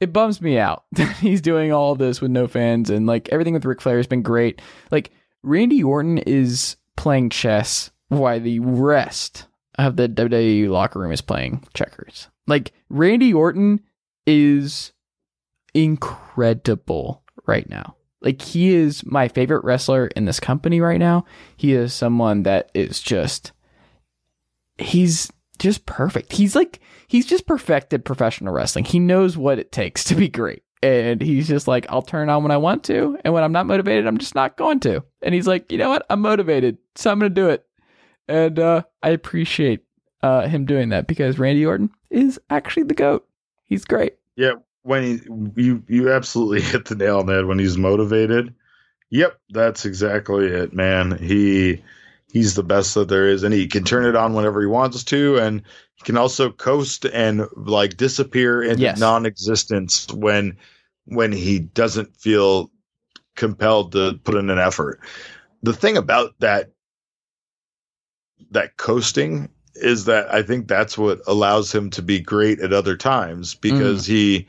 it 0.00 0.12
bums 0.12 0.40
me 0.40 0.58
out 0.58 0.84
that 0.92 1.16
he's 1.16 1.40
doing 1.40 1.72
all 1.72 1.94
this 1.94 2.20
with 2.20 2.30
no 2.30 2.46
fans 2.46 2.88
and 2.88 3.06
like 3.06 3.28
everything 3.28 3.54
with 3.54 3.64
Ric 3.64 3.82
Flair 3.82 3.98
has 3.98 4.06
been 4.06 4.22
great. 4.22 4.62
Like 4.90 5.10
Randy 5.42 5.82
Orton 5.82 6.18
is 6.18 6.76
playing 6.96 7.30
chess 7.30 7.90
while 8.08 8.40
the 8.40 8.60
rest 8.60 9.46
of 9.78 9.96
the 9.96 10.08
WWE 10.08 10.68
locker 10.68 11.00
room 11.00 11.12
is 11.12 11.20
playing 11.20 11.64
checkers. 11.74 12.28
Like 12.46 12.72
Randy 12.88 13.32
Orton 13.32 13.80
is 14.26 14.92
incredible 15.74 17.22
right 17.46 17.68
now. 17.68 17.96
Like 18.20 18.40
he 18.40 18.74
is 18.74 19.04
my 19.04 19.28
favorite 19.28 19.64
wrestler 19.64 20.06
in 20.08 20.24
this 20.24 20.40
company 20.40 20.80
right 20.80 21.00
now. 21.00 21.24
He 21.56 21.72
is 21.72 21.92
someone 21.92 22.44
that 22.44 22.70
is 22.74 23.00
just 23.00 23.52
he's 24.78 25.30
just 25.58 25.86
perfect. 25.86 26.32
He's 26.32 26.54
like 26.54 26.80
he's 27.08 27.26
just 27.26 27.46
perfected 27.46 28.04
professional 28.04 28.52
wrestling. 28.52 28.84
He 28.84 28.98
knows 28.98 29.36
what 29.36 29.58
it 29.58 29.72
takes 29.72 30.04
to 30.04 30.14
be 30.14 30.28
great. 30.28 30.62
And 30.82 31.20
he's 31.20 31.46
just 31.46 31.68
like, 31.68 31.86
I'll 31.88 32.02
turn 32.02 32.28
on 32.28 32.42
when 32.42 32.50
I 32.50 32.56
want 32.56 32.82
to, 32.84 33.16
and 33.24 33.32
when 33.32 33.44
I'm 33.44 33.52
not 33.52 33.66
motivated, 33.66 34.04
I'm 34.04 34.18
just 34.18 34.34
not 34.34 34.56
going 34.56 34.80
to. 34.80 35.04
And 35.22 35.32
he's 35.32 35.46
like, 35.46 35.70
you 35.70 35.78
know 35.78 35.88
what? 35.88 36.04
I'm 36.10 36.20
motivated, 36.20 36.78
so 36.96 37.10
I'm 37.10 37.20
gonna 37.20 37.30
do 37.30 37.50
it. 37.50 37.64
And 38.26 38.58
uh, 38.58 38.82
I 39.00 39.10
appreciate 39.10 39.84
uh, 40.22 40.48
him 40.48 40.64
doing 40.64 40.88
that 40.88 41.06
because 41.06 41.38
Randy 41.38 41.64
Orton 41.64 41.90
is 42.10 42.40
actually 42.50 42.84
the 42.84 42.94
goat. 42.94 43.28
He's 43.64 43.84
great. 43.84 44.14
Yeah, 44.34 44.54
when 44.82 45.02
he 45.02 45.20
you 45.62 45.82
you 45.88 46.12
absolutely 46.12 46.60
hit 46.70 46.86
the 46.86 46.94
nail 46.94 47.18
on 47.18 47.26
the 47.26 47.34
head 47.34 47.46
when 47.46 47.58
he's 47.58 47.78
motivated. 47.78 48.54
Yep, 49.10 49.38
that's 49.50 49.84
exactly 49.84 50.46
it, 50.46 50.72
man. 50.72 51.18
He 51.18 51.82
he's 52.32 52.54
the 52.54 52.62
best 52.62 52.94
that 52.94 53.08
there 53.08 53.28
is, 53.28 53.42
and 53.42 53.52
he 53.52 53.66
can 53.66 53.84
turn 53.84 54.06
it 54.06 54.16
on 54.16 54.32
whenever 54.32 54.60
he 54.60 54.66
wants 54.66 55.04
to, 55.04 55.36
and 55.38 55.62
he 55.96 56.04
can 56.04 56.16
also 56.16 56.50
coast 56.50 57.04
and 57.04 57.46
like 57.56 57.96
disappear 57.96 58.62
into 58.62 58.82
Yes. 58.82 58.98
non-existence 58.98 60.10
when 60.12 60.56
when 61.04 61.32
he 61.32 61.58
doesn't 61.58 62.16
feel 62.16 62.70
compelled 63.36 63.92
to 63.92 64.18
put 64.24 64.36
in 64.36 64.50
an 64.50 64.58
effort. 64.58 65.00
The 65.62 65.72
thing 65.72 65.96
about 65.96 66.34
that 66.40 66.70
that 68.50 68.76
coasting 68.76 69.48
is 69.74 70.04
that 70.06 70.32
I 70.32 70.42
think 70.42 70.68
that's 70.68 70.98
what 70.98 71.20
allows 71.26 71.74
him 71.74 71.90
to 71.90 72.02
be 72.02 72.20
great 72.20 72.60
at 72.60 72.72
other 72.72 72.96
times 72.96 73.54
because 73.54 74.04
mm. 74.04 74.08
he 74.08 74.46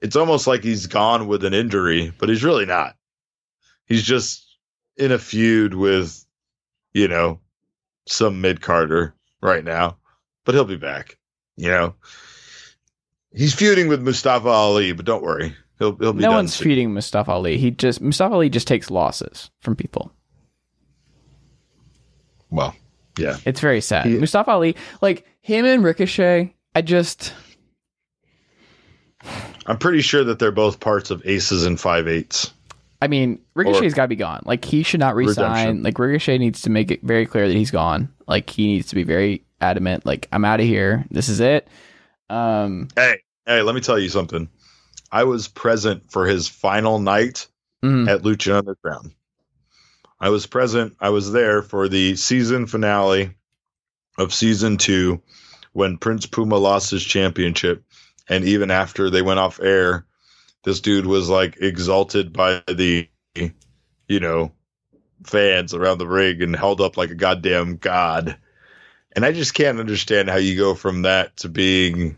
it's 0.00 0.16
almost 0.16 0.46
like 0.46 0.62
he's 0.62 0.86
gone 0.86 1.26
with 1.26 1.44
an 1.44 1.54
injury, 1.54 2.12
but 2.18 2.28
he's 2.28 2.44
really 2.44 2.66
not. 2.66 2.96
He's 3.86 4.02
just 4.02 4.44
in 4.96 5.12
a 5.12 5.18
feud 5.18 5.74
with, 5.74 6.24
you 6.92 7.08
know, 7.08 7.40
some 8.06 8.40
mid 8.40 8.60
carder 8.60 9.14
right 9.40 9.64
now, 9.64 9.98
but 10.44 10.54
he'll 10.54 10.64
be 10.64 10.76
back. 10.76 11.18
You 11.56 11.68
know, 11.70 11.94
he's 13.32 13.54
feuding 13.54 13.88
with 13.88 14.02
Mustafa 14.02 14.48
Ali, 14.48 14.92
but 14.92 15.06
don't 15.06 15.22
worry, 15.22 15.54
he'll 15.78 15.96
he'll 15.96 16.12
be 16.12 16.22
no 16.22 16.32
one's 16.32 16.54
soon. 16.54 16.64
feeding 16.66 16.92
Mustafa 16.94 17.30
Ali. 17.30 17.56
He 17.58 17.70
just 17.70 18.00
Mustafa 18.00 18.34
Ali 18.34 18.50
just 18.50 18.66
takes 18.68 18.90
losses 18.90 19.50
from 19.60 19.76
people. 19.76 20.12
Well, 22.50 22.74
yeah, 23.18 23.38
It's 23.44 23.60
very 23.60 23.80
sad. 23.80 24.06
He- 24.06 24.18
Mustafa 24.18 24.50
Ali, 24.50 24.76
like 25.00 25.26
him 25.40 25.64
and 25.64 25.82
Ricochet, 25.82 26.54
I 26.74 26.82
just 26.82 27.32
I'm 29.66 29.78
pretty 29.78 30.00
sure 30.00 30.24
that 30.24 30.38
they're 30.38 30.52
both 30.52 30.80
parts 30.80 31.10
of 31.10 31.26
Aces 31.26 31.66
and 31.66 31.78
Five 31.78 32.06
Eights. 32.08 32.52
I 33.02 33.08
mean, 33.08 33.40
Ricochet's 33.54 33.94
got 33.94 34.04
to 34.04 34.08
be 34.08 34.16
gone. 34.16 34.42
Like 34.46 34.64
he 34.64 34.82
should 34.82 35.00
not 35.00 35.14
resign. 35.16 35.50
Redemption. 35.50 35.82
Like 35.82 35.98
Ricochet 35.98 36.38
needs 36.38 36.62
to 36.62 36.70
make 36.70 36.90
it 36.90 37.02
very 37.02 37.26
clear 37.26 37.46
that 37.48 37.54
he's 37.54 37.70
gone. 37.70 38.08
Like 38.26 38.48
he 38.48 38.66
needs 38.66 38.86
to 38.88 38.94
be 38.94 39.02
very 39.02 39.42
adamant. 39.60 40.06
Like 40.06 40.28
I'm 40.32 40.44
out 40.44 40.60
of 40.60 40.66
here. 40.66 41.04
This 41.10 41.28
is 41.28 41.40
it. 41.40 41.68
Um, 42.30 42.88
Hey, 42.96 43.16
hey, 43.44 43.62
let 43.62 43.74
me 43.74 43.80
tell 43.80 43.98
you 43.98 44.08
something. 44.08 44.48
I 45.12 45.24
was 45.24 45.46
present 45.48 46.10
for 46.10 46.26
his 46.26 46.48
final 46.48 46.98
night 46.98 47.46
Mhm. 47.84 48.08
at 48.08 48.22
Lucha 48.22 48.56
Underground. 48.58 49.12
I 50.18 50.30
was 50.30 50.46
present. 50.46 50.96
I 51.00 51.10
was 51.10 51.32
there 51.32 51.62
for 51.62 51.88
the 51.88 52.16
season 52.16 52.66
finale 52.66 53.30
of 54.18 54.32
season 54.32 54.78
two 54.78 55.20
when 55.72 55.98
Prince 55.98 56.24
Puma 56.24 56.56
lost 56.56 56.90
his 56.90 57.04
championship. 57.04 57.84
And 58.28 58.44
even 58.44 58.70
after 58.70 59.10
they 59.10 59.22
went 59.22 59.38
off 59.38 59.60
air, 59.60 60.04
this 60.64 60.80
dude 60.80 61.06
was 61.06 61.28
like 61.28 61.58
exalted 61.60 62.32
by 62.32 62.62
the, 62.66 63.08
you 63.34 64.20
know, 64.20 64.52
fans 65.24 65.74
around 65.74 65.98
the 65.98 66.06
ring 66.06 66.42
and 66.42 66.54
held 66.56 66.80
up 66.80 66.96
like 66.96 67.10
a 67.10 67.14
goddamn 67.14 67.76
god. 67.76 68.36
And 69.14 69.24
I 69.24 69.32
just 69.32 69.54
can't 69.54 69.80
understand 69.80 70.28
how 70.28 70.36
you 70.36 70.56
go 70.56 70.74
from 70.74 71.02
that 71.02 71.36
to 71.38 71.48
being 71.48 72.16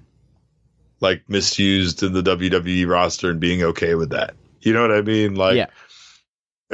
like 1.01 1.23
misused 1.29 2.03
in 2.03 2.13
the 2.13 2.23
WWE 2.23 2.89
roster 2.89 3.31
and 3.31 3.39
being 3.39 3.63
okay 3.63 3.95
with 3.95 4.11
that. 4.11 4.35
You 4.61 4.73
know 4.73 4.83
what 4.83 4.93
I 4.93 5.03
mean? 5.03 5.37
Like, 5.37 5.57
Yeah. 5.57 5.67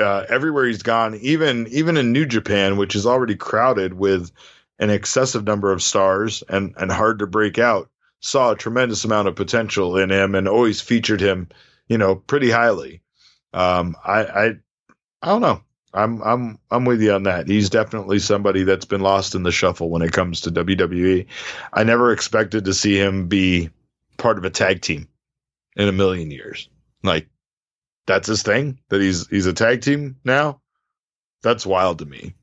uh, 0.02 0.24
everywhere 0.28 0.64
he's 0.64 0.82
gone, 0.82 1.14
even 1.16 1.66
even 1.68 1.96
in 1.96 2.12
New 2.12 2.24
Japan, 2.24 2.76
which 2.76 2.94
is 2.94 3.04
already 3.06 3.36
crowded 3.36 3.94
with 3.94 4.30
an 4.78 4.90
excessive 4.90 5.44
number 5.44 5.70
of 5.72 5.82
stars 5.82 6.42
and 6.48 6.74
and 6.78 6.90
hard 6.90 7.18
to 7.18 7.26
break 7.26 7.58
out, 7.58 7.90
saw 8.24 8.52
a 8.52 8.56
tremendous 8.56 9.04
amount 9.04 9.28
of 9.28 9.36
potential 9.36 9.98
in 9.98 10.10
him 10.10 10.34
and 10.34 10.48
always 10.48 10.80
featured 10.80 11.20
him, 11.20 11.46
you 11.88 11.98
know, 11.98 12.16
pretty 12.16 12.50
highly. 12.50 13.02
Um, 13.52 13.96
I 14.02 14.24
I 14.24 14.46
I 15.20 15.26
don't 15.26 15.42
know. 15.42 15.60
I'm 15.92 16.22
I'm 16.22 16.58
I'm 16.70 16.86
with 16.86 17.02
you 17.02 17.12
on 17.12 17.24
that. 17.24 17.48
He's 17.48 17.68
definitely 17.68 18.18
somebody 18.18 18.64
that's 18.64 18.86
been 18.86 19.02
lost 19.02 19.34
in 19.34 19.42
the 19.42 19.52
shuffle 19.52 19.90
when 19.90 20.00
it 20.00 20.12
comes 20.12 20.40
to 20.40 20.50
WWE. 20.50 21.26
I 21.74 21.84
never 21.84 22.12
expected 22.12 22.64
to 22.64 22.72
see 22.72 22.98
him 22.98 23.28
be 23.28 23.68
part 24.16 24.38
of 24.38 24.44
a 24.44 24.50
tag 24.50 24.80
team 24.80 25.06
in 25.76 25.86
a 25.86 25.92
million 25.92 26.30
years. 26.30 26.70
Like 27.02 27.28
that's 28.06 28.26
his 28.26 28.42
thing 28.42 28.80
that 28.88 29.02
he's 29.02 29.28
he's 29.28 29.46
a 29.46 29.52
tag 29.52 29.82
team 29.82 30.16
now. 30.24 30.62
That's 31.42 31.66
wild 31.66 31.98
to 31.98 32.06
me. 32.06 32.34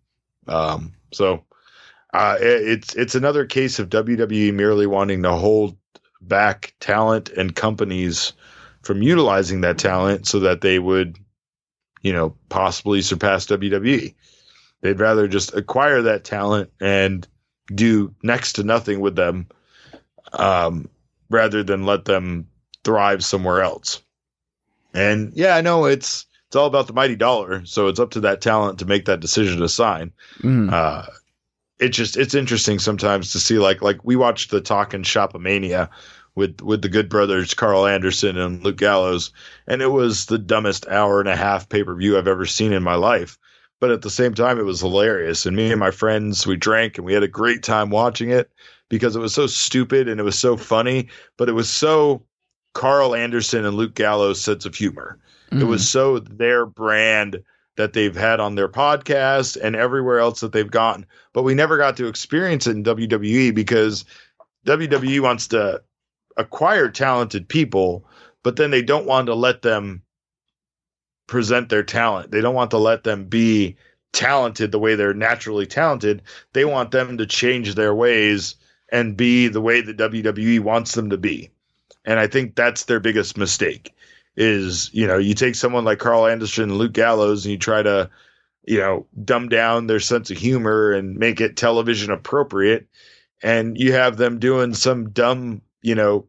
Um, 0.47 0.93
so 1.11 1.43
uh, 2.13 2.37
it, 2.39 2.67
it's 2.67 2.95
it's 2.95 3.15
another 3.15 3.45
case 3.45 3.79
of 3.79 3.89
WWE 3.89 4.53
merely 4.53 4.85
wanting 4.87 5.23
to 5.23 5.31
hold 5.31 5.77
back 6.21 6.73
talent 6.79 7.29
and 7.29 7.55
companies 7.55 8.33
from 8.81 9.01
utilizing 9.01 9.61
that 9.61 9.77
talent 9.77 10.27
so 10.27 10.39
that 10.39 10.61
they 10.61 10.79
would, 10.79 11.17
you 12.01 12.13
know, 12.13 12.35
possibly 12.49 13.01
surpass 13.01 13.45
WWE. 13.47 14.13
They'd 14.81 14.99
rather 14.99 15.27
just 15.27 15.53
acquire 15.53 16.01
that 16.03 16.23
talent 16.23 16.71
and 16.79 17.27
do 17.73 18.13
next 18.23 18.53
to 18.53 18.63
nothing 18.63 18.99
with 18.99 19.15
them, 19.15 19.47
um, 20.33 20.89
rather 21.29 21.63
than 21.63 21.85
let 21.85 22.05
them 22.05 22.47
thrive 22.83 23.23
somewhere 23.23 23.61
else. 23.61 24.01
And 24.93 25.31
yeah, 25.35 25.55
I 25.55 25.61
know 25.61 25.85
it's 25.85 26.25
it's 26.47 26.55
all 26.55 26.67
about 26.67 26.87
the 26.87 26.93
mighty 26.93 27.15
dollar, 27.15 27.63
so 27.65 27.87
it's 27.87 27.99
up 27.99 28.11
to 28.11 28.21
that 28.21 28.41
talent 28.41 28.79
to 28.79 28.85
make 28.85 29.05
that 29.05 29.21
decision 29.21 29.59
to 29.59 29.69
sign. 29.69 30.11
Mhm. 30.39 30.73
Uh, 30.73 31.05
it 31.81 31.89
just 31.89 32.15
it's 32.15 32.35
interesting 32.35 32.79
sometimes 32.79 33.31
to 33.31 33.39
see 33.39 33.57
like 33.57 33.81
like 33.81 33.99
we 34.05 34.15
watched 34.15 34.51
the 34.51 34.61
talk 34.61 34.91
Talking 34.91 35.03
Shopomania 35.03 35.89
with 36.35 36.61
with 36.61 36.83
the 36.83 36.89
good 36.89 37.09
brothers 37.09 37.53
Karl 37.53 37.87
Anderson 37.87 38.37
and 38.37 38.63
Luke 38.63 38.77
Gallows, 38.77 39.31
and 39.67 39.81
it 39.81 39.87
was 39.87 40.27
the 40.27 40.37
dumbest 40.37 40.87
hour 40.87 41.19
and 41.19 41.27
a 41.27 41.35
half 41.35 41.67
pay 41.67 41.83
per 41.83 41.95
view 41.95 42.17
I've 42.17 42.27
ever 42.27 42.45
seen 42.45 42.71
in 42.71 42.83
my 42.83 42.95
life. 42.95 43.37
But 43.79 43.89
at 43.89 44.03
the 44.03 44.11
same 44.11 44.35
time, 44.35 44.59
it 44.59 44.65
was 44.65 44.79
hilarious. 44.79 45.47
And 45.47 45.57
me 45.57 45.71
and 45.71 45.79
my 45.79 45.89
friends, 45.89 46.45
we 46.45 46.55
drank 46.55 46.99
and 46.99 47.05
we 47.05 47.13
had 47.13 47.23
a 47.23 47.27
great 47.27 47.63
time 47.63 47.89
watching 47.89 48.29
it 48.29 48.51
because 48.89 49.15
it 49.15 49.19
was 49.19 49.33
so 49.33 49.47
stupid 49.47 50.07
and 50.07 50.19
it 50.19 50.23
was 50.23 50.37
so 50.37 50.55
funny, 50.55 51.09
but 51.35 51.49
it 51.49 51.53
was 51.53 51.67
so 51.67 52.23
Karl 52.75 53.15
Anderson 53.15 53.65
and 53.65 53.75
Luke 53.75 53.95
Gallows' 53.95 54.39
sense 54.39 54.67
of 54.67 54.75
humor. 54.75 55.17
It 55.51 55.65
was 55.65 55.81
mm. 55.81 55.87
so 55.87 56.19
their 56.19 56.65
brand 56.65 57.43
that 57.77 57.93
they've 57.93 58.15
had 58.15 58.39
on 58.39 58.55
their 58.55 58.67
podcast 58.67 59.57
and 59.61 59.75
everywhere 59.75 60.19
else 60.19 60.41
that 60.41 60.51
they've 60.51 60.71
gotten. 60.71 61.05
But 61.33 61.43
we 61.43 61.53
never 61.53 61.77
got 61.77 61.97
to 61.97 62.07
experience 62.07 62.67
it 62.67 62.75
in 62.75 62.83
WWE 62.83 63.55
because 63.55 64.05
WWE 64.65 65.21
wants 65.21 65.47
to 65.49 65.81
acquire 66.37 66.89
talented 66.89 67.47
people, 67.47 68.05
but 68.43 68.55
then 68.55 68.71
they 68.71 68.81
don't 68.81 69.05
want 69.07 69.27
to 69.27 69.35
let 69.35 69.61
them 69.61 70.01
present 71.27 71.69
their 71.69 71.83
talent. 71.83 72.31
They 72.31 72.41
don't 72.41 72.55
want 72.55 72.71
to 72.71 72.77
let 72.77 73.03
them 73.03 73.25
be 73.25 73.77
talented 74.11 74.71
the 74.71 74.79
way 74.79 74.95
they're 74.95 75.13
naturally 75.13 75.65
talented. 75.65 76.21
They 76.53 76.65
want 76.65 76.91
them 76.91 77.17
to 77.17 77.25
change 77.25 77.75
their 77.75 77.95
ways 77.95 78.55
and 78.91 79.15
be 79.15 79.47
the 79.47 79.61
way 79.61 79.79
that 79.81 79.97
WWE 79.97 80.59
wants 80.59 80.93
them 80.93 81.09
to 81.09 81.17
be. 81.17 81.49
And 82.03 82.19
I 82.19 82.27
think 82.27 82.55
that's 82.55 82.85
their 82.85 82.99
biggest 82.99 83.37
mistake 83.37 83.93
is, 84.35 84.89
you 84.93 85.07
know, 85.07 85.17
you 85.17 85.33
take 85.33 85.55
someone 85.55 85.83
like 85.83 85.99
Karl 85.99 86.25
Anderson 86.25 86.65
and 86.69 86.77
Luke 86.77 86.93
Gallows 86.93 87.45
and 87.45 87.51
you 87.51 87.57
try 87.57 87.83
to, 87.83 88.09
you 88.65 88.77
know, 88.77 89.05
dumb 89.23 89.49
down 89.49 89.87
their 89.87 89.99
sense 89.99 90.31
of 90.31 90.37
humor 90.37 90.91
and 90.91 91.17
make 91.17 91.41
it 91.41 91.57
television 91.57 92.11
appropriate. 92.11 92.87
And 93.43 93.77
you 93.77 93.93
have 93.93 94.17
them 94.17 94.39
doing 94.39 94.73
some 94.73 95.09
dumb, 95.09 95.61
you 95.81 95.95
know, 95.95 96.27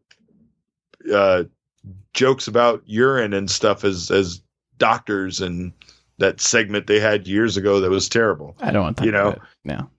uh, 1.13 1.43
jokes 2.13 2.47
about 2.47 2.83
urine 2.85 3.33
and 3.33 3.49
stuff 3.49 3.83
as, 3.83 4.09
as 4.11 4.41
doctors 4.77 5.41
and 5.41 5.71
that 6.17 6.41
segment 6.41 6.87
they 6.87 6.99
had 6.99 7.27
years 7.27 7.57
ago 7.57 7.79
that 7.79 7.89
was 7.89 8.09
terrible. 8.09 8.55
I 8.61 8.71
don't 8.71 8.83
want 8.83 8.97
to 8.97 9.05
you 9.05 9.11
know, 9.11 9.35
now 9.63 9.89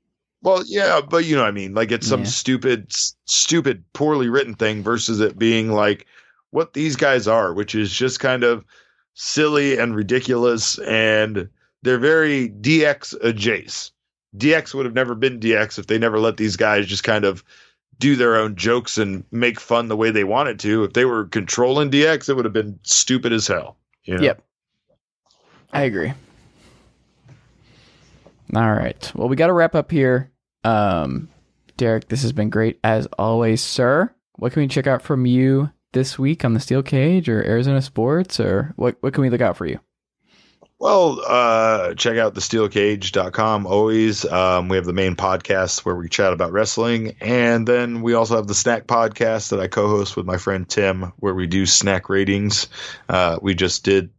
Well, 0.43 0.63
yeah, 0.67 1.01
but 1.09 1.25
you 1.25 1.35
know 1.37 1.43
what 1.43 1.49
I 1.49 1.53
mean. 1.53 1.75
Like 1.75 1.91
it's 1.91 2.07
some 2.07 2.21
Yeah. 2.21 2.27
stupid, 2.27 2.93
stupid, 3.25 3.85
poorly 3.93 4.29
written 4.29 4.55
thing 4.55 4.83
versus 4.83 5.21
it 5.21 5.39
being 5.39 5.73
like 5.73 6.07
what 6.55 6.73
these 6.73 6.95
guys 6.95 7.27
are, 7.27 7.53
which 7.53 7.75
is 7.75 7.93
just 7.93 8.21
kind 8.21 8.45
of 8.45 8.65
silly 9.15 9.77
and 9.77 9.97
ridiculous, 9.97 10.79
and 10.79 11.49
they're 11.83 11.99
very 11.99 12.49
DX 12.49 13.13
adjacent. 13.25 13.91
DX 14.37 14.73
would 14.73 14.85
have 14.87 14.95
never 14.95 15.17
been 15.17 15.41
DX 15.41 15.81
if 15.81 15.89
they 15.89 15.99
never 15.99 16.21
let 16.21 16.37
these 16.37 16.57
guys 16.57 16.87
just 16.87 17.03
kind 17.03 17.25
of 17.25 17.43
do 17.99 18.15
their 18.15 18.37
own 18.37 18.55
jokes 18.55 18.99
and 18.99 19.25
make 19.33 19.59
fun 19.59 19.89
the 19.89 19.97
way 19.97 20.13
they 20.13 20.23
wanted 20.23 20.61
to. 20.61 20.85
If 20.85 20.93
they 20.93 21.05
were 21.05 21.25
controlling 21.25 21.91
DX, 21.91 22.29
it 22.29 22.35
would 22.35 22.45
have 22.45 22.55
been 22.55 22.79
stupid 22.85 23.33
as 23.33 23.49
hell. 23.49 23.77
You 24.05 24.17
know? 24.17 24.23
Yep. 24.23 24.43
I 25.73 25.83
agree. 25.83 26.13
All 28.55 28.73
right. 28.73 29.11
Well, 29.17 29.29
we 29.29 29.35
got 29.35 29.49
to 29.49 29.53
wrap 29.53 29.75
up 29.75 29.91
here. 29.91 30.31
Um, 30.63 31.29
Derek, 31.77 32.09
this 32.09 32.23
has 32.23 32.33
been 32.33 32.51
great 32.51 32.79
as 32.85 33.09
always, 33.19 33.61
sir. 33.61 34.15
What 34.37 34.53
can 34.53 34.63
we 34.63 34.69
check 34.69 34.87
out 34.87 35.03
from 35.03 35.27
you 35.27 35.71
this 35.95 36.19
week 36.19 36.45
on 36.45 36.53
the 36.53 36.61
Steel 36.61 36.83
Cage 36.83 37.29
or 37.29 37.43
Arizona 37.43 37.81
Sports, 37.81 38.39
or 38.39 38.75
what? 38.77 38.97
What 39.01 39.15
can 39.15 39.23
we 39.23 39.31
look 39.31 39.41
out 39.41 39.57
for 39.57 39.65
you? 39.65 39.81
Well, 40.79 41.23
uh, 41.27 41.95
check 41.95 42.19
out 42.19 42.35
thesteelcage.com 42.35 43.67
always. 43.67 44.25
Um, 44.27 44.69
we 44.69 44.77
have 44.77 44.85
the 44.85 44.93
main 44.93 45.17
podcast 45.17 45.85
where 45.85 45.95
we 45.95 46.09
chat 46.09 46.33
about 46.33 46.53
wrestling. 46.53 47.17
And 47.21 47.67
then 47.67 48.03
we 48.03 48.13
also 48.13 48.37
have 48.37 48.49
the 48.49 48.55
snack 48.55 48.87
podcast 48.87 49.49
that 49.51 49.61
I 49.61 49.69
co 49.69 49.89
host 49.89 50.17
with 50.17 50.27
my 50.27 50.37
friend 50.37 50.69
Tim, 50.69 51.13
where 51.21 51.33
we 51.33 51.47
do 51.47 51.65
snack 51.65 52.11
ratings. 52.11 52.69
Uh, 53.09 53.39
we 53.41 53.55
just 53.55 53.85
did, 53.85 54.11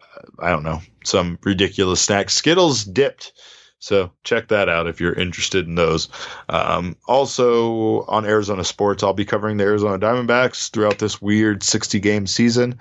uh, 0.00 0.22
I 0.38 0.50
don't 0.50 0.62
know, 0.62 0.80
some 1.04 1.38
ridiculous 1.42 2.00
snack. 2.00 2.30
Skittles 2.30 2.84
dipped. 2.84 3.32
So 3.78 4.10
check 4.24 4.48
that 4.48 4.68
out 4.68 4.86
if 4.86 5.00
you're 5.00 5.12
interested 5.12 5.66
in 5.66 5.74
those. 5.74 6.08
Um, 6.48 6.96
also 7.06 8.02
on 8.02 8.24
Arizona 8.24 8.64
Sports, 8.64 9.02
I'll 9.02 9.12
be 9.12 9.24
covering 9.24 9.58
the 9.58 9.64
Arizona 9.64 9.98
Diamondbacks 9.98 10.70
throughout 10.70 10.98
this 10.98 11.20
weird 11.20 11.62
60 11.62 12.00
game 12.00 12.26
season. 12.26 12.80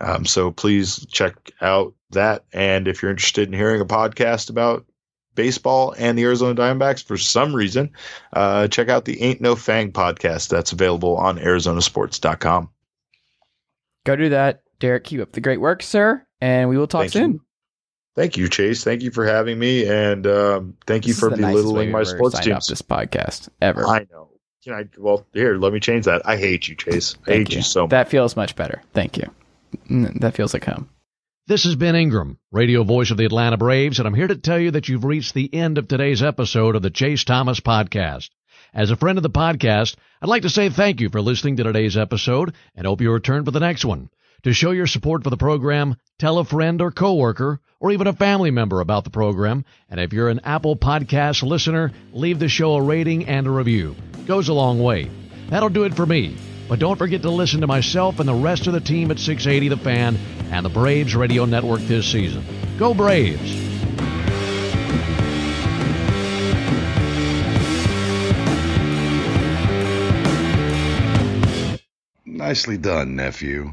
Um, 0.00 0.26
so 0.26 0.50
please 0.50 1.06
check 1.06 1.34
out 1.60 1.94
that. 2.10 2.44
And 2.52 2.88
if 2.88 3.02
you're 3.02 3.10
interested 3.10 3.48
in 3.48 3.54
hearing 3.54 3.80
a 3.80 3.86
podcast 3.86 4.50
about 4.50 4.84
baseball 5.34 5.94
and 5.98 6.16
the 6.18 6.24
Arizona 6.24 6.54
Diamondbacks 6.54 7.02
for 7.02 7.16
some 7.16 7.54
reason, 7.54 7.90
uh, 8.32 8.68
check 8.68 8.88
out 8.88 9.04
the 9.04 9.22
Ain't 9.22 9.40
No 9.40 9.56
Fang 9.56 9.92
podcast. 9.92 10.48
That's 10.48 10.72
available 10.72 11.16
on 11.16 11.38
ArizonaSports.com. 11.38 12.70
Go 14.04 14.16
do 14.16 14.28
that, 14.28 14.62
Derek. 14.80 15.04
Keep 15.04 15.20
up 15.20 15.32
the 15.32 15.40
great 15.40 15.60
work, 15.60 15.82
sir, 15.82 16.24
and 16.40 16.68
we 16.68 16.76
will 16.76 16.86
talk 16.86 17.02
Thank 17.02 17.12
soon. 17.12 17.32
you. 17.32 17.43
Thank 18.16 18.36
you, 18.36 18.48
Chase. 18.48 18.84
Thank 18.84 19.02
you 19.02 19.10
for 19.10 19.26
having 19.26 19.58
me, 19.58 19.88
and 19.88 20.26
um, 20.26 20.76
thank 20.86 21.06
you 21.06 21.12
This 21.14 21.20
for 21.20 21.30
the 21.30 21.36
belittling 21.36 21.90
my 21.90 22.04
sports 22.04 22.36
signed 22.36 22.52
off 22.52 22.58
teams. 22.60 22.66
this 22.68 22.82
podcast 22.82 23.48
ever. 23.60 23.84
I 23.86 24.06
know. 24.10 24.28
Can 24.62 24.72
I? 24.74 24.84
Well, 24.96 25.26
here, 25.32 25.56
let 25.56 25.72
me 25.72 25.80
change 25.80 26.04
that. 26.04 26.22
I 26.24 26.36
hate 26.36 26.68
you, 26.68 26.76
Chase. 26.76 27.16
I 27.26 27.32
hate 27.32 27.52
you. 27.54 27.62
so 27.62 27.82
much. 27.82 27.90
That 27.90 28.08
feels 28.08 28.36
much 28.36 28.54
better. 28.56 28.82
Thank 28.92 29.16
you. 29.18 29.30
That 30.20 30.34
feels 30.34 30.54
like 30.54 30.64
home. 30.64 30.88
This 31.46 31.66
is 31.66 31.76
Ben 31.76 31.94
Ingram, 31.96 32.38
radio 32.52 32.84
voice 32.84 33.10
of 33.10 33.18
the 33.18 33.26
Atlanta 33.26 33.56
Braves, 33.58 33.98
and 33.98 34.06
I'm 34.08 34.14
here 34.14 34.28
to 34.28 34.36
tell 34.36 34.58
you 34.58 34.70
that 34.70 34.88
you've 34.88 35.04
reached 35.04 35.34
the 35.34 35.52
end 35.52 35.76
of 35.76 35.88
today's 35.88 36.22
episode 36.22 36.76
of 36.76 36.82
the 36.82 36.90
Chase 36.90 37.24
Thomas 37.24 37.60
Podcast. 37.60 38.30
As 38.72 38.90
a 38.90 38.96
friend 38.96 39.18
of 39.18 39.22
the 39.22 39.30
podcast, 39.30 39.96
I'd 40.22 40.28
like 40.28 40.42
to 40.42 40.48
say 40.50 40.70
thank 40.70 41.00
you 41.00 41.10
for 41.10 41.20
listening 41.20 41.56
to 41.56 41.64
today's 41.64 41.96
episode 41.96 42.54
and 42.74 42.86
hope 42.86 43.00
you 43.02 43.12
return 43.12 43.44
for 43.44 43.50
the 43.50 43.60
next 43.60 43.84
one. 43.84 44.08
To 44.44 44.52
show 44.52 44.72
your 44.72 44.86
support 44.86 45.24
for 45.24 45.30
the 45.30 45.38
program, 45.38 45.96
tell 46.18 46.36
a 46.36 46.44
friend 46.44 46.82
or 46.82 46.90
coworker 46.90 47.60
or 47.80 47.92
even 47.92 48.06
a 48.06 48.12
family 48.12 48.50
member 48.50 48.80
about 48.80 49.04
the 49.04 49.10
program. 49.10 49.64
And 49.88 49.98
if 49.98 50.12
you're 50.12 50.28
an 50.28 50.42
Apple 50.44 50.76
Podcast 50.76 51.42
listener, 51.42 51.92
leave 52.12 52.38
the 52.38 52.50
show 52.50 52.74
a 52.74 52.82
rating 52.82 53.24
and 53.24 53.46
a 53.46 53.50
review. 53.50 53.96
Goes 54.26 54.48
a 54.48 54.52
long 54.52 54.82
way. 54.82 55.10
That'll 55.48 55.70
do 55.70 55.84
it 55.84 55.94
for 55.94 56.04
me. 56.04 56.36
But 56.68 56.78
don't 56.78 56.98
forget 56.98 57.22
to 57.22 57.30
listen 57.30 57.62
to 57.62 57.66
myself 57.66 58.20
and 58.20 58.28
the 58.28 58.34
rest 58.34 58.66
of 58.66 58.74
the 58.74 58.80
team 58.80 59.10
at 59.10 59.18
680 59.18 59.68
The 59.68 59.78
Fan 59.78 60.18
and 60.50 60.62
the 60.62 60.68
Braves 60.68 61.16
Radio 61.16 61.46
Network 61.46 61.80
this 61.80 62.06
season. 62.06 62.44
Go 62.78 62.92
Braves! 62.92 63.72
Nicely 72.26 72.76
done, 72.76 73.16
nephew. 73.16 73.72